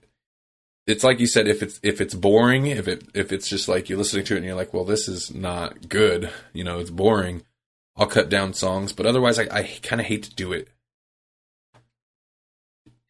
it's 0.86 1.05
like 1.05 1.20
you 1.20 1.26
said, 1.26 1.46
if 1.46 1.62
it's 1.62 1.78
if 1.82 2.01
it's 2.01 2.14
boring, 2.14 2.66
if 2.66 2.88
it 2.88 3.05
if 3.14 3.32
it's 3.32 3.48
just 3.48 3.68
like 3.68 3.88
you're 3.88 3.98
listening 3.98 4.24
to 4.24 4.34
it 4.34 4.38
and 4.38 4.46
you're 4.46 4.57
like, 4.57 4.74
well, 4.74 4.84
this 4.84 5.09
is 5.09 5.32
not 5.34 5.88
good, 5.88 6.30
you 6.53 6.64
know, 6.64 6.78
it's 6.78 6.90
boring. 6.90 7.42
I'll 7.96 8.07
cut 8.07 8.28
down 8.28 8.55
songs, 8.55 8.92
but 8.92 9.07
otherwise, 9.07 9.38
I, 9.38 9.42
I 9.51 9.62
kind 9.82 10.01
of 10.01 10.07
hate 10.07 10.22
to 10.24 10.34
do 10.34 10.53
it. 10.53 10.68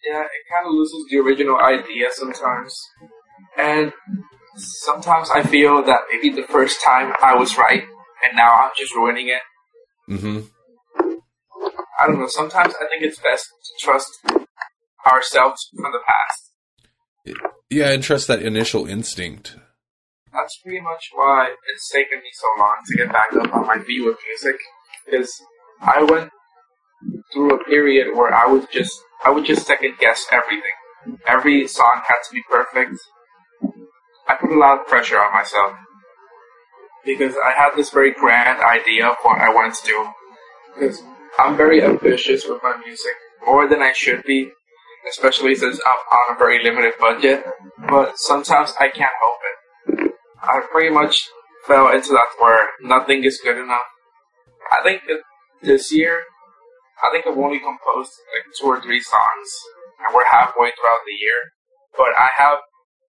Yeah, 0.04 0.22
it 0.22 0.44
kind 0.52 0.66
of 0.66 0.72
loses 0.72 1.06
the 1.10 1.18
original 1.18 1.58
idea 1.58 2.08
sometimes. 2.12 2.74
And 3.56 3.92
sometimes 4.56 5.30
I 5.30 5.42
feel 5.42 5.82
that 5.84 6.00
maybe 6.10 6.34
the 6.34 6.46
first 6.48 6.82
time 6.82 7.12
I 7.22 7.34
was 7.34 7.56
right, 7.56 7.82
and 8.22 8.36
now 8.36 8.52
I'm 8.52 8.70
just 8.76 8.94
ruining 8.94 9.28
it. 9.28 9.42
hmm 10.08 10.40
I 12.00 12.06
don't 12.06 12.18
know. 12.18 12.26
Sometimes 12.28 12.74
I 12.80 12.86
think 12.88 13.02
it's 13.02 13.18
best 13.18 13.46
to 13.46 13.84
trust 13.84 14.10
ourselves 15.06 15.68
from 15.76 15.92
the 15.92 16.00
past. 16.06 16.50
Yeah, 17.68 17.90
and 17.90 18.02
trust 18.02 18.26
that 18.28 18.42
initial 18.42 18.86
instinct. 18.86 19.56
That's 20.32 20.58
pretty 20.62 20.80
much 20.80 21.10
why 21.12 21.54
it's 21.72 21.90
taken 21.90 22.18
me 22.18 22.30
so 22.32 22.46
long 22.58 22.74
to 22.86 22.96
get 22.96 23.12
back 23.12 23.32
up 23.34 23.54
on 23.54 23.66
my 23.66 23.78
feet 23.78 24.04
with 24.04 24.16
music. 24.26 24.60
Because 25.04 25.30
I 25.80 26.02
went 26.02 26.30
through 27.32 27.54
a 27.54 27.64
period 27.64 28.16
where 28.16 28.32
I 28.32 28.46
was 28.46 28.64
just 28.72 28.92
I 29.24 29.30
would 29.30 29.44
just 29.44 29.66
second 29.66 29.94
guess 29.98 30.24
everything. 30.32 30.72
Every 31.26 31.66
song 31.66 32.02
had 32.06 32.16
to 32.28 32.32
be 32.32 32.42
perfect. 32.50 32.96
I 34.28 34.36
put 34.36 34.50
a 34.50 34.58
lot 34.58 34.80
of 34.80 34.86
pressure 34.86 35.18
on 35.18 35.32
myself 35.32 35.76
because 37.04 37.34
I 37.44 37.52
had 37.52 37.70
this 37.76 37.90
very 37.90 38.12
grand 38.12 38.60
idea 38.60 39.08
of 39.08 39.16
what 39.22 39.40
I 39.40 39.50
wanted 39.50 39.74
to 39.74 39.86
do. 39.86 40.08
Because 40.74 41.02
I'm 41.40 41.56
very 41.56 41.82
ambitious 41.82 42.44
with 42.46 42.62
my 42.62 42.76
music, 42.84 43.16
more 43.46 43.66
than 43.66 43.80
I 43.80 43.92
should 43.94 44.22
be, 44.24 44.50
especially 45.08 45.54
since 45.54 45.80
I'm 45.86 46.18
on 46.18 46.36
a 46.36 46.38
very 46.38 46.62
limited 46.62 46.92
budget. 47.00 47.42
But 47.88 48.18
sometimes 48.18 48.74
I 48.78 48.88
can't 48.88 49.16
help 49.20 49.38
it. 49.48 50.12
I 50.42 50.60
pretty 50.70 50.92
much 50.92 51.26
fell 51.66 51.88
into 51.92 52.12
that 52.12 52.28
where 52.38 52.68
nothing 52.82 53.24
is 53.24 53.40
good 53.42 53.56
enough. 53.56 53.88
I 54.70 54.82
think 54.84 55.02
that 55.08 55.20
this 55.62 55.90
year, 55.90 56.24
I 57.02 57.08
think 57.10 57.26
I've 57.26 57.38
only 57.38 57.58
composed 57.58 58.12
like 58.36 58.44
two 58.60 58.66
or 58.66 58.80
three 58.82 59.00
songs, 59.00 59.48
and 60.04 60.14
we're 60.14 60.28
halfway 60.28 60.68
throughout 60.76 61.04
the 61.08 61.16
year. 61.24 61.40
But 61.96 62.12
I 62.20 62.28
have 62.36 62.58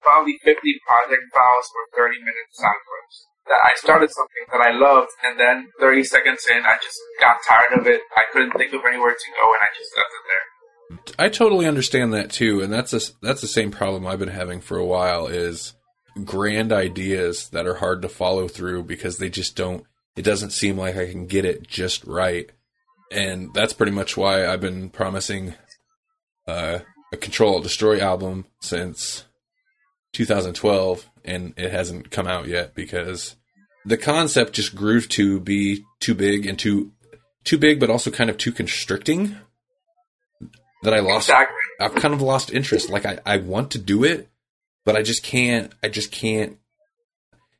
probably 0.03 0.37
50 0.45 0.53
project 0.87 1.25
files 1.33 1.67
for 1.73 1.97
30 1.97 2.21
minute 2.21 2.49
sound 2.53 2.77
clips. 2.85 3.17
That 3.49 3.61
I 3.65 3.73
started 3.77 4.11
something 4.11 4.45
that 4.53 4.61
I 4.61 4.77
loved, 4.77 5.11
and 5.25 5.41
then 5.41 5.69
30 5.81 6.05
seconds 6.05 6.47
in, 6.51 6.59
I 6.65 6.77
just 6.83 6.99
got 7.21 7.37
tired 7.47 7.81
of 7.81 7.87
it. 7.87 8.03
I 8.17 8.25
couldn't 8.33 8.53
think 8.53 8.73
of 8.75 8.83
anywhere 8.87 9.13
to 9.13 9.33
go, 9.37 9.53
and 9.53 9.63
I 9.63 9.69
just 9.77 9.97
left 9.97 10.11
it 10.11 10.25
there. 10.29 11.19
I 11.19 11.29
totally 11.29 11.67
understand 11.67 12.13
that 12.15 12.31
too, 12.31 12.61
and 12.61 12.73
that's 12.73 12.93
a, 12.93 13.01
that's 13.23 13.41
the 13.41 13.47
same 13.47 13.71
problem 13.71 14.07
I've 14.07 14.19
been 14.19 14.29
having 14.29 14.61
for 14.61 14.77
a 14.77 14.85
while. 14.85 15.27
Is 15.27 15.75
grand 16.25 16.73
ideas 16.73 17.49
that 17.51 17.67
are 17.67 17.75
hard 17.75 18.03
to 18.03 18.09
follow 18.09 18.49
through 18.49 18.85
because 18.85 19.19
they 19.19 19.31
just 19.31 19.57
don't. 19.57 19.85
It 20.17 20.23
doesn't 20.23 20.51
seem 20.51 20.77
like 20.77 20.97
I 20.97 21.11
can 21.11 21.27
get 21.27 21.45
it 21.45 21.67
just 21.67 22.05
right, 22.05 22.51
and 23.11 23.53
that's 23.55 23.73
pretty 23.73 23.93
much 23.93 24.17
why 24.17 24.47
I've 24.47 24.61
been 24.61 24.91
promising 24.91 25.55
uh, 26.47 26.81
a 27.13 27.17
Control 27.17 27.61
Destroy 27.61 28.01
album 28.01 28.47
since 28.61 29.25
2012, 30.13 31.09
and 31.25 31.55
it 31.57 31.71
hasn't 31.71 32.11
come 32.11 32.27
out 32.27 32.49
yet 32.49 32.75
because 32.75 33.37
the 33.85 33.97
concept 33.97 34.53
just 34.55 34.75
grew 34.75 35.01
to 35.01 35.41
be 35.41 35.85
too 36.01 36.15
big 36.15 36.47
and 36.47 36.59
too 36.59 36.93
too 37.45 37.59
big, 37.59 37.81
but 37.81 37.91
also 37.91 38.11
kind 38.11 38.31
of 38.31 38.37
too 38.39 38.53
constricting. 38.53 39.37
That 40.85 40.95
I 40.95 41.01
lost. 41.01 41.29
Exactly. 41.29 41.57
I've 41.81 41.95
kind 41.97 42.15
of 42.15 42.23
lost 42.23 42.53
interest. 42.53 42.89
Like 42.89 43.05
I, 43.05 43.19
I 43.27 43.39
want 43.39 43.73
to 43.73 43.79
do 43.79 44.05
it, 44.05 44.29
but 44.85 44.95
I 44.95 45.03
just 45.03 45.25
can't. 45.25 45.73
I 45.83 45.89
just 45.89 46.13
can't. 46.13 46.59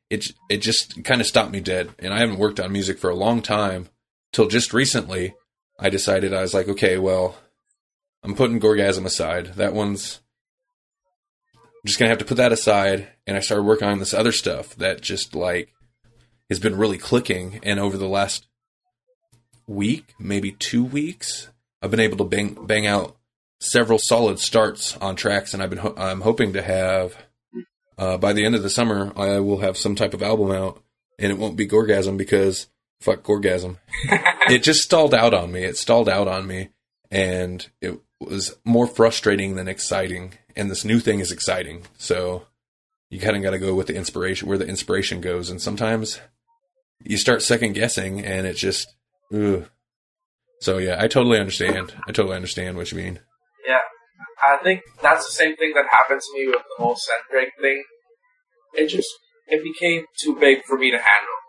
It 0.09 0.31
it 0.49 0.57
just 0.57 1.03
kind 1.03 1.19
of 1.19 1.27
stopped 1.27 1.51
me 1.51 1.59
dead. 1.59 1.89
And 1.99 2.13
I 2.13 2.19
haven't 2.19 2.39
worked 2.39 2.59
on 2.59 2.71
music 2.71 2.97
for 2.97 3.09
a 3.09 3.15
long 3.15 3.41
time. 3.41 3.89
Till 4.31 4.47
just 4.47 4.73
recently, 4.73 5.35
I 5.77 5.89
decided 5.89 6.33
I 6.33 6.41
was 6.41 6.53
like, 6.53 6.69
okay, 6.69 6.97
well, 6.97 7.35
I'm 8.23 8.35
putting 8.35 8.59
Gorgasm 8.59 9.05
aside. 9.05 9.55
That 9.55 9.73
one's. 9.73 10.21
I'm 11.55 11.87
just 11.87 11.99
gonna 11.99 12.09
have 12.09 12.19
to 12.19 12.25
put 12.25 12.37
that 12.37 12.53
aside, 12.53 13.07
and 13.27 13.35
I 13.35 13.41
started 13.41 13.63
working 13.63 13.87
on 13.87 13.99
this 13.99 14.13
other 14.13 14.31
stuff 14.31 14.75
that 14.75 15.01
just 15.01 15.35
like 15.35 15.73
has 16.49 16.59
been 16.59 16.77
really 16.77 16.97
clicking. 16.97 17.59
And 17.63 17.79
over 17.79 17.97
the 17.97 18.07
last 18.07 18.47
week, 19.67 20.13
maybe 20.19 20.51
two 20.51 20.83
weeks, 20.83 21.49
I've 21.81 21.91
been 21.91 21.99
able 21.99 22.17
to 22.17 22.23
bang 22.23 22.57
bang 22.65 22.87
out 22.87 23.15
several 23.59 23.99
solid 23.99 24.39
starts 24.39 24.97
on 24.97 25.15
tracks, 25.15 25.53
and 25.53 25.61
I've 25.61 25.69
been 25.69 25.79
ho- 25.79 25.95
I'm 25.97 26.21
hoping 26.21 26.53
to 26.53 26.61
have 26.61 27.15
uh, 27.97 28.17
by 28.17 28.33
the 28.33 28.45
end 28.45 28.55
of 28.55 28.63
the 28.63 28.69
summer 28.69 29.11
I 29.15 29.39
will 29.39 29.59
have 29.59 29.77
some 29.77 29.95
type 29.95 30.13
of 30.13 30.23
album 30.23 30.51
out, 30.51 30.81
and 31.17 31.31
it 31.31 31.37
won't 31.37 31.57
be 31.57 31.67
Gorgasm 31.67 32.17
because 32.17 32.67
fuck 33.01 33.23
Gorgasm. 33.23 33.77
it 34.49 34.63
just 34.63 34.81
stalled 34.81 35.13
out 35.13 35.33
on 35.33 35.51
me. 35.51 35.63
It 35.63 35.77
stalled 35.77 36.09
out 36.09 36.27
on 36.27 36.47
me, 36.47 36.69
and 37.11 37.67
it 37.81 37.99
was 38.19 38.57
more 38.65 38.87
frustrating 38.87 39.55
than 39.55 39.67
exciting. 39.67 40.33
and 40.55 40.69
this 40.69 40.83
new 40.83 40.99
thing 40.99 41.19
is 41.19 41.31
exciting. 41.31 41.83
So 41.97 42.45
you 43.09 43.19
kind 43.19 43.37
of 43.37 43.43
got 43.43 43.51
to 43.51 43.59
go 43.59 43.73
with 43.73 43.87
the 43.87 43.95
inspiration, 43.95 44.47
where 44.47 44.57
the 44.57 44.67
inspiration 44.67 45.21
goes. 45.21 45.49
And 45.49 45.61
sometimes 45.61 46.19
you 47.03 47.17
start 47.17 47.41
second 47.41 47.73
guessing 47.73 48.23
and 48.23 48.45
it 48.45 48.55
just, 48.55 48.87
ugh. 49.33 49.69
So 50.61 50.77
yeah, 50.77 50.97
I 50.99 51.07
totally 51.07 51.39
understand. 51.39 51.93
I 52.07 52.11
totally 52.11 52.35
understand 52.35 52.75
what 52.75 52.91
you 52.91 52.97
mean. 52.97 53.19
Yeah. 53.67 53.79
I 54.41 54.57
think 54.63 54.81
that's 55.01 55.25
the 55.25 55.31
same 55.31 55.55
thing 55.55 55.73
that 55.75 55.85
happened 55.91 56.21
to 56.21 56.37
me 56.37 56.47
with 56.47 56.57
the 56.57 56.83
whole 56.83 56.95
Centric 56.97 57.51
thing. 57.61 57.83
It 58.73 58.87
just, 58.87 59.09
it 59.47 59.63
became 59.63 60.05
too 60.21 60.35
big 60.39 60.63
for 60.65 60.77
me 60.77 60.91
to 60.91 60.97
handle. 60.97 61.39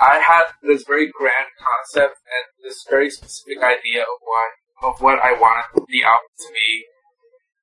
I 0.00 0.18
had 0.18 0.42
this 0.62 0.84
very 0.86 1.10
grand 1.10 1.48
concept 1.58 2.16
and 2.26 2.68
this 2.68 2.84
very 2.88 3.10
specific 3.10 3.62
idea 3.62 4.02
of 4.02 4.18
what 4.20 4.50
of 4.82 5.00
what 5.00 5.18
I 5.24 5.32
wanted 5.32 5.86
the 5.88 6.04
album 6.04 6.28
to 6.38 6.52
be, 6.52 6.84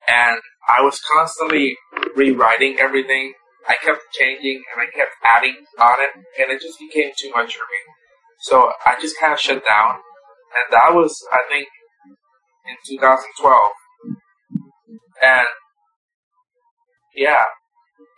and 0.07 0.41
I 0.67 0.81
was 0.81 0.99
constantly 1.15 1.77
rewriting 2.15 2.77
everything. 2.79 3.33
I 3.67 3.75
kept 3.83 4.01
changing 4.11 4.63
and 4.73 4.81
I 4.81 4.91
kept 4.95 5.11
adding 5.23 5.55
on 5.79 5.95
it, 5.99 6.09
and 6.39 6.51
it 6.51 6.61
just 6.61 6.79
became 6.79 7.11
too 7.17 7.31
much 7.31 7.55
for 7.55 7.63
me. 7.63 7.79
So 8.41 8.71
I 8.85 8.99
just 8.99 9.19
kind 9.19 9.33
of 9.33 9.39
shut 9.39 9.65
down, 9.65 9.95
and 10.55 10.65
that 10.71 10.93
was 10.93 11.15
I 11.31 11.41
think 11.49 11.67
in 12.67 12.75
2012, 12.97 13.71
and 15.23 15.47
yeah, 17.15 17.43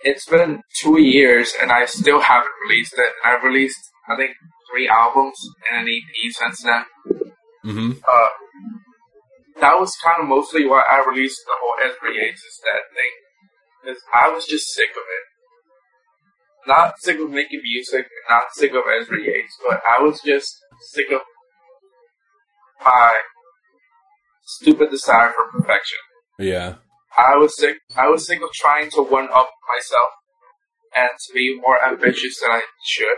it's 0.01 0.25
been 0.25 0.61
two 0.81 1.01
years 1.01 1.53
and 1.61 1.71
I 1.71 1.85
still 1.85 2.21
haven't 2.21 2.51
released 2.67 2.93
it. 2.97 3.11
I've 3.23 3.43
released 3.43 3.91
I 4.07 4.15
think 4.15 4.31
three 4.71 4.87
albums 4.87 5.37
and 5.71 5.87
an 5.87 5.93
EP 5.93 6.31
since 6.31 6.63
then. 6.63 6.85
Mm-hmm. 7.65 7.91
Uh, 8.07 8.27
that 9.61 9.79
was 9.79 9.91
kind 10.03 10.21
of 10.21 10.27
mostly 10.27 10.67
why 10.67 10.83
I 10.89 11.03
released 11.07 11.41
the 11.45 11.55
whole 11.57 11.75
is 11.81 12.61
that 12.63 12.81
thing, 12.93 13.13
because 13.81 14.01
I 14.13 14.29
was 14.29 14.45
just 14.45 14.67
sick 14.73 14.89
of 14.91 14.97
it. 14.97 15.34
Not 16.67 16.99
sick 16.99 17.19
of 17.19 17.29
making 17.29 17.61
music, 17.63 18.07
not 18.29 18.43
sick 18.53 18.71
of 18.71 18.83
Ezra 18.99 19.21
Yates, 19.21 19.57
but 19.67 19.81
I 19.85 20.01
was 20.01 20.19
just 20.25 20.57
sick 20.93 21.11
of 21.11 21.21
my 22.83 23.19
stupid 24.45 24.89
desire 24.89 25.31
for 25.31 25.59
perfection. 25.59 25.97
Yeah. 26.39 26.75
I 27.17 27.35
was 27.37 27.57
sick. 27.57 27.77
I 27.95 28.07
was 28.09 28.25
sick 28.25 28.41
of 28.41 28.51
trying 28.53 28.89
to 28.91 29.01
one 29.01 29.29
up 29.33 29.49
myself 29.69 30.09
and 30.95 31.09
to 31.27 31.33
be 31.33 31.59
more 31.59 31.83
ambitious 31.83 32.39
than 32.41 32.51
I 32.51 32.61
should. 32.83 33.17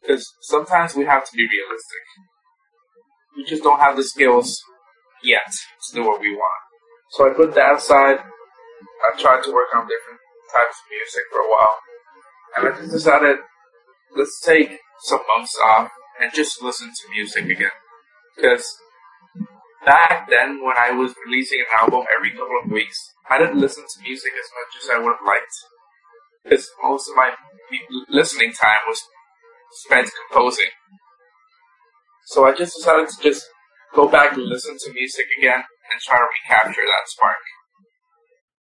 Because 0.00 0.26
sometimes 0.42 0.94
we 0.94 1.04
have 1.04 1.24
to 1.24 1.32
be 1.36 1.42
realistic. 1.42 2.04
We 3.36 3.44
just 3.44 3.62
don't 3.62 3.80
have 3.80 3.96
the 3.96 4.04
skills 4.04 4.60
yet 5.22 5.52
to 5.88 5.94
do 5.94 6.04
what 6.04 6.20
we 6.20 6.34
want. 6.34 6.62
So 7.10 7.30
I 7.30 7.34
put 7.34 7.54
that 7.54 7.76
aside. 7.76 8.18
I 8.18 9.20
tried 9.20 9.42
to 9.44 9.52
work 9.52 9.68
on 9.74 9.82
different 9.82 10.20
types 10.52 10.76
of 10.78 10.90
music 10.90 11.22
for 11.30 11.40
a 11.40 11.50
while. 11.50 11.78
And 12.56 12.68
I 12.68 12.78
just 12.78 12.92
decided, 12.92 13.36
let's 14.16 14.40
take 14.44 14.78
some 15.04 15.20
months 15.34 15.56
off 15.64 15.90
and 16.20 16.32
just 16.34 16.62
listen 16.62 16.88
to 16.88 17.10
music 17.10 17.44
again. 17.44 17.70
Because 18.36 18.64
back 19.84 20.28
then, 20.28 20.62
when 20.64 20.76
I 20.78 20.90
was 20.92 21.14
releasing 21.26 21.60
an 21.60 21.78
album 21.80 22.04
every 22.14 22.30
couple 22.30 22.60
of 22.64 22.70
weeks, 22.70 22.96
I 23.28 23.38
didn't 23.38 23.60
listen 23.60 23.84
to 23.84 24.02
music 24.02 24.32
as 24.32 24.50
much 24.56 24.82
as 24.82 24.90
I 24.90 24.98
would 24.98 25.16
have 25.18 25.26
liked. 25.26 25.54
Because 26.44 26.70
most 26.82 27.08
of 27.08 27.16
my 27.16 27.32
listening 28.08 28.52
time 28.52 28.78
was 28.86 29.00
spent 29.84 30.10
composing. 30.28 30.70
So 32.26 32.44
I 32.44 32.54
just 32.54 32.76
decided 32.76 33.08
to 33.08 33.22
just 33.22 33.44
go 33.94 34.08
back 34.08 34.32
and 34.32 34.44
listen 34.44 34.76
to 34.78 34.92
music 34.92 35.26
again 35.38 35.62
and 35.90 36.00
try 36.00 36.18
to 36.18 36.24
recapture 36.24 36.82
that 36.82 37.08
spark. 37.08 37.36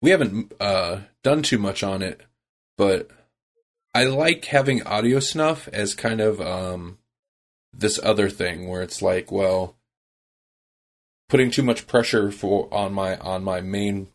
We 0.00 0.10
haven't 0.10 0.52
uh, 0.60 1.00
done 1.22 1.42
too 1.42 1.58
much 1.58 1.82
on 1.82 2.02
it, 2.02 2.22
but 2.76 3.10
I 3.98 4.04
like 4.04 4.44
having 4.46 4.82
audio 4.82 5.20
snuff 5.20 5.68
as 5.72 5.94
kind 5.94 6.20
of 6.20 6.40
um, 6.40 6.98
this 7.72 7.98
other 8.02 8.28
thing 8.28 8.68
where 8.68 8.82
it's 8.82 9.02
like, 9.02 9.30
well, 9.32 9.76
putting 11.28 11.50
too 11.50 11.62
much 11.62 11.86
pressure 11.86 12.30
for 12.30 12.72
on 12.72 12.92
my 12.92 13.16
on 13.18 13.44
my 13.44 13.60
main 13.60 14.08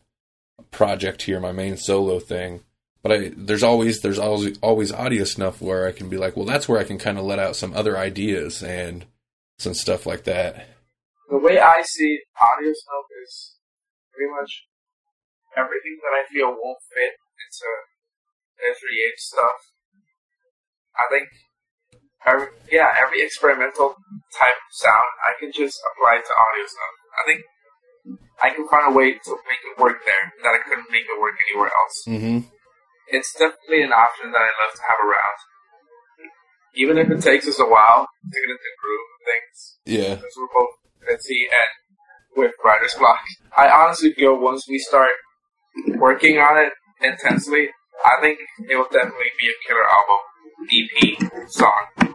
project 0.70 1.22
here, 1.22 1.40
my 1.40 1.52
main 1.52 1.76
solo 1.76 2.18
thing. 2.18 2.60
But 3.02 3.12
I 3.12 3.32
there's 3.36 3.62
always 3.62 4.00
there's 4.00 4.18
always 4.18 4.58
always 4.62 4.92
audio 4.92 5.24
snuff 5.24 5.60
where 5.60 5.86
I 5.86 5.92
can 5.92 6.08
be 6.08 6.16
like, 6.16 6.36
well, 6.36 6.46
that's 6.46 6.68
where 6.68 6.80
I 6.80 6.84
can 6.84 6.98
kind 6.98 7.18
of 7.18 7.24
let 7.24 7.38
out 7.38 7.56
some 7.56 7.74
other 7.74 7.98
ideas 7.98 8.62
and 8.62 9.04
some 9.58 9.74
stuff 9.74 10.06
like 10.06 10.24
that 10.24 10.68
the 11.28 11.38
way 11.38 11.58
I 11.58 11.82
see 11.82 12.20
audio 12.38 12.70
snuff 12.70 13.08
is 13.24 13.56
pretty 14.12 14.30
much 14.30 14.70
everything 15.56 15.98
that 16.02 16.14
I 16.14 16.22
feel 16.30 16.54
won't 16.54 16.78
fit 16.94 17.18
into 17.42 17.70
Ezra 18.62 18.92
Yates 18.92 19.26
stuff. 19.34 19.73
I 20.94 21.04
think, 21.10 21.28
every, 22.26 22.48
yeah, 22.70 22.90
every 22.96 23.22
experimental 23.22 23.94
type 24.38 24.58
of 24.58 24.72
sound 24.72 25.10
I 25.22 25.32
can 25.38 25.50
just 25.52 25.78
apply 25.92 26.22
to 26.22 26.32
audio 26.32 26.64
snuff. 26.66 26.96
I 27.14 27.22
think 27.26 27.40
I 28.42 28.48
can 28.50 28.68
find 28.68 28.92
a 28.92 28.96
way 28.96 29.14
to 29.14 29.30
make 29.48 29.62
it 29.62 29.80
work 29.80 29.98
there 30.04 30.32
that 30.42 30.54
I 30.54 30.60
couldn't 30.66 30.90
make 30.90 31.06
it 31.06 31.20
work 31.20 31.34
anywhere 31.50 31.70
else. 31.70 31.96
Mm-hmm. 32.08 32.38
It's 33.08 33.32
definitely 33.34 33.82
an 33.82 33.92
option 33.92 34.32
that 34.32 34.42
I 34.42 34.50
love 34.58 34.72
to 34.74 34.82
have 34.88 35.00
around. 35.02 35.38
Even 36.74 36.98
if 36.98 37.06
it 37.10 37.22
takes 37.22 37.46
us 37.46 37.60
a 37.60 37.68
while 37.68 38.06
to 38.06 38.36
get 38.40 38.50
into 38.50 38.70
groove 38.82 39.08
of 39.14 39.20
things. 39.24 39.56
Yeah. 39.86 40.14
Because 40.16 40.34
we're 40.36 40.50
both 40.50 40.74
see, 41.20 41.46
and 41.46 41.70
with 42.36 42.52
Writer's 42.64 42.94
Block. 42.94 43.20
I 43.56 43.68
honestly 43.68 44.12
feel 44.14 44.38
once 44.38 44.64
we 44.68 44.78
start 44.78 45.12
working 45.96 46.38
on 46.38 46.58
it 46.58 46.72
intensely, 47.00 47.68
I 48.04 48.20
think 48.20 48.38
it 48.68 48.76
will 48.76 48.90
definitely 48.90 49.32
be 49.38 49.48
a 49.48 49.56
killer 49.66 49.84
album, 49.84 50.18
EP, 50.72 51.18
song 51.48 51.86
thing. 51.98 52.10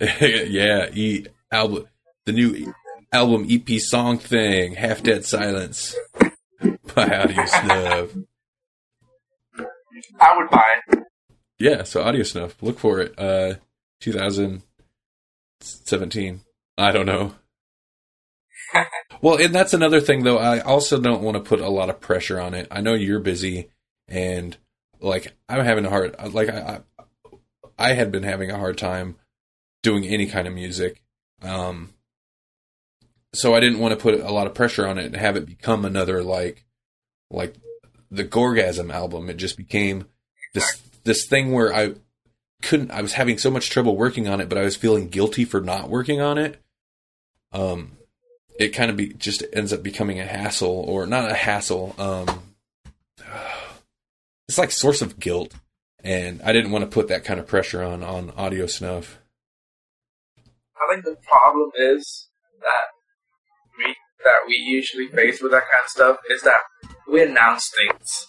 yeah, 0.50 0.90
e 0.92 1.26
album, 1.50 1.88
the 2.26 2.32
new 2.32 2.74
album 3.12 3.46
EP 3.48 3.80
song 3.80 4.18
thing, 4.18 4.74
Half 4.74 5.02
Dead 5.02 5.24
Silence 5.24 5.96
by 6.94 7.16
Audio 7.16 7.46
Snuff. 7.46 8.10
I 10.20 10.36
would 10.36 10.50
buy 10.50 10.80
it. 10.88 10.98
Yeah, 11.58 11.84
so 11.84 12.02
Audio 12.02 12.22
Snuff, 12.22 12.62
look 12.62 12.78
for 12.78 13.00
it. 13.00 13.18
Uh, 13.18 13.54
2017. 14.00 16.40
I 16.78 16.92
don't 16.92 17.06
know 17.06 17.34
well, 19.20 19.36
and 19.36 19.54
that's 19.54 19.74
another 19.74 20.00
thing 20.00 20.24
though. 20.24 20.38
I 20.38 20.60
also 20.60 21.00
don't 21.00 21.22
want 21.22 21.36
to 21.36 21.42
put 21.42 21.60
a 21.60 21.68
lot 21.68 21.90
of 21.90 22.00
pressure 22.00 22.40
on 22.40 22.54
it. 22.54 22.68
I 22.70 22.80
know 22.80 22.94
you're 22.94 23.20
busy, 23.20 23.70
and 24.08 24.56
like 25.00 25.32
I'm 25.48 25.64
having 25.64 25.86
a 25.86 25.90
hard 25.90 26.16
like 26.32 26.48
I 26.48 26.80
I, 27.80 27.94
had 27.94 28.12
been 28.12 28.22
having 28.22 28.50
a 28.50 28.58
hard 28.58 28.78
time 28.78 29.16
doing 29.82 30.04
any 30.04 30.26
kind 30.26 30.46
of 30.46 30.54
music. 30.54 31.02
Um, 31.42 31.90
so 33.32 33.54
I 33.54 33.60
didn't 33.60 33.78
want 33.78 33.92
to 33.92 34.02
put 34.02 34.20
a 34.20 34.32
lot 34.32 34.46
of 34.46 34.54
pressure 34.54 34.86
on 34.86 34.98
it 34.98 35.06
and 35.06 35.16
have 35.16 35.36
it 35.36 35.46
become 35.46 35.84
another 35.84 36.22
like 36.22 36.64
like 37.30 37.54
the 38.10 38.24
Gorgasm 38.24 38.92
album. 38.92 39.30
It 39.30 39.36
just 39.36 39.56
became 39.56 40.06
this 40.52 40.82
this 41.04 41.26
thing 41.26 41.52
where 41.52 41.72
I 41.74 41.94
couldn't 42.62 42.90
I 42.90 43.02
was 43.02 43.14
having 43.14 43.38
so 43.38 43.50
much 43.50 43.70
trouble 43.70 43.96
working 43.96 44.28
on 44.28 44.40
it, 44.40 44.48
but 44.48 44.58
I 44.58 44.64
was 44.64 44.76
feeling 44.76 45.08
guilty 45.08 45.44
for 45.44 45.60
not 45.60 45.88
working 45.88 46.20
on 46.20 46.38
it. 46.38 46.60
Um 47.52 47.92
it 48.58 48.70
kind 48.70 48.90
of 48.90 48.96
be 48.96 49.14
just 49.14 49.42
ends 49.52 49.72
up 49.72 49.82
becoming 49.82 50.20
a 50.20 50.26
hassle 50.26 50.84
or 50.86 51.06
not 51.06 51.30
a 51.30 51.34
hassle 51.34 51.94
um 51.98 52.42
it's 54.48 54.58
like 54.58 54.70
source 54.70 55.00
of 55.00 55.18
guilt 55.18 55.54
and 56.04 56.40
i 56.42 56.52
didn't 56.52 56.70
want 56.70 56.84
to 56.84 56.90
put 56.90 57.08
that 57.08 57.24
kind 57.24 57.40
of 57.40 57.46
pressure 57.46 57.82
on 57.82 58.02
on 58.02 58.30
audio 58.36 58.66
snuff 58.66 59.18
i 60.76 60.92
think 60.92 61.04
the 61.04 61.16
problem 61.22 61.70
is 61.76 62.28
that 62.60 62.86
we 63.78 63.94
that 64.24 64.40
we 64.46 64.54
usually 64.54 65.08
face 65.08 65.40
with 65.40 65.52
that 65.52 65.64
kind 65.70 65.84
of 65.84 65.90
stuff 65.90 66.16
is 66.30 66.42
that 66.42 66.60
we 67.10 67.22
announce 67.22 67.70
things 67.74 68.26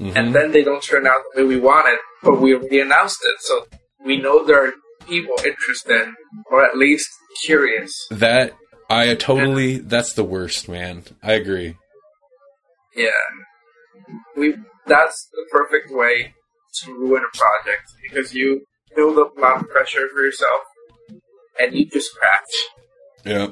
mm-hmm. 0.00 0.16
and 0.16 0.34
then 0.34 0.52
they 0.52 0.62
don't 0.62 0.82
turn 0.82 1.06
out 1.06 1.22
the 1.34 1.42
way 1.42 1.48
we 1.48 1.60
wanted 1.60 1.98
but 2.22 2.40
we, 2.40 2.54
we 2.54 2.80
announced 2.80 3.18
it 3.24 3.34
so 3.40 3.66
we 4.04 4.16
know 4.16 4.44
there 4.44 4.66
are 4.66 4.72
people 5.06 5.34
interested 5.44 6.08
or 6.50 6.64
at 6.64 6.76
least 6.76 7.08
curious 7.44 8.06
that 8.10 8.54
I 8.90 9.14
totally. 9.14 9.78
That's 9.78 10.12
the 10.12 10.24
worst, 10.24 10.68
man. 10.68 11.04
I 11.22 11.32
agree. 11.32 11.76
Yeah, 12.94 13.10
we. 14.36 14.54
That's 14.86 15.28
the 15.32 15.46
perfect 15.50 15.90
way 15.90 16.34
to 16.82 16.92
ruin 16.92 17.22
a 17.22 17.36
project 17.36 17.84
because 18.02 18.34
you 18.34 18.64
build 18.96 19.18
up 19.18 19.36
a 19.36 19.40
lot 19.40 19.60
of 19.60 19.68
pressure 19.68 20.08
for 20.12 20.22
yourself, 20.22 20.60
and 21.60 21.74
you 21.74 21.86
just 21.86 22.14
crash. 22.16 22.54
Yeah. 23.24 23.48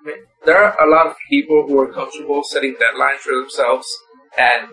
I 0.00 0.06
mean, 0.06 0.16
there 0.44 0.62
are 0.62 0.86
a 0.86 0.90
lot 0.90 1.06
of 1.06 1.16
people 1.28 1.64
who 1.66 1.78
are 1.80 1.92
comfortable 1.92 2.42
setting 2.44 2.76
deadlines 2.76 3.18
for 3.18 3.34
themselves, 3.34 3.86
and 4.38 4.68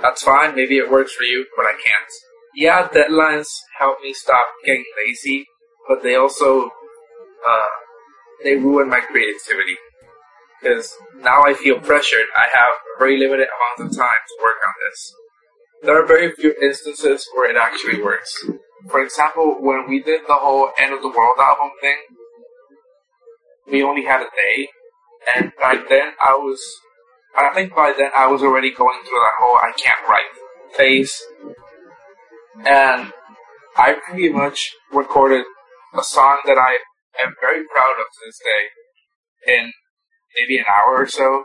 that's 0.00 0.22
fine. 0.22 0.54
Maybe 0.54 0.78
it 0.78 0.90
works 0.90 1.12
for 1.14 1.24
you, 1.24 1.46
but 1.56 1.64
I 1.66 1.72
can't. 1.72 2.12
Yeah, 2.54 2.88
deadlines 2.88 3.48
help 3.78 3.98
me 4.02 4.12
stop 4.14 4.46
getting 4.64 4.84
lazy, 4.96 5.46
but 5.88 6.02
they 6.02 6.14
also 6.16 6.70
uh, 7.46 7.66
they 8.44 8.56
ruin 8.56 8.88
my 8.88 9.00
creativity. 9.00 9.76
because 10.60 10.94
now 11.20 11.42
I 11.46 11.54
feel 11.54 11.78
pressured. 11.80 12.26
I 12.36 12.48
have 12.52 12.72
a 12.96 12.98
very 12.98 13.18
limited 13.18 13.48
amount 13.56 13.90
of 13.90 13.96
time 13.96 14.22
to 14.28 14.42
work 14.42 14.56
on 14.66 14.74
this. 14.88 15.14
There 15.86 16.02
are 16.02 16.04
very 16.04 16.32
few 16.32 16.52
instances 16.60 17.28
where 17.32 17.48
it 17.48 17.56
actually 17.56 18.02
works. 18.02 18.44
For 18.90 19.00
example, 19.04 19.58
when 19.60 19.88
we 19.88 20.02
did 20.02 20.22
the 20.26 20.34
whole 20.34 20.70
End 20.76 20.92
of 20.92 21.00
the 21.00 21.08
World 21.08 21.36
album 21.38 21.70
thing, 21.80 21.96
we 23.70 23.84
only 23.84 24.04
had 24.04 24.20
a 24.20 24.26
day, 24.36 24.68
and 25.36 25.52
by 25.62 25.76
then 25.88 26.14
I 26.20 26.34
was, 26.34 26.60
I 27.38 27.54
think 27.54 27.72
by 27.72 27.94
then 27.96 28.10
I 28.16 28.26
was 28.26 28.42
already 28.42 28.72
going 28.72 28.98
through 29.04 29.20
that 29.20 29.38
whole 29.38 29.58
I 29.58 29.72
can't 29.76 30.08
write 30.08 30.24
phase, 30.76 31.22
and 32.64 33.12
I 33.76 33.96
pretty 34.08 34.30
much 34.30 34.72
recorded 34.92 35.44
a 35.96 36.02
song 36.02 36.38
that 36.46 36.58
I 36.58 36.78
am 37.22 37.32
very 37.40 37.62
proud 37.72 37.94
of 38.00 38.06
to 38.06 38.20
this 38.26 38.40
day 38.44 39.54
in 39.54 39.72
maybe 40.34 40.58
an 40.58 40.64
hour 40.66 40.96
or 40.96 41.06
so. 41.06 41.44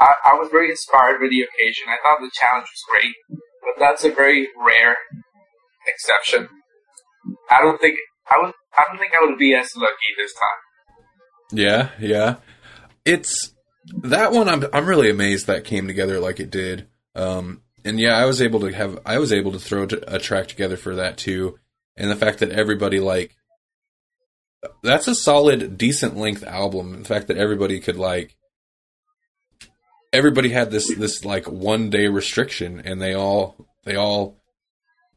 I, 0.00 0.14
I 0.24 0.34
was 0.34 0.48
very 0.50 0.70
inspired 0.70 1.20
by 1.20 1.28
the 1.28 1.42
occasion. 1.42 1.84
I 1.88 1.96
thought 2.02 2.18
the 2.20 2.30
challenge 2.34 2.66
was 2.66 2.82
great, 2.90 3.14
but 3.28 3.78
that's 3.78 4.04
a 4.04 4.10
very 4.10 4.48
rare 4.64 4.96
exception. 5.86 6.48
I 7.50 7.60
don't 7.60 7.80
think 7.80 7.98
I 8.30 8.38
would. 8.42 8.52
I 8.76 8.84
don't 8.88 8.98
think 8.98 9.12
I 9.14 9.24
would 9.24 9.38
be 9.38 9.54
as 9.54 9.74
lucky 9.76 9.94
this 10.16 10.32
time. 10.34 11.58
Yeah, 11.58 11.90
yeah. 12.00 12.36
It's 13.04 13.52
that 14.02 14.32
one. 14.32 14.48
I'm 14.48 14.64
I'm 14.72 14.86
really 14.86 15.10
amazed 15.10 15.46
that 15.46 15.64
came 15.64 15.86
together 15.86 16.20
like 16.20 16.40
it 16.40 16.50
did. 16.50 16.88
Um, 17.14 17.62
and 17.84 18.00
yeah, 18.00 18.16
I 18.16 18.24
was 18.24 18.42
able 18.42 18.60
to 18.60 18.72
have 18.72 18.98
I 19.06 19.18
was 19.18 19.32
able 19.32 19.52
to 19.52 19.58
throw 19.58 19.86
a 20.08 20.18
track 20.18 20.48
together 20.48 20.76
for 20.76 20.96
that 20.96 21.16
too, 21.16 21.58
and 21.96 22.10
the 22.10 22.16
fact 22.16 22.40
that 22.40 22.50
everybody 22.50 23.00
like 23.00 23.36
that's 24.82 25.08
a 25.08 25.14
solid, 25.14 25.76
decent 25.76 26.16
length 26.16 26.42
album. 26.42 27.02
The 27.02 27.08
fact 27.08 27.28
that 27.28 27.36
everybody 27.36 27.80
could 27.80 27.96
like 27.96 28.36
everybody 30.14 30.48
had 30.48 30.70
this 30.70 30.94
this 30.96 31.24
like 31.24 31.46
one 31.46 31.90
day 31.90 32.08
restriction, 32.08 32.80
and 32.80 33.02
they 33.02 33.14
all 33.14 33.56
they 33.84 33.96
all 33.96 34.36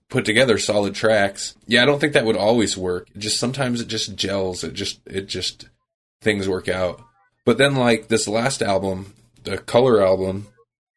put 0.10 0.26
together 0.26 0.58
solid 0.58 0.96
tracks. 0.96 1.56
Yeah, 1.68 1.84
I 1.84 1.86
don't 1.86 2.00
think 2.00 2.14
that 2.14 2.26
would 2.26 2.36
always 2.38 2.76
work. 2.76 3.08
Just 3.18 3.40
sometimes 3.40 3.80
it 3.80 3.88
just 3.88 4.16
gels. 4.16 4.64
It 4.64 4.74
just 4.74 5.00
it 5.06 5.28
just 5.28 5.70
things 6.22 6.50
work 6.50 6.68
out. 6.68 7.02
But 7.46 7.58
then 7.58 7.76
like 7.76 8.08
this 8.08 8.28
last 8.28 8.62
album, 8.62 9.14
the 9.44 9.58
color 9.58 10.06
album, 10.06 10.48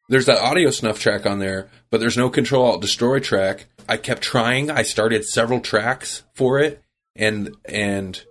there's 0.09 0.25
that 0.25 0.41
audio 0.41 0.71
snuff 0.71 0.99
track 0.99 1.25
on 1.25 1.39
there, 1.39 1.69
but 1.89 2.01
there's 2.01 2.17
no 2.17 2.29
control 2.29 2.65
alt 2.65 2.81
destroy 2.81 3.19
track. 3.19 3.67
I 3.87 3.97
kept 3.97 4.21
trying. 4.21 4.69
I 4.69 4.83
started 4.83 5.25
several 5.25 5.61
tracks 5.61 6.23
for 6.33 6.59
it 6.59 6.81
and 7.15 7.55
and 7.65 8.23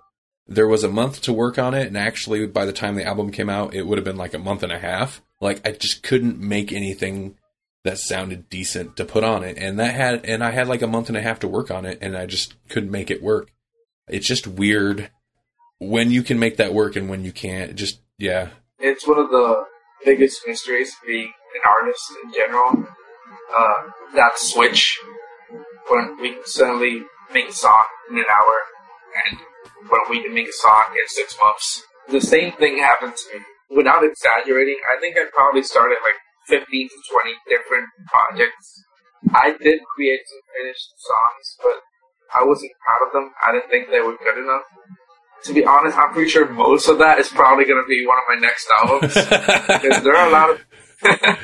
there 0.46 0.66
was 0.66 0.82
a 0.82 0.88
month 0.88 1.20
to 1.22 1.32
work 1.32 1.58
on 1.58 1.74
it 1.74 1.86
and 1.86 1.96
actually 1.96 2.46
by 2.46 2.64
the 2.64 2.72
time 2.72 2.96
the 2.96 3.04
album 3.04 3.30
came 3.30 3.48
out 3.48 3.74
it 3.74 3.86
would 3.86 3.98
have 3.98 4.04
been 4.04 4.16
like 4.16 4.34
a 4.34 4.38
month 4.38 4.62
and 4.62 4.72
a 4.72 4.78
half. 4.78 5.22
Like 5.40 5.66
I 5.66 5.72
just 5.72 6.02
couldn't 6.02 6.38
make 6.38 6.72
anything 6.72 7.36
that 7.84 7.98
sounded 7.98 8.50
decent 8.50 8.96
to 8.96 9.04
put 9.04 9.24
on 9.24 9.42
it. 9.42 9.56
And 9.56 9.78
that 9.78 9.94
had, 9.94 10.24
and 10.26 10.44
I 10.44 10.50
had 10.50 10.68
like 10.68 10.82
a 10.82 10.86
month 10.86 11.08
and 11.08 11.16
a 11.16 11.22
half 11.22 11.40
to 11.40 11.48
work 11.48 11.70
on 11.70 11.86
it 11.86 11.98
and 12.02 12.16
I 12.16 12.26
just 12.26 12.54
couldn't 12.68 12.90
make 12.90 13.10
it 13.10 13.22
work. 13.22 13.50
It's 14.08 14.26
just 14.26 14.46
weird 14.46 15.10
when 15.78 16.10
you 16.10 16.22
can 16.22 16.38
make 16.38 16.58
that 16.58 16.74
work 16.74 16.96
and 16.96 17.08
when 17.08 17.24
you 17.24 17.32
can't. 17.32 17.74
Just, 17.74 18.00
yeah. 18.18 18.50
It's 18.78 19.06
one 19.06 19.18
of 19.18 19.30
the 19.30 19.64
biggest 20.04 20.42
mysteries 20.46 20.94
being 21.06 21.32
an 21.54 21.62
artist 21.66 22.02
in 22.24 22.32
general. 22.32 22.86
Uh, 23.56 23.74
that 24.14 24.38
switch 24.38 25.00
when 25.88 26.20
we 26.20 26.36
suddenly 26.44 27.02
make 27.32 27.48
a 27.48 27.52
song 27.52 27.84
in 28.10 28.18
an 28.18 28.24
hour 28.30 28.60
and 29.26 29.38
when 29.88 30.00
we 30.10 30.22
can 30.22 30.34
make 30.34 30.48
a 30.48 30.52
song 30.52 30.84
in 30.92 31.08
six 31.08 31.36
months. 31.40 31.82
The 32.08 32.20
same 32.20 32.52
thing 32.52 32.78
happened 32.78 33.14
to 33.16 33.38
me. 33.38 33.44
Without 33.70 34.02
exaggerating, 34.02 34.76
I 34.90 34.98
think 35.00 35.16
I 35.16 35.30
probably 35.32 35.62
started 35.62 35.98
like 36.02 36.18
15 36.48 36.66
to 36.66 36.96
20 37.12 37.34
different 37.48 37.86
projects. 38.10 38.82
I 39.34 39.54
did 39.62 39.78
create 39.94 40.20
some 40.26 40.40
finished 40.58 40.90
songs, 40.98 41.56
but 41.62 41.78
I 42.34 42.44
wasn't 42.44 42.72
proud 42.84 43.06
of 43.06 43.12
them. 43.12 43.32
I 43.42 43.52
didn't 43.52 43.70
think 43.70 43.90
they 43.90 44.00
were 44.00 44.16
good 44.18 44.38
enough. 44.42 44.62
To 45.44 45.54
be 45.54 45.64
honest, 45.64 45.96
I'm 45.96 46.12
pretty 46.12 46.30
sure 46.30 46.48
most 46.50 46.88
of 46.88 46.98
that 46.98 47.18
is 47.18 47.28
probably 47.28 47.64
going 47.64 47.82
to 47.82 47.88
be 47.88 48.06
one 48.06 48.18
of 48.18 48.24
my 48.28 48.36
next 48.36 48.66
albums 48.70 49.14
because 49.80 50.02
there 50.02 50.14
are 50.14 50.28
a 50.28 50.32
lot 50.32 50.50
of 50.50 50.60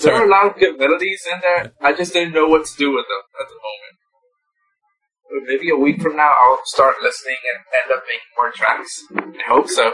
there 0.00 0.14
are 0.14 0.26
a 0.26 0.28
lot 0.28 0.46
of 0.46 0.58
good 0.58 0.78
melodies 0.78 1.22
in 1.32 1.38
there. 1.42 1.72
I 1.80 1.92
just 1.92 2.12
didn't 2.12 2.34
know 2.34 2.48
what 2.48 2.66
to 2.66 2.76
do 2.76 2.92
with 2.94 3.04
them 3.06 3.22
at 3.40 3.46
the 3.48 3.54
moment. 3.54 5.48
Maybe 5.48 5.70
a 5.70 5.76
week 5.76 6.02
from 6.02 6.16
now, 6.16 6.30
I'll 6.30 6.60
start 6.64 6.96
listening 7.02 7.36
and 7.44 7.82
end 7.82 7.92
up 7.96 8.02
making 8.06 8.32
more 8.36 8.50
tracks. 8.50 9.04
I 9.14 9.48
hope 9.48 9.68
so. 9.68 9.92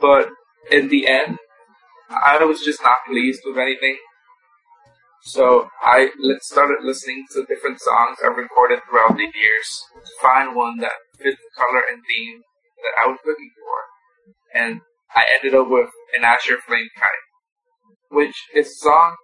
But 0.00 0.30
in 0.70 0.88
the 0.88 1.06
end, 1.06 1.38
I 2.10 2.42
was 2.44 2.60
just 2.60 2.82
not 2.82 2.98
pleased 3.06 3.42
with 3.44 3.58
anything. 3.58 3.96
So 5.22 5.68
I 5.82 6.10
started 6.42 6.78
listening 6.82 7.24
to 7.32 7.44
different 7.46 7.80
songs 7.80 8.18
I've 8.24 8.36
recorded 8.36 8.78
throughout 8.88 9.16
the 9.16 9.24
years 9.24 9.82
to 9.94 10.10
find 10.22 10.54
one 10.54 10.78
that 10.78 10.92
fit 11.18 11.36
the 11.36 11.50
color 11.56 11.82
and 11.90 12.00
theme 12.08 12.42
that 12.84 13.02
I 13.02 13.08
was 13.08 13.18
looking 13.26 13.50
for. 13.58 14.60
And 14.60 14.80
I 15.16 15.24
ended 15.34 15.58
up 15.58 15.68
with 15.68 15.88
an 16.16 16.22
Azure 16.22 16.58
Flame 16.66 16.88
Kite, 16.96 17.10
which 18.10 18.36
is 18.54 18.68
a 18.68 18.74
song 18.84 19.16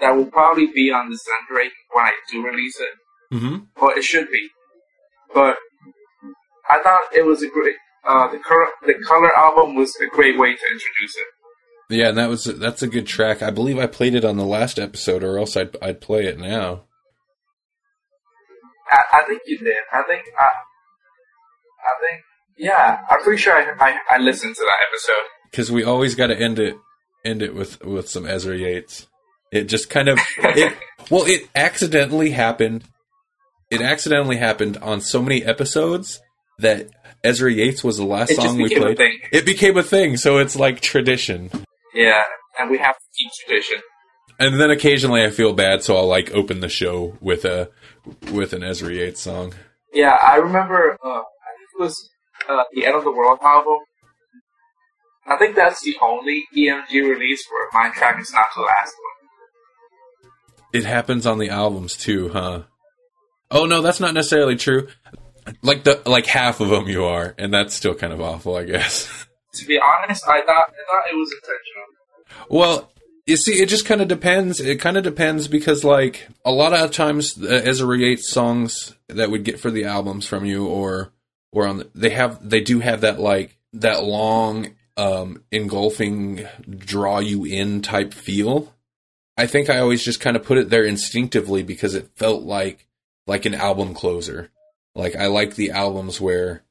that 0.00 0.16
will 0.16 0.30
probably 0.30 0.68
be 0.68 0.90
on 0.90 1.10
the 1.10 1.18
Zendrake 1.18 1.72
when 1.92 2.06
I 2.06 2.12
do 2.30 2.44
release 2.44 2.80
it. 2.80 3.34
Mm-hmm. 3.34 3.56
Well, 3.80 3.96
it 3.96 4.04
should 4.04 4.30
be. 4.30 4.48
But 5.34 5.56
I 6.68 6.82
thought 6.82 7.14
it 7.14 7.26
was 7.26 7.42
a 7.42 7.48
great, 7.48 7.76
uh, 8.04 8.30
the, 8.30 8.38
cor- 8.38 8.72
the 8.86 8.94
color 9.06 9.36
album 9.36 9.74
was 9.74 9.94
a 10.00 10.06
great 10.06 10.38
way 10.38 10.54
to 10.54 10.66
introduce 10.66 11.16
it. 11.16 11.26
Yeah, 11.90 12.08
and 12.08 12.18
that 12.18 12.30
was 12.30 12.44
that's 12.44 12.82
a 12.82 12.88
good 12.88 13.06
track. 13.06 13.42
I 13.42 13.50
believe 13.50 13.78
I 13.78 13.86
played 13.86 14.14
it 14.14 14.24
on 14.24 14.38
the 14.38 14.46
last 14.46 14.78
episode, 14.78 15.22
or 15.22 15.38
else 15.38 15.56
I'd 15.56 15.76
I'd 15.82 16.00
play 16.00 16.26
it 16.26 16.38
now. 16.38 16.84
I, 18.90 19.00
I 19.12 19.24
think 19.24 19.42
you 19.46 19.58
did. 19.58 19.76
I 19.92 20.02
think 20.04 20.22
I, 20.38 20.44
I 20.44 21.92
think 22.00 22.22
yeah. 22.56 23.00
I'm 23.10 23.20
pretty 23.22 23.42
sure 23.42 23.54
I 23.54 23.74
I, 23.78 23.98
I 24.16 24.18
listened 24.18 24.54
to 24.54 24.62
that 24.62 24.86
episode 24.88 25.28
because 25.50 25.70
we 25.70 25.84
always 25.84 26.14
got 26.14 26.28
to 26.28 26.38
end 26.38 26.58
it 26.58 26.76
end 27.26 27.42
it 27.42 27.54
with 27.54 27.84
with 27.84 28.08
some 28.08 28.26
Ezra 28.26 28.56
Yates. 28.56 29.06
It 29.50 29.64
just 29.64 29.90
kind 29.90 30.08
of 30.08 30.18
it 30.38 30.74
well, 31.10 31.24
it 31.26 31.48
accidentally 31.54 32.30
happened. 32.30 32.84
It 33.70 33.82
accidentally 33.82 34.36
happened 34.36 34.78
on 34.78 35.02
so 35.02 35.20
many 35.20 35.44
episodes 35.44 36.20
that 36.62 36.88
Ezra 37.22 37.52
Yates 37.52 37.84
was 37.84 37.98
the 37.98 38.04
last 38.04 38.30
it 38.30 38.36
song 38.36 38.56
we 38.56 38.74
played. 38.74 38.98
It 39.32 39.46
became 39.46 39.76
a 39.76 39.82
thing, 39.82 40.16
so 40.16 40.38
it's 40.38 40.56
like 40.56 40.80
tradition. 40.80 41.50
Yeah, 41.94 42.22
and 42.58 42.70
we 42.70 42.78
have 42.78 42.96
to 42.96 43.04
keep 43.16 43.30
tradition. 43.46 43.78
And 44.38 44.60
then 44.60 44.70
occasionally 44.70 45.24
I 45.24 45.30
feel 45.30 45.52
bad, 45.52 45.82
so 45.82 45.96
I'll 45.96 46.06
like 46.06 46.32
open 46.32 46.60
the 46.60 46.68
show 46.68 47.16
with 47.20 47.44
a 47.44 47.70
with 48.32 48.52
an 48.52 48.64
Ezra 48.64 48.92
Yates 48.92 49.20
song. 49.20 49.54
Yeah, 49.92 50.16
I 50.20 50.36
remember. 50.36 50.98
Uh, 51.04 51.08
I 51.08 51.20
think 51.20 51.68
it 51.78 51.82
was 51.82 52.10
uh, 52.48 52.64
the 52.72 52.86
End 52.86 52.96
of 52.96 53.04
the 53.04 53.12
World 53.12 53.38
album. 53.42 53.78
I 55.26 55.36
think 55.36 55.54
that's 55.54 55.82
the 55.82 55.94
only 56.02 56.44
EMG 56.56 56.92
release 56.92 57.44
where 57.50 57.68
my 57.72 57.90
track 57.94 58.20
is 58.20 58.32
not 58.32 58.46
the 58.56 58.62
last 58.62 58.94
one. 58.94 60.30
It 60.72 60.84
happens 60.84 61.26
on 61.26 61.38
the 61.38 61.50
albums 61.50 61.96
too, 61.96 62.30
huh? 62.30 62.62
Oh 63.50 63.66
no, 63.66 63.82
that's 63.82 64.00
not 64.00 64.14
necessarily 64.14 64.56
true. 64.56 64.88
Like 65.62 65.84
the 65.84 66.00
like 66.06 66.26
half 66.26 66.60
of 66.60 66.68
them 66.68 66.88
you 66.88 67.04
are, 67.04 67.34
and 67.38 67.52
that's 67.52 67.74
still 67.74 67.94
kind 67.94 68.12
of 68.12 68.20
awful, 68.20 68.56
I 68.56 68.64
guess. 68.64 69.26
to 69.54 69.66
be 69.66 69.78
honest, 69.78 70.26
I 70.26 70.40
thought 70.42 70.48
I 70.48 70.92
thought 70.92 71.04
it 71.10 71.16
was 71.16 71.32
intentional. 71.32 72.48
Well, 72.48 72.92
you 73.26 73.36
see, 73.36 73.60
it 73.60 73.68
just 73.68 73.86
kind 73.86 74.00
of 74.00 74.08
depends. 74.08 74.60
It 74.60 74.80
kind 74.80 74.96
of 74.96 75.04
depends 75.04 75.46
because, 75.48 75.84
like, 75.84 76.28
a 76.44 76.50
lot 76.50 76.72
of 76.72 76.90
times, 76.90 77.40
uh, 77.40 77.46
Ezra 77.46 77.96
Yates 77.96 78.28
songs 78.28 78.94
that 79.08 79.30
we 79.30 79.38
get 79.38 79.60
for 79.60 79.70
the 79.70 79.84
albums 79.84 80.26
from 80.26 80.44
you, 80.44 80.66
or 80.66 81.12
or 81.52 81.66
on, 81.66 81.78
the, 81.78 81.90
they 81.94 82.10
have 82.10 82.48
they 82.48 82.60
do 82.60 82.80
have 82.80 83.02
that 83.02 83.20
like 83.20 83.56
that 83.74 84.04
long, 84.04 84.74
um, 84.96 85.42
engulfing, 85.50 86.46
draw 86.68 87.20
you 87.20 87.44
in 87.44 87.82
type 87.82 88.12
feel. 88.12 88.74
I 89.36 89.46
think 89.46 89.70
I 89.70 89.78
always 89.78 90.04
just 90.04 90.20
kind 90.20 90.36
of 90.36 90.44
put 90.44 90.58
it 90.58 90.68
there 90.68 90.84
instinctively 90.84 91.62
because 91.62 91.94
it 91.94 92.10
felt 92.16 92.42
like 92.42 92.86
like 93.26 93.46
an 93.46 93.54
album 93.54 93.94
closer. 93.94 94.50
Like 94.94 95.16
I 95.16 95.26
like 95.26 95.54
the 95.54 95.70
albums 95.70 96.20
where 96.20 96.62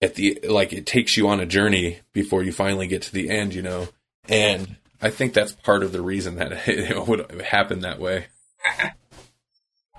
at 0.00 0.14
the 0.14 0.38
like 0.48 0.72
it 0.72 0.86
takes 0.86 1.16
you 1.16 1.28
on 1.28 1.40
a 1.40 1.46
journey 1.46 2.00
before 2.12 2.42
you 2.42 2.52
finally 2.52 2.86
get 2.86 3.02
to 3.02 3.12
the 3.12 3.30
end, 3.30 3.54
you 3.54 3.62
know. 3.62 3.88
And 4.28 4.76
I 5.02 5.10
think 5.10 5.32
that's 5.32 5.52
part 5.52 5.82
of 5.82 5.92
the 5.92 6.02
reason 6.02 6.36
that 6.36 6.52
it 6.68 7.06
would 7.06 7.40
happen 7.42 7.80
that 7.80 8.00
way. 8.00 8.26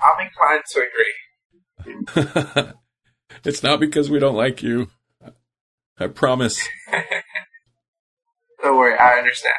I'm 0.02 0.26
inclined 0.26 0.64
to 0.72 0.86
agree. 0.86 2.74
it's 3.44 3.64
not 3.64 3.80
because 3.80 4.10
we 4.10 4.20
don't 4.20 4.36
like 4.36 4.64
you. 4.64 4.90
I 6.00 6.08
promise. 6.08 6.66
don't 8.64 8.78
worry, 8.78 8.98
I 8.98 9.18
understand. 9.18 9.56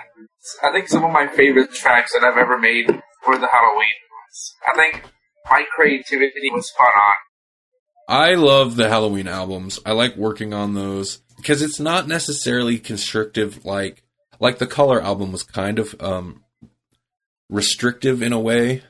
I 0.62 0.72
think 0.72 0.88
some 0.88 1.04
of 1.04 1.12
my 1.12 1.26
favorite 1.28 1.72
tracks 1.72 2.14
that 2.14 2.24
I've 2.24 2.38
ever 2.38 2.58
made 2.58 2.88
were 2.88 3.36
the 3.36 3.48
Halloween 3.48 3.92
ones. 4.10 4.54
I 4.66 4.74
think 4.74 5.04
my 5.50 5.64
creativity 5.74 6.50
was 6.50 6.68
spot 6.68 6.92
on 6.96 7.14
I 8.10 8.34
love 8.34 8.74
the 8.74 8.88
Halloween 8.88 9.28
albums. 9.28 9.78
I 9.86 9.92
like 9.92 10.16
working 10.16 10.52
on 10.52 10.74
those 10.74 11.18
because 11.36 11.62
it's 11.62 11.78
not 11.78 12.08
necessarily 12.08 12.76
constrictive 12.76 13.64
like 13.64 14.02
like 14.40 14.58
the 14.58 14.66
Color 14.66 15.00
album 15.00 15.30
was 15.30 15.44
kind 15.44 15.78
of 15.78 15.94
um 16.00 16.42
restrictive 17.48 18.20
in 18.20 18.32
a 18.32 18.40
way. 18.40 18.82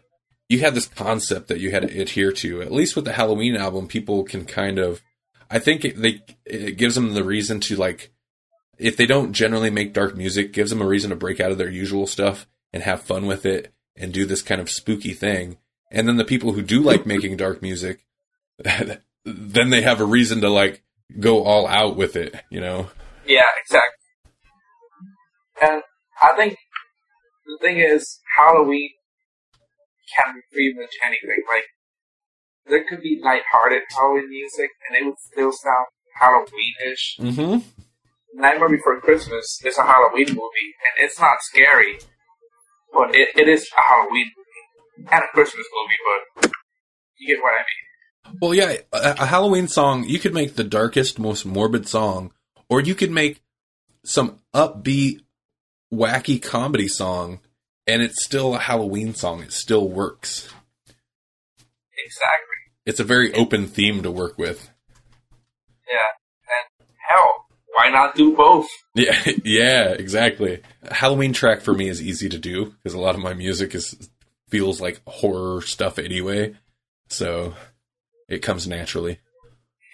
You 0.48 0.60
had 0.60 0.74
this 0.74 0.86
concept 0.86 1.48
that 1.48 1.60
you 1.60 1.70
had 1.70 1.82
to 1.82 2.00
adhere 2.00 2.32
to. 2.32 2.62
At 2.62 2.72
least 2.72 2.96
with 2.96 3.04
the 3.04 3.12
Halloween 3.12 3.56
album, 3.56 3.88
people 3.88 4.24
can 4.24 4.46
kind 4.46 4.78
of 4.78 5.02
I 5.50 5.58
think 5.58 5.84
it, 5.84 6.00
they 6.00 6.22
it 6.46 6.78
gives 6.78 6.94
them 6.94 7.12
the 7.12 7.22
reason 7.22 7.60
to 7.60 7.76
like 7.76 8.10
if 8.78 8.96
they 8.96 9.04
don't 9.04 9.34
generally 9.34 9.68
make 9.68 9.92
dark 9.92 10.16
music, 10.16 10.54
gives 10.54 10.70
them 10.70 10.80
a 10.80 10.86
reason 10.86 11.10
to 11.10 11.16
break 11.16 11.40
out 11.40 11.52
of 11.52 11.58
their 11.58 11.68
usual 11.68 12.06
stuff 12.06 12.46
and 12.72 12.82
have 12.84 13.02
fun 13.02 13.26
with 13.26 13.44
it 13.44 13.70
and 13.96 14.14
do 14.14 14.24
this 14.24 14.40
kind 14.40 14.62
of 14.62 14.70
spooky 14.70 15.12
thing. 15.12 15.58
And 15.90 16.08
then 16.08 16.16
the 16.16 16.24
people 16.24 16.52
who 16.52 16.62
do 16.62 16.80
like 16.80 17.04
making 17.04 17.36
dark 17.36 17.60
music 17.60 18.06
then 19.24 19.70
they 19.70 19.82
have 19.82 20.00
a 20.00 20.04
reason 20.04 20.40
to 20.40 20.48
like 20.48 20.82
go 21.18 21.42
all 21.44 21.66
out 21.66 21.96
with 21.96 22.16
it, 22.16 22.34
you 22.50 22.60
know? 22.60 22.90
Yeah, 23.26 23.48
exactly. 23.62 23.96
And 25.62 25.82
I 26.22 26.34
think 26.36 26.56
the 27.46 27.58
thing 27.60 27.78
is, 27.78 28.20
Halloween 28.36 28.90
can 30.16 30.34
be 30.34 30.40
pretty 30.52 30.74
much 30.74 30.90
anything. 31.02 31.42
Like, 31.48 31.64
there 32.66 32.84
could 32.88 33.02
be 33.02 33.20
lighthearted 33.22 33.82
Halloween 33.90 34.28
music, 34.30 34.70
and 34.88 34.98
it 34.98 35.04
would 35.04 35.18
still 35.18 35.52
sound 35.52 35.86
Halloweenish. 36.20 37.18
Mm-hmm. 37.18 38.40
Nightmare 38.40 38.68
Before 38.68 39.00
Christmas 39.00 39.60
is 39.64 39.76
a 39.76 39.82
Halloween 39.82 40.28
movie, 40.28 40.70
and 40.84 41.04
it's 41.04 41.20
not 41.20 41.42
scary, 41.42 41.98
but 42.92 43.14
it, 43.14 43.28
it 43.36 43.48
is 43.48 43.68
a 43.76 43.80
Halloween 43.80 44.30
movie 44.36 45.08
and 45.10 45.24
a 45.24 45.28
Christmas 45.28 45.66
movie. 45.74 45.98
But 46.40 46.52
you 47.18 47.34
get 47.34 47.42
what 47.42 47.54
I 47.54 47.58
mean. 47.58 47.89
Well, 48.40 48.54
yeah, 48.54 48.76
a, 48.92 49.16
a 49.18 49.26
Halloween 49.26 49.68
song, 49.68 50.04
you 50.04 50.18
could 50.18 50.34
make 50.34 50.54
the 50.54 50.64
darkest, 50.64 51.18
most 51.18 51.44
morbid 51.44 51.88
song, 51.88 52.32
or 52.68 52.80
you 52.80 52.94
could 52.94 53.10
make 53.10 53.42
some 54.04 54.38
upbeat, 54.54 55.20
wacky 55.92 56.40
comedy 56.40 56.88
song, 56.88 57.40
and 57.86 58.02
it's 58.02 58.22
still 58.22 58.54
a 58.54 58.58
Halloween 58.58 59.14
song. 59.14 59.42
It 59.42 59.52
still 59.52 59.88
works. 59.88 60.48
Exactly. 62.04 62.46
It's 62.86 63.00
a 63.00 63.04
very 63.04 63.32
open 63.34 63.66
theme 63.66 64.02
to 64.02 64.10
work 64.10 64.38
with. 64.38 64.70
Yeah. 65.88 66.06
And 66.48 66.88
hell, 67.08 67.46
why 67.74 67.90
not 67.90 68.14
do 68.14 68.36
both? 68.36 68.68
Yeah, 68.94 69.18
yeah, 69.44 69.88
exactly. 69.90 70.60
A 70.82 70.94
Halloween 70.94 71.32
track 71.32 71.60
for 71.60 71.74
me 71.74 71.88
is 71.88 72.02
easy 72.02 72.28
to 72.28 72.38
do 72.38 72.66
because 72.66 72.94
a 72.94 73.00
lot 73.00 73.14
of 73.14 73.20
my 73.20 73.34
music 73.34 73.74
is 73.74 74.08
feels 74.48 74.80
like 74.80 75.00
horror 75.06 75.62
stuff 75.62 75.98
anyway. 75.98 76.54
So 77.08 77.54
it 78.30 78.38
comes 78.42 78.66
naturally. 78.66 79.18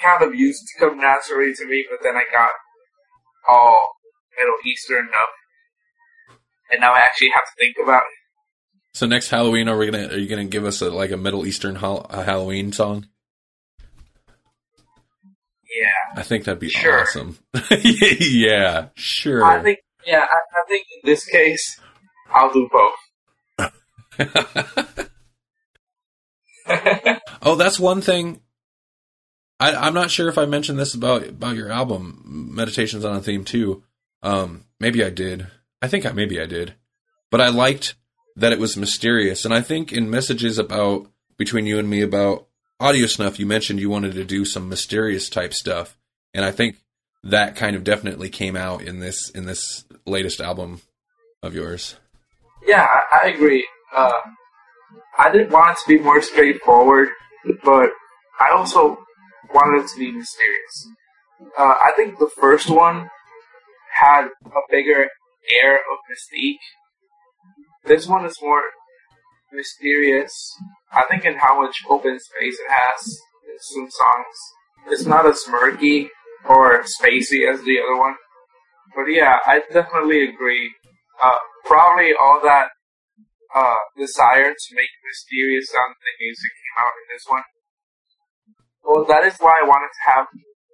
Kind 0.03 0.23
of 0.23 0.35
used 0.35 0.63
to 0.69 0.79
come 0.79 0.99
naturally 0.99 1.53
to 1.55 1.67
me, 1.67 1.85
but 1.91 2.01
then 2.03 2.17
I 2.17 2.25
got 2.33 2.51
all 3.49 3.93
Middle 4.39 4.55
Eastern 4.67 5.09
up, 5.21 5.31
and 6.71 6.81
now 6.81 6.93
I 6.93 6.99
actually 7.01 7.31
have 7.35 7.45
to 7.45 7.51
think 7.59 7.77
about 7.83 8.03
it. 8.03 8.13
So 8.99 9.07
next 9.07 9.29
Halloween, 9.31 9.69
are 9.69 9.77
we 9.77 9.91
gonna 9.91 10.09
are 10.09 10.19
you 10.19 10.29
gonna 10.29 10.45
give 10.45 10.65
us 10.65 10.81
a, 10.83 10.91
like 10.91 11.11
a 11.11 11.17
Middle 11.17 11.47
Eastern 11.47 11.75
hol- 11.77 12.07
a 12.11 12.23
Halloween 12.25 12.73
song? 12.73 13.07
Yeah, 15.79 16.21
I 16.21 16.23
think 16.23 16.45
that'd 16.45 16.59
be 16.61 16.69
Sure. 16.71 17.01
awesome. 17.03 17.39
yeah, 17.71 18.89
sure. 18.95 19.45
I 19.45 19.63
think. 19.63 19.79
Yeah, 20.07 20.21
I, 20.31 20.37
I 20.61 20.63
think 20.69 20.87
in 21.03 21.11
this 21.11 21.25
case, 21.27 21.81
I'll 22.31 22.53
do 22.53 22.69
both. 22.71 22.95
oh, 27.43 27.55
that's 27.57 27.79
one 27.79 28.01
thing. 28.01 28.41
I, 29.59 29.75
I'm 29.75 29.95
not 29.95 30.11
sure 30.11 30.29
if 30.29 30.39
I 30.39 30.45
mentioned 30.45 30.79
this 30.79 30.95
about 30.95 31.27
about 31.27 31.57
your 31.57 31.71
album, 31.71 32.51
Meditations 32.55 33.05
on 33.05 33.17
a 33.17 33.23
Theme 33.23 33.45
Two. 33.45 33.83
Um, 34.23 34.65
maybe 34.81 35.05
I 35.05 35.11
did. 35.11 35.47
I 35.81 35.89
think 35.89 36.05
I 36.05 36.13
maybe 36.13 36.41
I 36.41 36.47
did, 36.47 36.75
but 37.31 37.41
I 37.41 37.49
liked 37.49 37.95
that 38.37 38.53
it 38.53 38.59
was 38.59 38.77
mysterious, 38.77 39.45
and 39.45 39.55
I 39.55 39.63
think 39.63 39.93
in 39.93 40.11
messages 40.11 40.59
about 40.59 41.09
between 41.39 41.67
you 41.67 41.79
and 41.79 41.89
me 41.89 42.03
about 42.03 42.47
audio 42.81 43.07
snuff, 43.07 43.39
you 43.39 43.47
mentioned 43.47 43.81
you 43.81 43.91
wanted 43.91 44.15
to 44.15 44.25
do 44.25 44.45
some 44.45 44.69
mysterious 44.69 45.29
type 45.29 45.55
stuff, 45.55 45.97
and 46.35 46.45
I 46.45 46.51
think 46.51 46.77
that 47.23 47.57
kind 47.57 47.77
of 47.77 47.85
definitely 47.85 48.29
came 48.29 48.57
out 48.57 48.83
in 48.83 49.01
this 49.01 49.31
in 49.31 49.47
this 49.47 49.85
latest 50.05 50.41
album 50.41 50.81
of 51.43 51.55
yours. 51.55 51.97
Yeah, 52.67 52.87
I, 52.87 53.25
I 53.25 53.29
agree. 53.29 53.67
Uh, 53.95 54.13
I 55.19 55.31
didn't 55.31 55.51
want 55.51 55.73
it 55.73 55.79
to 55.83 55.99
be 55.99 56.03
more 56.03 56.21
straightforward, 56.23 57.09
but 57.65 57.91
I 58.41 58.51
also 58.55 58.99
wanted 59.53 59.85
it 59.85 59.89
to 59.89 59.99
be 59.99 60.13
mysterious. 60.13 60.89
Uh, 61.59 61.75
I 61.81 61.93
think 61.97 62.19
the 62.19 62.31
first 62.41 62.71
one 62.71 63.09
had 63.93 64.27
a 64.45 64.61
bigger 64.71 65.09
air 65.51 65.77
of 65.77 65.99
mystique. 66.11 66.59
This 67.85 68.07
one 68.07 68.25
is 68.25 68.37
more 68.43 68.63
mysterious. 69.53 70.33
I 70.93 71.05
think 71.11 71.25
in 71.25 71.35
how 71.35 71.61
much 71.61 71.77
open 71.89 72.19
space 72.19 72.59
it 72.59 72.71
has 72.71 73.19
in 73.49 73.59
some 73.59 73.91
songs. 73.91 74.37
It's 74.89 75.07
not 75.07 75.27
as 75.27 75.43
murky 75.49 76.09
or 76.49 76.83
spacey 76.83 77.51
as 77.51 77.63
the 77.65 77.81
other 77.81 77.99
one. 77.99 78.15
But 78.95 79.07
yeah, 79.07 79.39
I 79.47 79.63
definitely 79.73 80.29
agree. 80.29 80.73
Uh, 81.23 81.39
probably 81.65 82.13
all 82.19 82.41
that 82.45 82.69
uh, 83.55 83.83
desire 83.97 84.53
to 84.53 84.69
make 84.75 84.91
mysterious 85.05 85.71
sounding 85.71 86.17
music 86.21 86.51
came 86.51 86.77
out 86.79 86.95
in 86.97 87.07
this 87.15 87.25
one. 87.29 87.47
Well, 88.83 89.05
that 89.07 89.25
is 89.25 89.37
why 89.39 89.61
I 89.63 89.67
wanted 89.67 89.91
to 89.91 90.03
have 90.15 90.27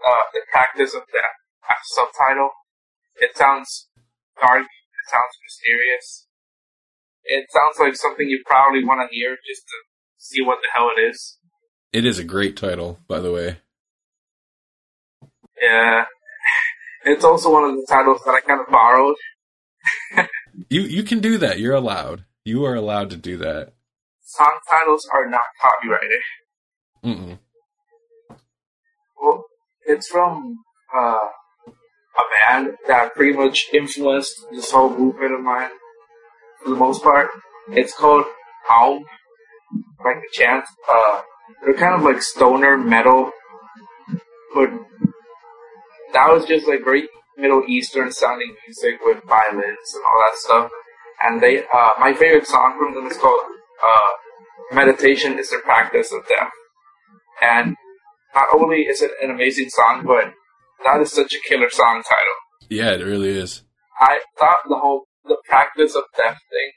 uh, 0.07 0.25
the 0.35 0.41
practice 0.51 0.95
of 0.95 1.03
that 1.13 1.33
subtitle. 1.85 2.51
It 3.17 3.37
sounds 3.37 3.89
dark. 4.41 4.63
It 4.63 5.07
sounds 5.11 5.35
mysterious. 5.43 6.27
It 7.25 7.47
sounds 7.51 7.79
like 7.79 7.97
something 7.97 8.29
you 8.29 8.43
probably 8.45 8.85
want 8.85 9.09
to 9.09 9.15
hear 9.15 9.37
just 9.47 9.63
to 9.63 9.77
see 10.19 10.43
what 10.43 10.59
the 10.63 10.69
hell 10.75 10.91
it 10.97 11.01
is. 11.01 11.39
It 11.93 12.05
is 12.05 12.19
a 12.19 12.25
great 12.25 12.57
title, 12.57 12.99
by 13.09 13.21
the 13.21 13.33
way. 13.33 13.59
Yeah. 15.61 16.05
It's 17.05 17.25
also 17.25 17.51
one 17.53 17.65
of 17.65 17.75
the 17.75 17.85
titles 17.89 18.21
that 18.25 18.31
I 18.31 18.41
kind 18.41 18.61
of 18.61 18.69
borrowed. 18.69 19.17
You 20.69 20.83
you 20.83 21.03
can 21.03 21.21
do 21.21 21.39
that. 21.39 21.59
You're 21.59 21.75
allowed. 21.75 22.25
You 22.45 22.65
are 22.65 22.75
allowed 22.75 23.11
to 23.11 23.17
do 23.17 23.37
that. 23.39 23.73
Song 24.23 24.59
titles 24.69 25.09
are 25.13 25.29
not 25.29 25.45
copyrighted. 25.61 26.21
Mm-mm. 27.05 27.39
Well, 29.21 29.45
it's 29.87 30.09
from 30.09 30.57
uh, 30.95 31.29
a 31.69 32.23
band 32.37 32.77
that 32.89 33.15
pretty 33.15 33.37
much 33.37 33.67
influenced 33.73 34.35
this 34.51 34.71
whole 34.71 34.91
movement 34.91 35.35
of 35.35 35.41
mine 35.41 35.71
for 36.63 36.71
the 36.71 36.77
most 36.77 37.03
part. 37.03 37.29
It's 37.71 37.95
called 37.95 38.25
Om, 38.71 39.05
like 40.05 40.17
the 40.17 40.29
chant. 40.33 40.65
Uh, 40.91 41.23
they're 41.65 41.75
kind 41.75 41.95
of 41.95 42.03
like 42.03 42.23
stoner 42.23 42.77
metal, 42.77 43.31
but 44.55 44.71
that 46.13 46.29
was 46.33 46.45
just 46.47 46.67
like 46.67 46.85
very 46.85 47.09
Middle 47.37 47.63
Eastern 47.69 48.13
sounding 48.13 48.55
music 48.67 49.01
with 49.05 49.23
violins 49.25 49.95
and 49.95 50.03
all 50.05 50.23
that 50.25 50.37
stuff. 50.37 50.71
And 51.25 51.41
they, 51.41 51.63
uh, 51.73 51.93
my 52.01 52.13
favorite 52.15 52.47
song 52.47 52.77
from 52.79 52.95
them 52.95 53.11
is 53.11 53.17
called 53.17 53.41
uh, 53.83 54.11
"Meditation 54.73 55.39
is 55.39 55.51
the 55.51 55.61
Practice 55.65 56.13
of 56.13 56.27
Death." 56.29 56.51
And 57.41 57.77
not 58.35 58.49
only 58.55 58.83
is 58.83 59.03
it 59.03 59.13
an 59.23 59.31
amazing 59.31 59.69
song, 59.71 60.05
but 60.07 60.33
that 60.85 61.01
is 61.01 61.13
such 61.13 61.33
a 61.35 61.49
killer 61.49 61.71
song 61.71 62.03
title. 62.03 62.39
Yeah, 62.69 62.93
it 62.93 63.05
really 63.05 63.31
is. 63.31 63.63
I 64.01 64.21
thought 64.39 64.59
the 64.69 64.77
whole 64.77 65.07
the 65.25 65.37
practice 65.49 65.95
of 65.95 66.05
death 66.17 66.39
thing 66.51 66.71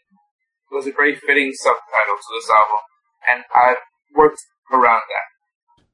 was 0.71 0.85
a 0.85 0.91
very 0.91 1.15
fitting 1.15 1.53
subtitle 1.53 2.17
to 2.19 2.29
this 2.35 2.49
album, 2.49 2.83
and 3.27 3.43
I 3.53 3.75
worked 4.13 4.41
around 4.71 5.01
that. 5.09 5.27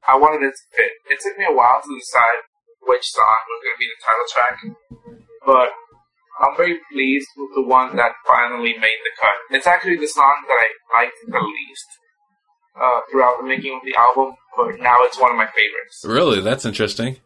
I 0.06 0.18
wanted 0.18 0.44
it 0.44 0.52
to 0.52 0.76
fit. 0.76 0.92
It 1.08 1.20
took 1.22 1.38
me 1.38 1.46
a 1.48 1.54
while 1.54 1.80
to 1.80 1.98
decide 1.98 2.42
which 2.82 3.06
song 3.06 3.38
was 3.48 3.62
going 3.62 3.76
to 3.76 3.80
be 3.80 3.88
the 3.88 4.00
title 4.02 4.28
track, 4.28 4.54
but 5.46 5.68
I'm 6.40 6.56
very 6.56 6.78
pleased 6.90 7.28
with 7.36 7.50
the 7.54 7.62
one 7.62 7.96
that 7.96 8.12
finally 8.26 8.72
made 8.78 9.00
the 9.04 9.10
cut. 9.20 9.56
It's 9.56 9.66
actually 9.66 9.96
the 9.96 10.08
song 10.08 10.34
that 10.48 10.54
I 10.54 11.02
liked 11.02 11.16
the 11.26 11.38
least 11.38 11.86
uh, 12.80 13.00
throughout 13.10 13.36
the 13.40 13.46
making 13.46 13.74
of 13.74 13.82
the 13.84 13.94
album, 13.94 14.34
but 14.56 14.80
now 14.80 14.96
it's 15.02 15.20
one 15.20 15.30
of 15.30 15.36
my 15.36 15.46
favorites. 15.46 16.02
Really, 16.04 16.40
that's 16.40 16.64
interesting. 16.64 17.18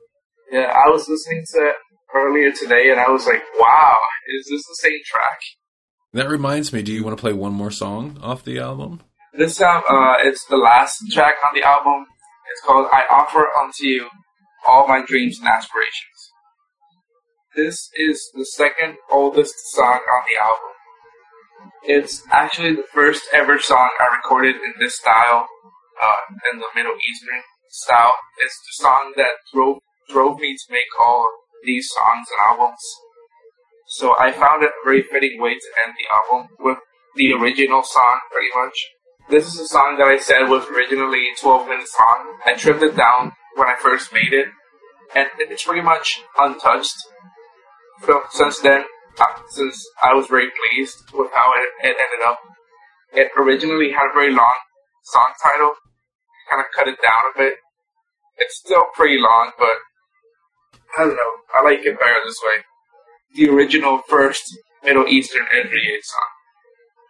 Yeah, 0.50 0.72
I 0.74 0.88
was 0.90 1.08
listening 1.08 1.44
to 1.54 1.68
it 1.68 1.76
earlier 2.14 2.52
today, 2.52 2.90
and 2.90 3.00
I 3.00 3.10
was 3.10 3.26
like, 3.26 3.42
"Wow, 3.58 3.98
is 4.38 4.46
this 4.50 4.62
the 4.66 4.88
same 4.88 5.00
track?" 5.04 5.38
That 6.12 6.28
reminds 6.28 6.72
me. 6.72 6.82
Do 6.82 6.92
you 6.92 7.04
want 7.04 7.16
to 7.16 7.20
play 7.20 7.32
one 7.32 7.52
more 7.52 7.70
song 7.70 8.18
off 8.22 8.44
the 8.44 8.58
album? 8.58 9.02
This 9.36 9.56
time, 9.56 9.82
uh, 9.88 10.16
it's 10.20 10.44
the 10.46 10.56
last 10.56 11.00
track 11.12 11.34
on 11.44 11.50
the 11.54 11.62
album. 11.62 12.06
It's 12.50 12.62
called 12.64 12.88
"I 12.92 13.04
Offer 13.10 13.48
Unto 13.56 13.86
You 13.86 14.08
All 14.66 14.86
My 14.88 15.02
Dreams 15.04 15.38
and 15.38 15.48
Aspirations." 15.48 16.15
This 17.56 17.88
is 17.96 18.30
the 18.34 18.44
second 18.44 18.98
oldest 19.10 19.54
song 19.72 19.96
on 19.96 20.22
the 20.28 20.38
album. 20.38 20.72
It's 21.84 22.22
actually 22.30 22.74
the 22.74 22.84
first 22.92 23.22
ever 23.32 23.58
song 23.58 23.88
I 23.98 24.14
recorded 24.14 24.56
in 24.56 24.74
this 24.78 24.98
style, 24.98 25.48
uh, 26.02 26.50
in 26.52 26.58
the 26.58 26.66
Middle 26.74 26.92
Eastern. 26.92 27.40
style 27.70 28.12
It's 28.40 28.58
the 28.60 28.82
song 28.84 29.14
that 29.16 29.30
drove 29.54 29.78
drove 30.10 30.38
me 30.38 30.54
to 30.54 30.72
make 30.72 31.00
all 31.00 31.26
these 31.64 31.88
songs 31.88 32.26
and 32.30 32.58
albums. 32.58 32.84
So 33.88 34.14
I 34.18 34.32
found 34.32 34.62
it 34.62 34.68
a 34.68 34.84
very 34.84 35.02
fitting 35.10 35.40
way 35.40 35.54
to 35.54 35.68
end 35.86 35.94
the 35.96 36.12
album 36.12 36.48
with 36.60 36.78
the 37.16 37.32
original 37.32 37.82
song, 37.82 38.20
pretty 38.30 38.50
much. 38.54 38.76
This 39.30 39.46
is 39.46 39.60
a 39.60 39.66
song 39.66 39.96
that 39.96 40.08
I 40.08 40.18
said 40.18 40.50
was 40.50 40.66
originally 40.66 41.28
12 41.40 41.68
minutes 41.68 41.96
long. 41.98 42.36
I 42.44 42.52
trimmed 42.52 42.82
it 42.82 42.96
down 42.96 43.32
when 43.54 43.66
I 43.66 43.76
first 43.80 44.12
made 44.12 44.34
it, 44.34 44.48
and 45.14 45.28
it's 45.38 45.64
pretty 45.64 45.80
much 45.80 46.20
untouched. 46.36 46.96
So 48.04 48.22
since 48.30 48.60
then, 48.60 48.84
uh, 49.18 49.24
since 49.48 49.86
I 50.02 50.12
was 50.14 50.26
very 50.26 50.48
pleased 50.50 50.96
with 51.14 51.30
how 51.34 51.52
it, 51.56 51.88
it 51.88 51.96
ended 51.98 52.26
up, 52.26 52.38
it 53.12 53.30
originally 53.38 53.90
had 53.92 54.10
a 54.10 54.14
very 54.14 54.32
long 54.32 54.56
song 55.04 55.32
title. 55.42 55.72
Kind 56.50 56.60
of 56.60 56.66
cut 56.76 56.88
it 56.88 56.98
down 57.02 57.22
a 57.34 57.38
bit. 57.38 57.54
It's 58.38 58.58
still 58.58 58.84
pretty 58.94 59.18
long, 59.18 59.52
but 59.58 59.76
I 60.98 61.04
don't 61.04 61.16
know. 61.16 61.32
I 61.54 61.62
like 61.62 61.80
it 61.84 61.98
better 61.98 62.20
this 62.24 62.40
way. 62.46 62.58
The 63.34 63.48
original 63.50 64.02
first 64.08 64.44
Middle 64.84 65.06
Eastern 65.08 65.46
NBA 65.46 66.02
song. 66.02 66.28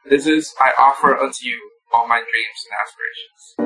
This 0.09 0.26
is 0.26 0.55
I 0.61 0.70
offer 0.78 1.16
unto 1.16 1.47
you 1.47 1.70
all 1.93 2.07
my 2.09 2.18
dreams 2.18 2.64
and 2.64 3.66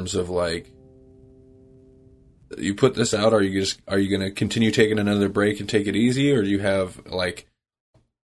Terms 0.00 0.14
of 0.14 0.30
like 0.30 0.72
you 2.56 2.74
put 2.74 2.94
this 2.94 3.12
out 3.12 3.34
are 3.34 3.42
you 3.42 3.60
just 3.60 3.82
are 3.86 3.98
you 3.98 4.08
going 4.08 4.26
to 4.26 4.34
continue 4.34 4.70
taking 4.70 4.98
another 4.98 5.28
break 5.28 5.60
and 5.60 5.68
take 5.68 5.86
it 5.86 5.94
easy 5.94 6.32
or 6.32 6.42
do 6.42 6.48
you 6.48 6.58
have 6.58 7.06
like 7.06 7.46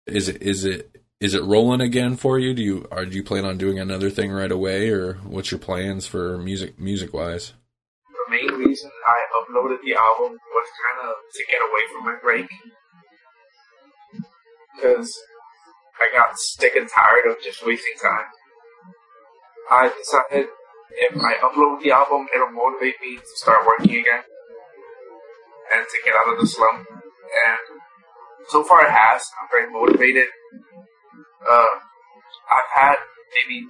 is 0.06 0.28
it 0.28 0.42
is 0.42 0.66
it 0.66 0.92
is 1.22 1.34
it 1.34 1.44
rolling 1.44 1.80
again 1.80 2.18
for 2.18 2.38
you 2.38 2.54
do 2.54 2.62
you 2.62 2.86
are 2.92 3.06
do 3.06 3.16
you 3.16 3.24
plan 3.24 3.46
on 3.46 3.58
doing 3.58 3.80
another 3.80 4.10
thing 4.10 4.30
right 4.30 4.52
away 4.52 4.90
or 4.90 5.14
what's 5.24 5.52
your 5.52 5.60
plans 5.60 6.06
for 6.06 6.38
music 6.38 6.78
music 6.78 7.14
wise 7.14 7.54
The 8.10 8.36
main 8.36 8.60
reason 8.60 8.92
I 9.08 9.20
uploaded 9.40 9.78
the 9.86 9.96
album 9.96 10.38
was 10.38 10.68
kind 10.84 11.10
of 11.10 11.16
to 11.34 11.44
get 11.50 11.62
away 11.62 11.82
from 11.94 12.06
my 12.06 12.16
break. 12.22 12.50
Because 14.76 15.18
I 16.02 16.10
got 16.14 16.38
sick 16.38 16.76
and 16.76 16.90
tired 16.90 17.32
of 17.32 17.38
just 17.42 17.66
wasting 17.66 17.94
time. 18.02 18.26
I 19.72 19.92
decided 19.98 20.48
if 21.00 21.16
I 21.18 21.34
upload 21.42 21.82
the 21.82 21.92
album, 21.92 22.28
it'll 22.34 22.52
motivate 22.52 22.96
me 23.02 23.18
to 23.18 23.32
start 23.36 23.66
working 23.66 24.00
again 24.00 24.24
and 25.74 25.86
to 25.86 25.98
get 26.06 26.16
out 26.16 26.34
of 26.34 26.40
the 26.40 26.48
slump. 26.48 26.88
And 26.88 27.80
so 28.50 28.64
far 28.64 28.86
it 28.86 28.92
has. 28.92 29.24
I'm 29.42 29.48
very 29.52 29.72
motivated. 29.72 30.28
Uh, 31.50 31.76
I've 32.52 32.72
had 32.74 32.96
maybe 33.36 33.68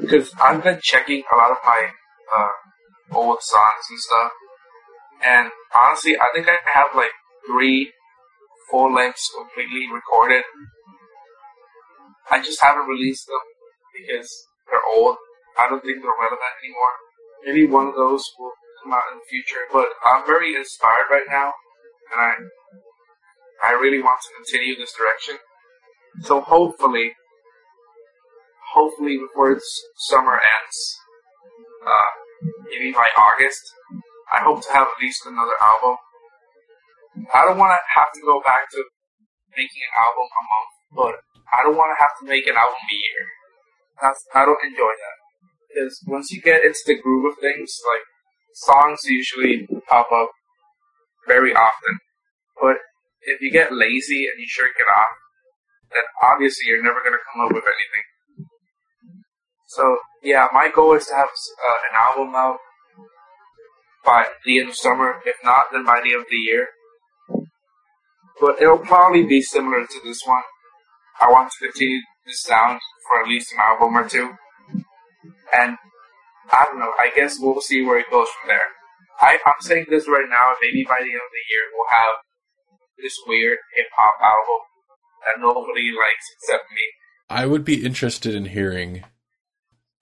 because 0.00 0.32
I've 0.42 0.62
been 0.62 0.80
checking 0.82 1.22
a 1.32 1.36
lot 1.36 1.50
of 1.52 1.58
my 1.64 1.88
uh, 2.34 3.16
old 3.16 3.38
songs 3.40 3.84
and 3.90 3.98
stuff, 4.00 4.32
and 5.24 5.50
honestly, 5.74 6.16
I 6.16 6.28
think 6.34 6.48
I 6.48 6.56
have 6.72 6.88
like 6.94 7.10
three 7.46 7.92
full 8.70 8.92
lengths 8.92 9.30
completely 9.36 9.86
recorded. 9.92 10.42
I 12.30 12.42
just 12.42 12.60
haven't 12.60 12.88
released 12.88 13.26
them 13.26 13.38
because 13.94 14.46
they're 14.70 14.86
old. 14.96 15.16
I 15.58 15.68
don't 15.68 15.82
think 15.82 16.02
they're 16.02 16.20
relevant 16.20 16.54
anymore. 16.62 16.94
Maybe 17.44 17.66
one 17.66 17.86
of 17.86 17.94
those 17.94 18.22
will 18.38 18.52
come 18.82 18.92
out 18.92 19.06
in 19.12 19.18
the 19.18 19.28
future, 19.30 19.64
but 19.72 19.88
I'm 20.04 20.26
very 20.26 20.54
inspired 20.54 21.08
right 21.10 21.26
now, 21.30 21.52
and 22.12 22.20
I 22.20 22.32
I 23.62 23.72
really 23.72 24.02
want 24.02 24.20
to 24.20 24.36
continue 24.36 24.76
this 24.76 24.92
direction. 24.92 25.38
So 26.22 26.40
hopefully, 26.40 27.12
hopefully 28.74 29.16
before 29.16 29.58
summer 30.10 30.36
ends, 30.36 30.76
uh, 31.86 32.10
maybe 32.68 32.92
by 32.92 33.08
August, 33.16 33.62
I 34.32 34.42
hope 34.42 34.62
to 34.66 34.72
have 34.72 34.88
at 34.88 35.00
least 35.00 35.24
another 35.26 35.56
album. 35.60 35.96
I 37.32 37.44
don't 37.46 37.56
want 37.56 37.72
to 37.72 37.80
have 37.94 38.12
to 38.12 38.20
go 38.20 38.42
back 38.44 38.68
to 38.72 38.84
making 39.56 39.82
an 39.88 39.94
album 39.96 40.28
a 40.28 40.42
month, 40.44 40.72
but 40.92 41.14
I 41.48 41.64
don't 41.64 41.76
want 41.76 41.96
to 41.96 42.00
have 42.02 42.12
to 42.20 42.24
make 42.28 42.46
an 42.46 42.56
album 42.56 42.76
a 42.76 42.94
year. 42.94 43.24
That's 44.00 44.24
I 44.34 44.44
don't 44.44 44.64
enjoy 44.64 44.92
that 44.92 45.16
because 45.68 46.02
once 46.06 46.30
you 46.30 46.40
get 46.40 46.64
into 46.64 46.80
the 46.86 47.00
groove 47.00 47.32
of 47.32 47.38
things, 47.40 47.78
like 47.86 48.04
songs 48.54 49.00
usually 49.04 49.68
pop 49.88 50.10
up 50.12 50.30
very 51.26 51.54
often, 51.54 51.98
but 52.60 52.76
if 53.22 53.40
you 53.40 53.50
get 53.50 53.72
lazy 53.72 54.26
and 54.26 54.38
you 54.38 54.46
shirk 54.48 54.72
it 54.78 54.86
off, 54.96 55.10
then 55.92 56.02
obviously 56.22 56.66
you're 56.68 56.82
never 56.82 57.00
going 57.00 57.12
to 57.12 57.26
come 57.32 57.44
up 57.44 57.52
with 57.52 57.64
anything. 57.64 58.48
So 59.68 59.98
yeah, 60.22 60.46
my 60.52 60.70
goal 60.74 60.94
is 60.94 61.06
to 61.06 61.14
have 61.14 61.28
uh, 61.28 61.78
an 61.90 61.96
album 61.96 62.34
out 62.34 62.58
by 64.04 64.28
the 64.44 64.60
end 64.60 64.70
of 64.70 64.76
summer. 64.76 65.20
If 65.26 65.36
not, 65.44 65.66
then 65.72 65.84
by 65.84 66.00
the 66.02 66.12
end 66.12 66.22
of 66.22 66.28
the 66.30 66.36
year. 66.36 66.68
But 68.40 68.60
it'll 68.60 68.78
probably 68.78 69.24
be 69.24 69.42
similar 69.42 69.86
to 69.86 70.00
this 70.04 70.20
one. 70.24 70.42
I 71.20 71.30
want 71.30 71.50
to 71.50 71.66
continue 71.66 72.00
sound 72.32 72.80
for 73.08 73.22
at 73.22 73.28
least 73.28 73.52
an 73.52 73.58
album 73.60 73.96
or 73.96 74.08
two. 74.08 74.32
And 75.54 75.76
I 76.52 76.64
don't 76.64 76.78
know, 76.78 76.92
I 76.98 77.10
guess 77.14 77.38
we'll 77.40 77.60
see 77.60 77.82
where 77.82 77.98
it 77.98 78.10
goes 78.10 78.28
from 78.40 78.48
there. 78.48 78.66
I, 79.20 79.38
I'm 79.46 79.54
saying 79.60 79.86
this 79.88 80.08
right 80.08 80.26
now, 80.28 80.52
maybe 80.60 80.84
by 80.84 80.96
the 80.98 81.06
end 81.10 81.14
of 81.14 81.32
the 81.32 81.52
year 81.52 81.62
we'll 81.74 81.86
have 81.90 82.14
this 82.98 83.16
weird 83.26 83.58
hip 83.74 83.86
hop 83.96 84.14
album 84.22 84.60
that 85.26 85.40
nobody 85.40 85.90
likes 85.90 86.24
except 86.42 86.64
me. 86.70 86.82
I 87.28 87.46
would 87.46 87.64
be 87.64 87.84
interested 87.84 88.34
in 88.34 88.46
hearing 88.46 89.04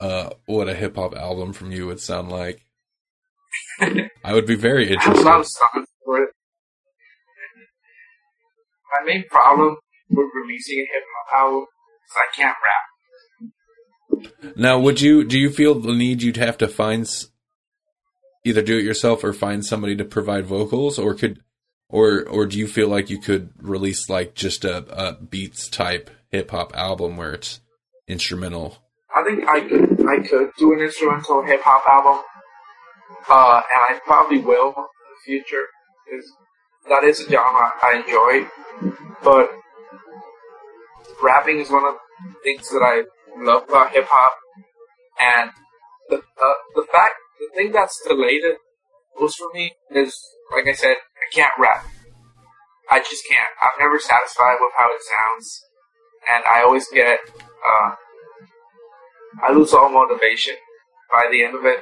uh, 0.01 0.31
what 0.47 0.69
a 0.69 0.75
hip 0.75 0.97
hop 0.97 1.15
album 1.15 1.53
from 1.53 1.73
you 1.73 1.87
would 1.87 2.01
sound 2.01 2.31
like. 2.31 2.67
I 3.81 4.33
would 4.33 4.47
be 4.47 4.57
very 4.57 4.97
I 4.97 5.03
have 5.03 5.15
a 5.15 5.21
lot 5.21 5.27
of 5.27 5.27
interested. 5.37 5.59
songs 5.73 5.87
for 6.05 6.23
it. 6.23 6.31
My 8.93 9.05
main 9.07 9.25
problem 9.29 9.77
with 10.11 10.27
releasing 10.35 10.79
a 10.79 10.83
hip 10.93 11.03
hop 11.31 11.39
album 11.39 11.67
is 12.07 12.17
I 12.17 12.27
can't 12.35 12.57
rap. 12.65 14.55
Now, 14.57 14.79
would 14.79 15.01
you 15.01 15.25
do 15.25 15.39
you 15.39 15.51
feel 15.51 15.75
the 15.75 15.93
need 15.93 16.23
you'd 16.23 16.37
have 16.37 16.59
to 16.59 16.69
find 16.69 17.03
s- 17.03 17.27
either 18.45 18.63
do 18.63 18.79
it 18.79 18.85
yourself 18.85 19.25
or 19.25 19.33
find 19.33 19.65
somebody 19.65 19.97
to 19.97 20.05
provide 20.05 20.47
vocals, 20.47 20.99
or 20.99 21.15
could 21.15 21.41
or 21.89 22.25
or 22.29 22.47
do 22.47 22.59
you 22.59 22.67
feel 22.69 22.89
like 22.89 23.11
you 23.11 23.19
could 23.19 23.51
release 23.59 24.09
like 24.09 24.35
just 24.35 24.65
a, 24.65 24.77
a 24.97 25.15
beats 25.21 25.69
type 25.69 26.11
hip 26.31 26.51
hop 26.51 26.75
album 26.77 27.17
where 27.17 27.33
it's 27.33 27.61
instrumental? 28.07 28.79
I 29.15 29.23
think 29.25 29.49
I 29.49 29.61
could 29.61 30.07
I 30.07 30.19
could 30.27 30.51
do 30.59 30.73
an 30.73 30.81
instrumental 30.81 31.43
hip 31.45 31.63
hop 31.63 31.85
album, 31.89 32.23
uh, 33.29 33.63
and 33.71 33.97
I 33.97 34.01
probably 34.05 34.39
will 34.39 34.69
in 34.69 34.75
the 34.75 35.21
future 35.25 35.65
because 36.05 36.25
that 36.89 37.03
is 37.05 37.21
a 37.21 37.31
genre 37.31 37.73
I 37.83 38.03
enjoy. 38.05 38.49
But 39.23 39.51
rapping 41.25 41.59
is 41.59 41.71
one 41.71 41.85
of 41.85 41.95
the 41.95 42.35
things 42.45 42.69
that 42.69 42.85
I 42.85 43.05
love 43.43 43.65
about 43.69 43.93
hip 43.93 44.05
hop, 44.07 44.33
and 45.19 45.51
the 46.11 46.17
uh, 46.17 46.59
the 46.77 46.87
fact 46.93 47.15
the 47.41 47.49
thing 47.57 47.73
that's 47.73 48.01
delayed 48.07 48.43
most 49.19 49.39
for 49.39 49.49
me 49.55 49.73
is 49.91 50.15
like 50.55 50.69
I 50.69 50.73
said 50.73 50.97
I 51.17 51.27
can't 51.33 51.53
rap. 51.59 51.85
I 52.91 53.01
just 53.01 53.25
can't. 53.27 53.49
I'm 53.63 53.81
never 53.81 53.99
satisfied 53.99 54.59
with 54.61 54.73
how 54.77 54.89
it 54.93 55.01
sounds, 55.09 55.65
and 56.29 56.45
I 56.45 56.63
always 56.63 56.87
get. 56.93 57.19
Uh, 57.65 57.97
I 59.43 59.53
lose 59.53 59.73
all 59.73 59.91
motivation 59.91 60.55
by 61.11 61.27
the 61.33 61.43
end 61.43 61.57
of 61.57 61.65
it. 61.65 61.81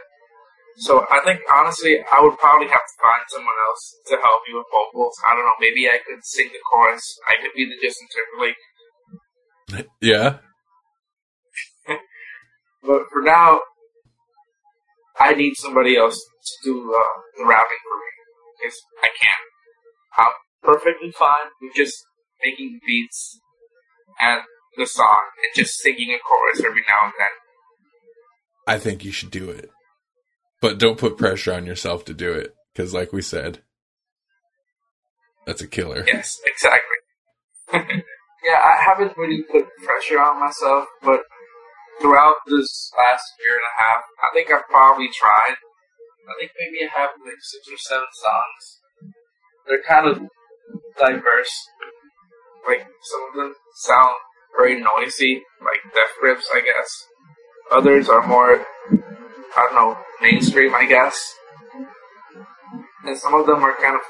So 0.78 1.04
I 1.10 1.20
think 1.24 1.40
honestly, 1.52 2.00
I 2.00 2.22
would 2.22 2.38
probably 2.38 2.68
have 2.68 2.80
to 2.80 2.96
find 3.02 3.22
someone 3.28 3.58
else 3.68 3.82
to 4.08 4.16
help 4.16 4.40
me 4.48 4.56
with 4.56 4.66
vocals. 4.72 5.12
I 5.28 5.34
don't 5.34 5.44
know. 5.44 5.58
Maybe 5.60 5.88
I 5.88 5.98
could 6.00 6.24
sing 6.24 6.48
the 6.48 6.62
chorus. 6.64 7.04
I 7.28 7.36
could 7.42 7.52
be 7.54 7.66
the 7.68 7.76
Justin 7.76 8.08
Timberlake. 8.08 8.56
Yeah, 10.00 10.38
But 12.82 13.02
for 13.12 13.22
now, 13.22 13.60
I 15.18 15.34
need 15.34 15.54
somebody 15.56 15.96
else 15.96 16.16
to 16.16 16.52
do 16.64 16.94
uh, 16.94 17.20
the 17.38 17.46
rapping 17.46 17.78
for 17.84 17.96
me 17.96 18.10
because 18.60 18.82
I 19.02 19.08
can't. 19.20 19.38
I'm 20.18 20.32
perfectly 20.62 21.12
fine 21.12 21.46
with 21.60 21.74
just 21.74 22.04
making 22.42 22.80
beats 22.86 23.38
and 24.20 24.42
the 24.76 24.86
song 24.86 25.22
and 25.42 25.54
just 25.54 25.78
singing 25.78 26.10
a 26.10 26.18
chorus 26.18 26.60
every 26.64 26.82
now 26.88 27.04
and 27.04 27.12
then. 27.18 27.28
I 28.66 28.78
think 28.78 29.04
you 29.04 29.12
should 29.12 29.30
do 29.30 29.50
it, 29.50 29.70
but 30.60 30.78
don't 30.78 30.98
put 30.98 31.18
pressure 31.18 31.52
on 31.52 31.66
yourself 31.66 32.04
to 32.06 32.14
do 32.14 32.32
it 32.32 32.54
because, 32.72 32.94
like 32.94 33.12
we 33.12 33.22
said, 33.22 33.60
that's 35.46 35.62
a 35.62 35.66
killer. 35.66 36.04
Yes, 36.06 36.40
exactly. 36.46 38.02
yeah, 38.44 38.58
I 38.58 38.82
haven't 38.84 39.16
really 39.16 39.42
put 39.42 39.66
pressure 39.84 40.20
on 40.20 40.40
myself, 40.40 40.86
but 41.02 41.20
throughout 42.00 42.36
this 42.46 42.90
last 42.98 43.24
year 43.44 43.54
and 43.54 43.66
a 43.66 43.82
half, 43.82 44.02
I 44.22 44.28
think 44.34 44.52
I've 44.52 44.66
probably 44.68 45.08
tried. 45.14 45.54
I 46.28 46.34
think 46.38 46.52
maybe 46.58 46.86
I 46.86 47.00
have 47.00 47.10
like 47.24 47.38
six 47.40 47.66
or 47.70 47.78
seven 47.78 48.06
songs. 48.12 49.14
They're 49.66 49.82
kind 49.86 50.06
of 50.08 50.18
diverse. 50.98 51.52
Like 52.66 52.86
some 53.02 53.20
of 53.30 53.34
them 53.36 53.54
sound 53.76 54.14
very 54.56 54.80
noisy, 54.80 55.42
like 55.60 55.94
Death 55.94 56.14
Grips, 56.20 56.48
I 56.52 56.60
guess. 56.60 57.06
Others 57.70 58.08
are 58.08 58.26
more, 58.26 58.64
I 58.90 59.56
don't 59.56 59.74
know, 59.74 59.98
mainstream, 60.20 60.74
I 60.74 60.86
guess. 60.86 61.34
And 63.04 63.16
some 63.16 63.34
of 63.34 63.46
them 63.46 63.62
are 63.62 63.74
kind 63.80 63.96
of 63.96 64.02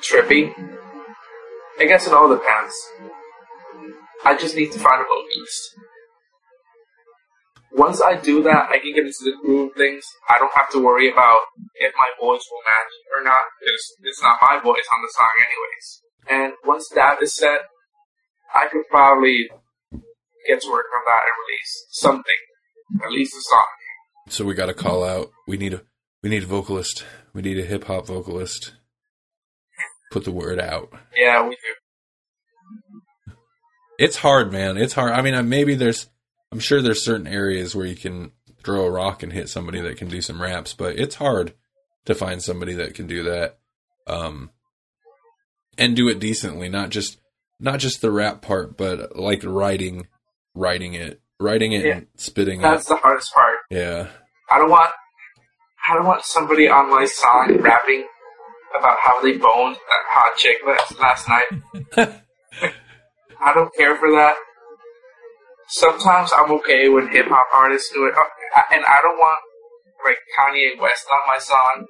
trippy. 0.00 0.52
I 1.78 1.86
guess 1.86 2.06
it 2.06 2.12
all 2.12 2.28
depends. 2.28 2.74
I 4.24 4.36
just 4.36 4.56
need 4.56 4.72
to 4.72 4.78
find 4.78 5.00
a 5.00 5.04
vocalist. 5.04 5.74
Once 7.72 8.02
I 8.02 8.16
do 8.16 8.42
that, 8.42 8.68
I 8.70 8.78
can 8.78 8.92
get 8.94 9.06
into 9.06 9.24
the 9.24 9.36
groove 9.42 9.70
of 9.70 9.76
things. 9.76 10.04
I 10.28 10.38
don't 10.38 10.52
have 10.54 10.70
to 10.70 10.84
worry 10.84 11.10
about 11.10 11.40
if 11.76 11.92
my 11.96 12.10
voice 12.20 12.42
will 12.50 12.62
match 12.66 12.92
or 13.16 13.22
not, 13.22 13.42
because 13.60 13.96
it's 14.02 14.22
not 14.22 14.38
my 14.42 14.58
voice 14.60 14.84
on 14.92 15.02
the 15.02 15.12
song 15.14 15.30
anyways. 15.38 16.02
And 16.28 16.52
once 16.66 16.88
that 16.94 17.22
is 17.22 17.34
set, 17.34 17.60
I 18.54 18.66
could 18.66 18.82
probably 18.90 19.48
get 20.48 20.60
to 20.62 20.70
work 20.70 20.86
on 20.96 21.02
that 21.06 21.22
and 21.22 21.32
release 21.46 21.86
something, 21.90 23.04
at 23.04 23.12
least 23.12 23.36
a 23.36 23.42
song. 23.42 23.66
So 24.28 24.44
we 24.44 24.54
got 24.54 24.66
to 24.66 24.74
call 24.74 25.04
out. 25.04 25.30
We 25.46 25.56
need 25.56 25.74
a 25.74 25.82
we 26.22 26.28
need 26.28 26.42
a 26.42 26.46
vocalist. 26.46 27.04
We 27.32 27.42
need 27.42 27.58
a 27.58 27.64
hip 27.64 27.84
hop 27.84 28.06
vocalist. 28.06 28.74
Put 30.10 30.24
the 30.24 30.32
word 30.32 30.60
out. 30.60 30.92
Yeah, 31.16 31.42
we 31.42 31.50
do. 31.50 31.79
It's 34.00 34.16
hard, 34.16 34.50
man. 34.50 34.76
It's 34.78 34.94
hard. 34.94 35.12
I 35.12 35.20
mean, 35.22 35.34
uh, 35.34 35.42
maybe 35.42 35.74
there's 35.74 36.08
I'm 36.50 36.58
sure 36.58 36.80
there's 36.82 37.04
certain 37.04 37.26
areas 37.26 37.74
where 37.76 37.86
you 37.86 37.94
can 37.96 38.32
throw 38.64 38.84
a 38.86 38.90
rock 38.90 39.22
and 39.22 39.32
hit 39.32 39.48
somebody 39.48 39.80
that 39.82 39.96
can 39.98 40.08
do 40.08 40.20
some 40.22 40.40
raps, 40.40 40.72
but 40.74 40.98
it's 40.98 41.14
hard 41.16 41.52
to 42.06 42.14
find 42.14 42.42
somebody 42.42 42.74
that 42.74 42.94
can 42.94 43.06
do 43.06 43.22
that. 43.24 43.58
Um, 44.06 44.50
and 45.78 45.94
do 45.94 46.08
it 46.08 46.18
decently, 46.18 46.68
not 46.68 46.88
just 46.90 47.18
not 47.60 47.78
just 47.78 48.00
the 48.00 48.10
rap 48.10 48.40
part, 48.42 48.76
but 48.76 49.16
like 49.16 49.42
writing 49.44 50.08
writing 50.54 50.94
it, 50.94 51.20
writing 51.38 51.72
it 51.72 51.84
Yeah. 51.84 51.96
and 51.98 52.06
spitting 52.16 52.60
That's 52.62 52.86
it. 52.86 52.88
the 52.88 52.96
hardest 52.96 53.32
part. 53.34 53.56
Yeah. 53.70 54.08
I 54.50 54.58
don't 54.58 54.70
want 54.70 54.90
I 55.88 55.94
don't 55.94 56.06
want 56.06 56.24
somebody 56.24 56.68
on 56.68 56.90
my 56.90 57.04
song 57.04 57.58
rapping 57.60 58.06
about 58.78 58.96
how 59.02 59.20
they 59.22 59.32
boned 59.32 59.76
that 59.76 60.04
hot 60.08 60.36
chick 60.36 60.56
last 60.98 61.28
night. 61.28 62.20
I 63.42 63.54
don't 63.54 63.74
care 63.76 63.96
for 63.96 64.10
that. 64.12 64.34
Sometimes 65.68 66.30
I'm 66.36 66.50
okay 66.52 66.88
when 66.88 67.08
hip 67.08 67.26
hop 67.28 67.46
artists 67.54 67.90
do 67.92 68.06
it, 68.06 68.14
Uh, 68.16 68.62
and 68.72 68.84
I 68.84 68.98
don't 69.02 69.18
want 69.18 69.38
like 70.04 70.18
Kanye 70.38 70.78
West 70.80 71.06
on 71.12 71.20
my 71.28 71.38
song, 71.38 71.86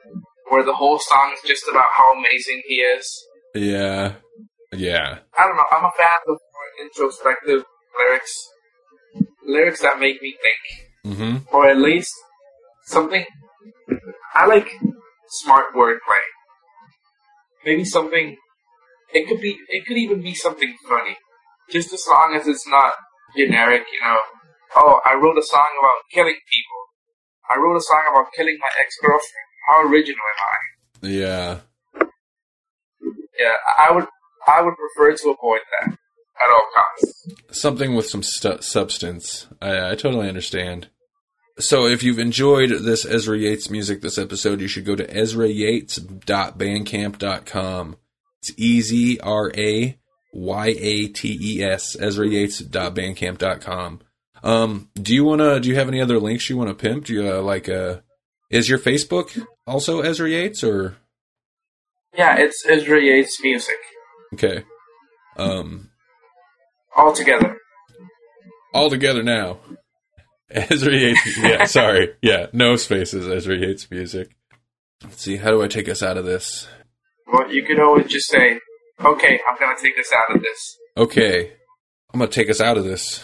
where 0.50 0.62
the 0.64 0.74
whole 0.74 0.98
song 0.98 1.32
is 1.32 1.40
just 1.48 1.64
about 1.70 1.88
how 1.92 2.12
amazing 2.18 2.62
he 2.66 2.76
is. 2.76 3.06
Yeah. 3.54 4.14
Yeah. 4.72 5.18
I 5.38 5.46
don't 5.46 5.56
know. 5.56 5.64
I'm 5.72 5.84
a 5.84 5.92
fan 5.96 6.18
of 6.28 6.36
more 6.54 6.70
introspective 6.84 7.64
lyrics, 7.98 8.32
lyrics 9.46 9.80
that 9.80 9.98
make 9.98 10.20
me 10.22 10.36
think. 10.42 11.16
hmm 11.16 11.36
or 11.52 11.66
at 11.68 11.78
least 11.78 12.12
something. 12.84 13.24
I 14.34 14.46
like 14.46 14.68
smart 15.28 15.74
wordplay. 15.74 16.24
Maybe 17.64 17.84
something. 17.84 18.36
It 19.12 19.26
could 19.28 19.40
be. 19.40 19.56
It 19.68 19.86
could 19.86 19.96
even 19.98 20.20
be 20.22 20.34
something 20.34 20.76
funny, 20.88 21.16
just 21.70 21.92
as 21.92 22.04
long 22.08 22.34
as 22.38 22.46
it's 22.46 22.66
not 22.68 22.94
generic. 23.36 23.82
You 23.92 24.00
know. 24.06 24.18
Oh, 24.76 25.00
I 25.04 25.14
wrote 25.14 25.36
a 25.38 25.42
song 25.42 25.68
about 25.80 25.96
killing 26.12 26.36
people. 26.50 26.76
I 27.50 27.56
wrote 27.58 27.76
a 27.76 27.80
song 27.80 28.02
about 28.10 28.26
killing 28.36 28.56
my 28.60 28.68
ex 28.78 28.94
girlfriend. 29.02 29.48
How 29.68 29.82
original 29.88 30.24
am 30.38 30.44
I? 30.46 30.54
Yeah. 31.08 31.58
Yeah, 33.38 33.54
I 33.78 33.90
would. 33.92 34.06
I 34.46 34.62
would 34.62 34.74
prefer 34.76 35.14
to 35.16 35.30
avoid 35.30 35.60
that 35.80 35.96
at 36.42 36.50
all 36.50 36.66
costs. 36.74 37.28
something 37.50 37.94
with 37.94 38.06
some 38.08 38.22
stu- 38.22 38.62
substance. 38.62 39.46
I, 39.60 39.90
I 39.90 39.94
totally 39.94 40.26
understand. 40.28 40.88
So 41.58 41.84
if 41.86 42.02
you've 42.02 42.18
enjoyed 42.18 42.70
this 42.70 43.04
Ezra 43.04 43.36
Yates 43.36 43.68
music 43.70 44.00
this 44.00 44.16
episode, 44.18 44.60
you 44.62 44.68
should 44.68 44.86
go 44.86 44.96
to 44.96 45.06
ezrayates.bandcamp.com. 45.06 47.96
It's 48.42 48.52
E 48.56 48.80
Z 48.80 49.20
R 49.22 49.52
A 49.56 49.98
Y 50.32 50.66
A 50.78 51.08
T 51.08 51.38
E 51.40 51.62
S, 51.62 51.96
Ezra 51.98 52.26
Yates 52.26 52.62
ezrayates.bandcamp.com. 52.62 54.00
Um, 54.42 54.88
do 54.94 55.14
you 55.14 55.24
want 55.24 55.40
to, 55.40 55.60
do 55.60 55.68
you 55.68 55.74
have 55.74 55.88
any 55.88 56.00
other 56.00 56.18
links 56.18 56.48
you 56.48 56.56
want 56.56 56.70
to 56.70 56.74
pimp? 56.74 57.06
Do 57.06 57.12
you 57.12 57.30
uh, 57.30 57.42
like, 57.42 57.68
uh, 57.68 58.00
is 58.50 58.68
your 58.68 58.78
Facebook 58.78 59.44
also 59.66 60.00
Ezra 60.00 60.28
Yates 60.28 60.64
or? 60.64 60.96
Yeah, 62.16 62.36
it's 62.38 62.64
Ezra 62.66 63.00
Yates 63.00 63.42
music 63.42 63.76
Okay. 64.32 64.64
Um, 65.36 65.90
all 66.96 67.12
together. 67.12 67.56
all 68.74 68.90
together 68.90 69.22
now. 69.22 69.58
Ezra 70.50 70.92
Yates. 70.92 71.38
Yeah, 71.38 71.64
sorry. 71.66 72.14
Yeah, 72.22 72.46
no 72.52 72.76
spaces. 72.76 73.28
Ezra 73.28 73.56
Yates 73.56 73.90
music. 73.90 74.30
Let's 75.02 75.22
see. 75.22 75.36
How 75.36 75.50
do 75.50 75.62
I 75.62 75.68
take 75.68 75.88
us 75.88 76.02
out 76.02 76.16
of 76.16 76.24
this? 76.24 76.68
Well, 77.32 77.52
you 77.52 77.64
could 77.64 77.80
always 77.80 78.06
just 78.08 78.28
say, 78.28 78.58
"Okay, 79.04 79.40
I'm 79.48 79.56
gonna 79.58 79.76
take 79.80 79.98
us 79.98 80.12
out 80.12 80.34
of 80.36 80.42
this." 80.42 80.76
Okay, 80.96 81.52
I'm 82.12 82.20
gonna 82.20 82.30
take 82.30 82.50
us 82.50 82.60
out 82.60 82.76
of 82.76 82.84
this. 82.84 83.20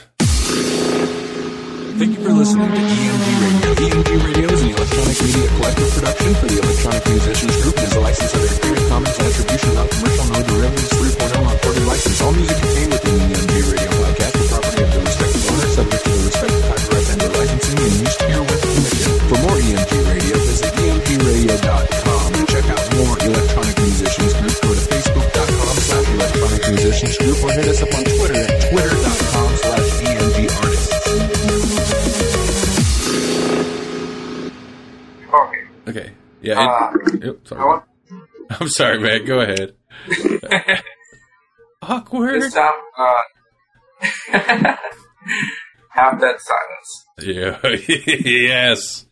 Thank 1.97 2.13
you 2.19 2.25
for 2.25 2.33
listening 2.33 2.69
to 2.69 2.77
EMG 2.77 3.29
Radio. 3.41 3.71
EMG 3.73 4.11
Radio 4.21 4.47
is 4.53 4.63
an 4.63 4.71
electronic 4.77 5.17
media 5.17 5.49
collective 5.57 5.91
production 5.97 6.35
for 6.37 6.47
the 6.47 6.59
Electronic 6.61 7.05
Musicians 7.09 7.57
Group 7.63 7.77
and 7.77 7.87
is 7.89 7.95
a 7.97 8.01
license 8.01 8.35
under 8.37 8.53
Creative 8.61 8.89
Commons 8.93 9.17
Attribution 9.17 9.73
Non-Commercial 9.75 10.27
No 10.29 10.41
Derivatives 10.45 10.93
3.0 10.93 11.53
unported 11.53 11.85
license. 11.89 12.21
All 12.21 12.33
music 12.37 12.57
contained 12.61 12.93
within 12.93 13.15
the 13.17 13.25
EMG 13.33 13.55
Radio 13.73 13.91
podcast 13.97 14.35
is 14.37 14.49
property 14.53 14.83
of 14.85 14.91
the 14.93 15.01
respective 15.09 15.45
owner, 15.49 15.69
subject 15.73 16.03
to 16.05 16.11
the 16.13 16.21
respective 16.29 16.65
copyright 16.69 17.09
and 17.17 17.23
or 17.25 17.31
licensing 17.33 17.79
and 17.81 17.95
use 18.05 18.17
herewith 18.29 18.61
permission. 18.61 19.13
For 19.29 19.39
more 19.41 19.57
EMG 19.57 19.93
Radio, 20.05 20.26
musicians 27.03 27.19
group 27.19 27.45
or 27.45 27.53
hit 27.53 27.69
us 27.69 27.83
up 27.83 27.93
on 27.95 28.05
Twitter 28.05 28.35
at 28.35 28.71
twitter.com 28.71 29.57
slash 29.57 30.01
EMG 30.01 30.39
artists. 30.63 30.93
Okay. 35.35 35.63
Okay. 35.89 36.11
Yeah. 36.41 36.61
Uh, 36.61 36.93
it- 37.15 37.25
Yep, 37.25 37.37
I 37.45 37.49
sorry. 37.49 37.65
want 37.65 37.85
I'm 38.61 38.69
sorry, 38.69 38.99
man. 39.01 39.25
Go 39.27 39.41
ahead. 39.41 39.75
Awkward. 41.83 42.43
this 42.43 42.55
time. 42.55 42.73
Uh, 42.97 43.21
have 45.91 46.21
that 46.21 46.41
silence. 46.41 47.05
Yeah. 47.21 47.59
yes. 48.25 49.07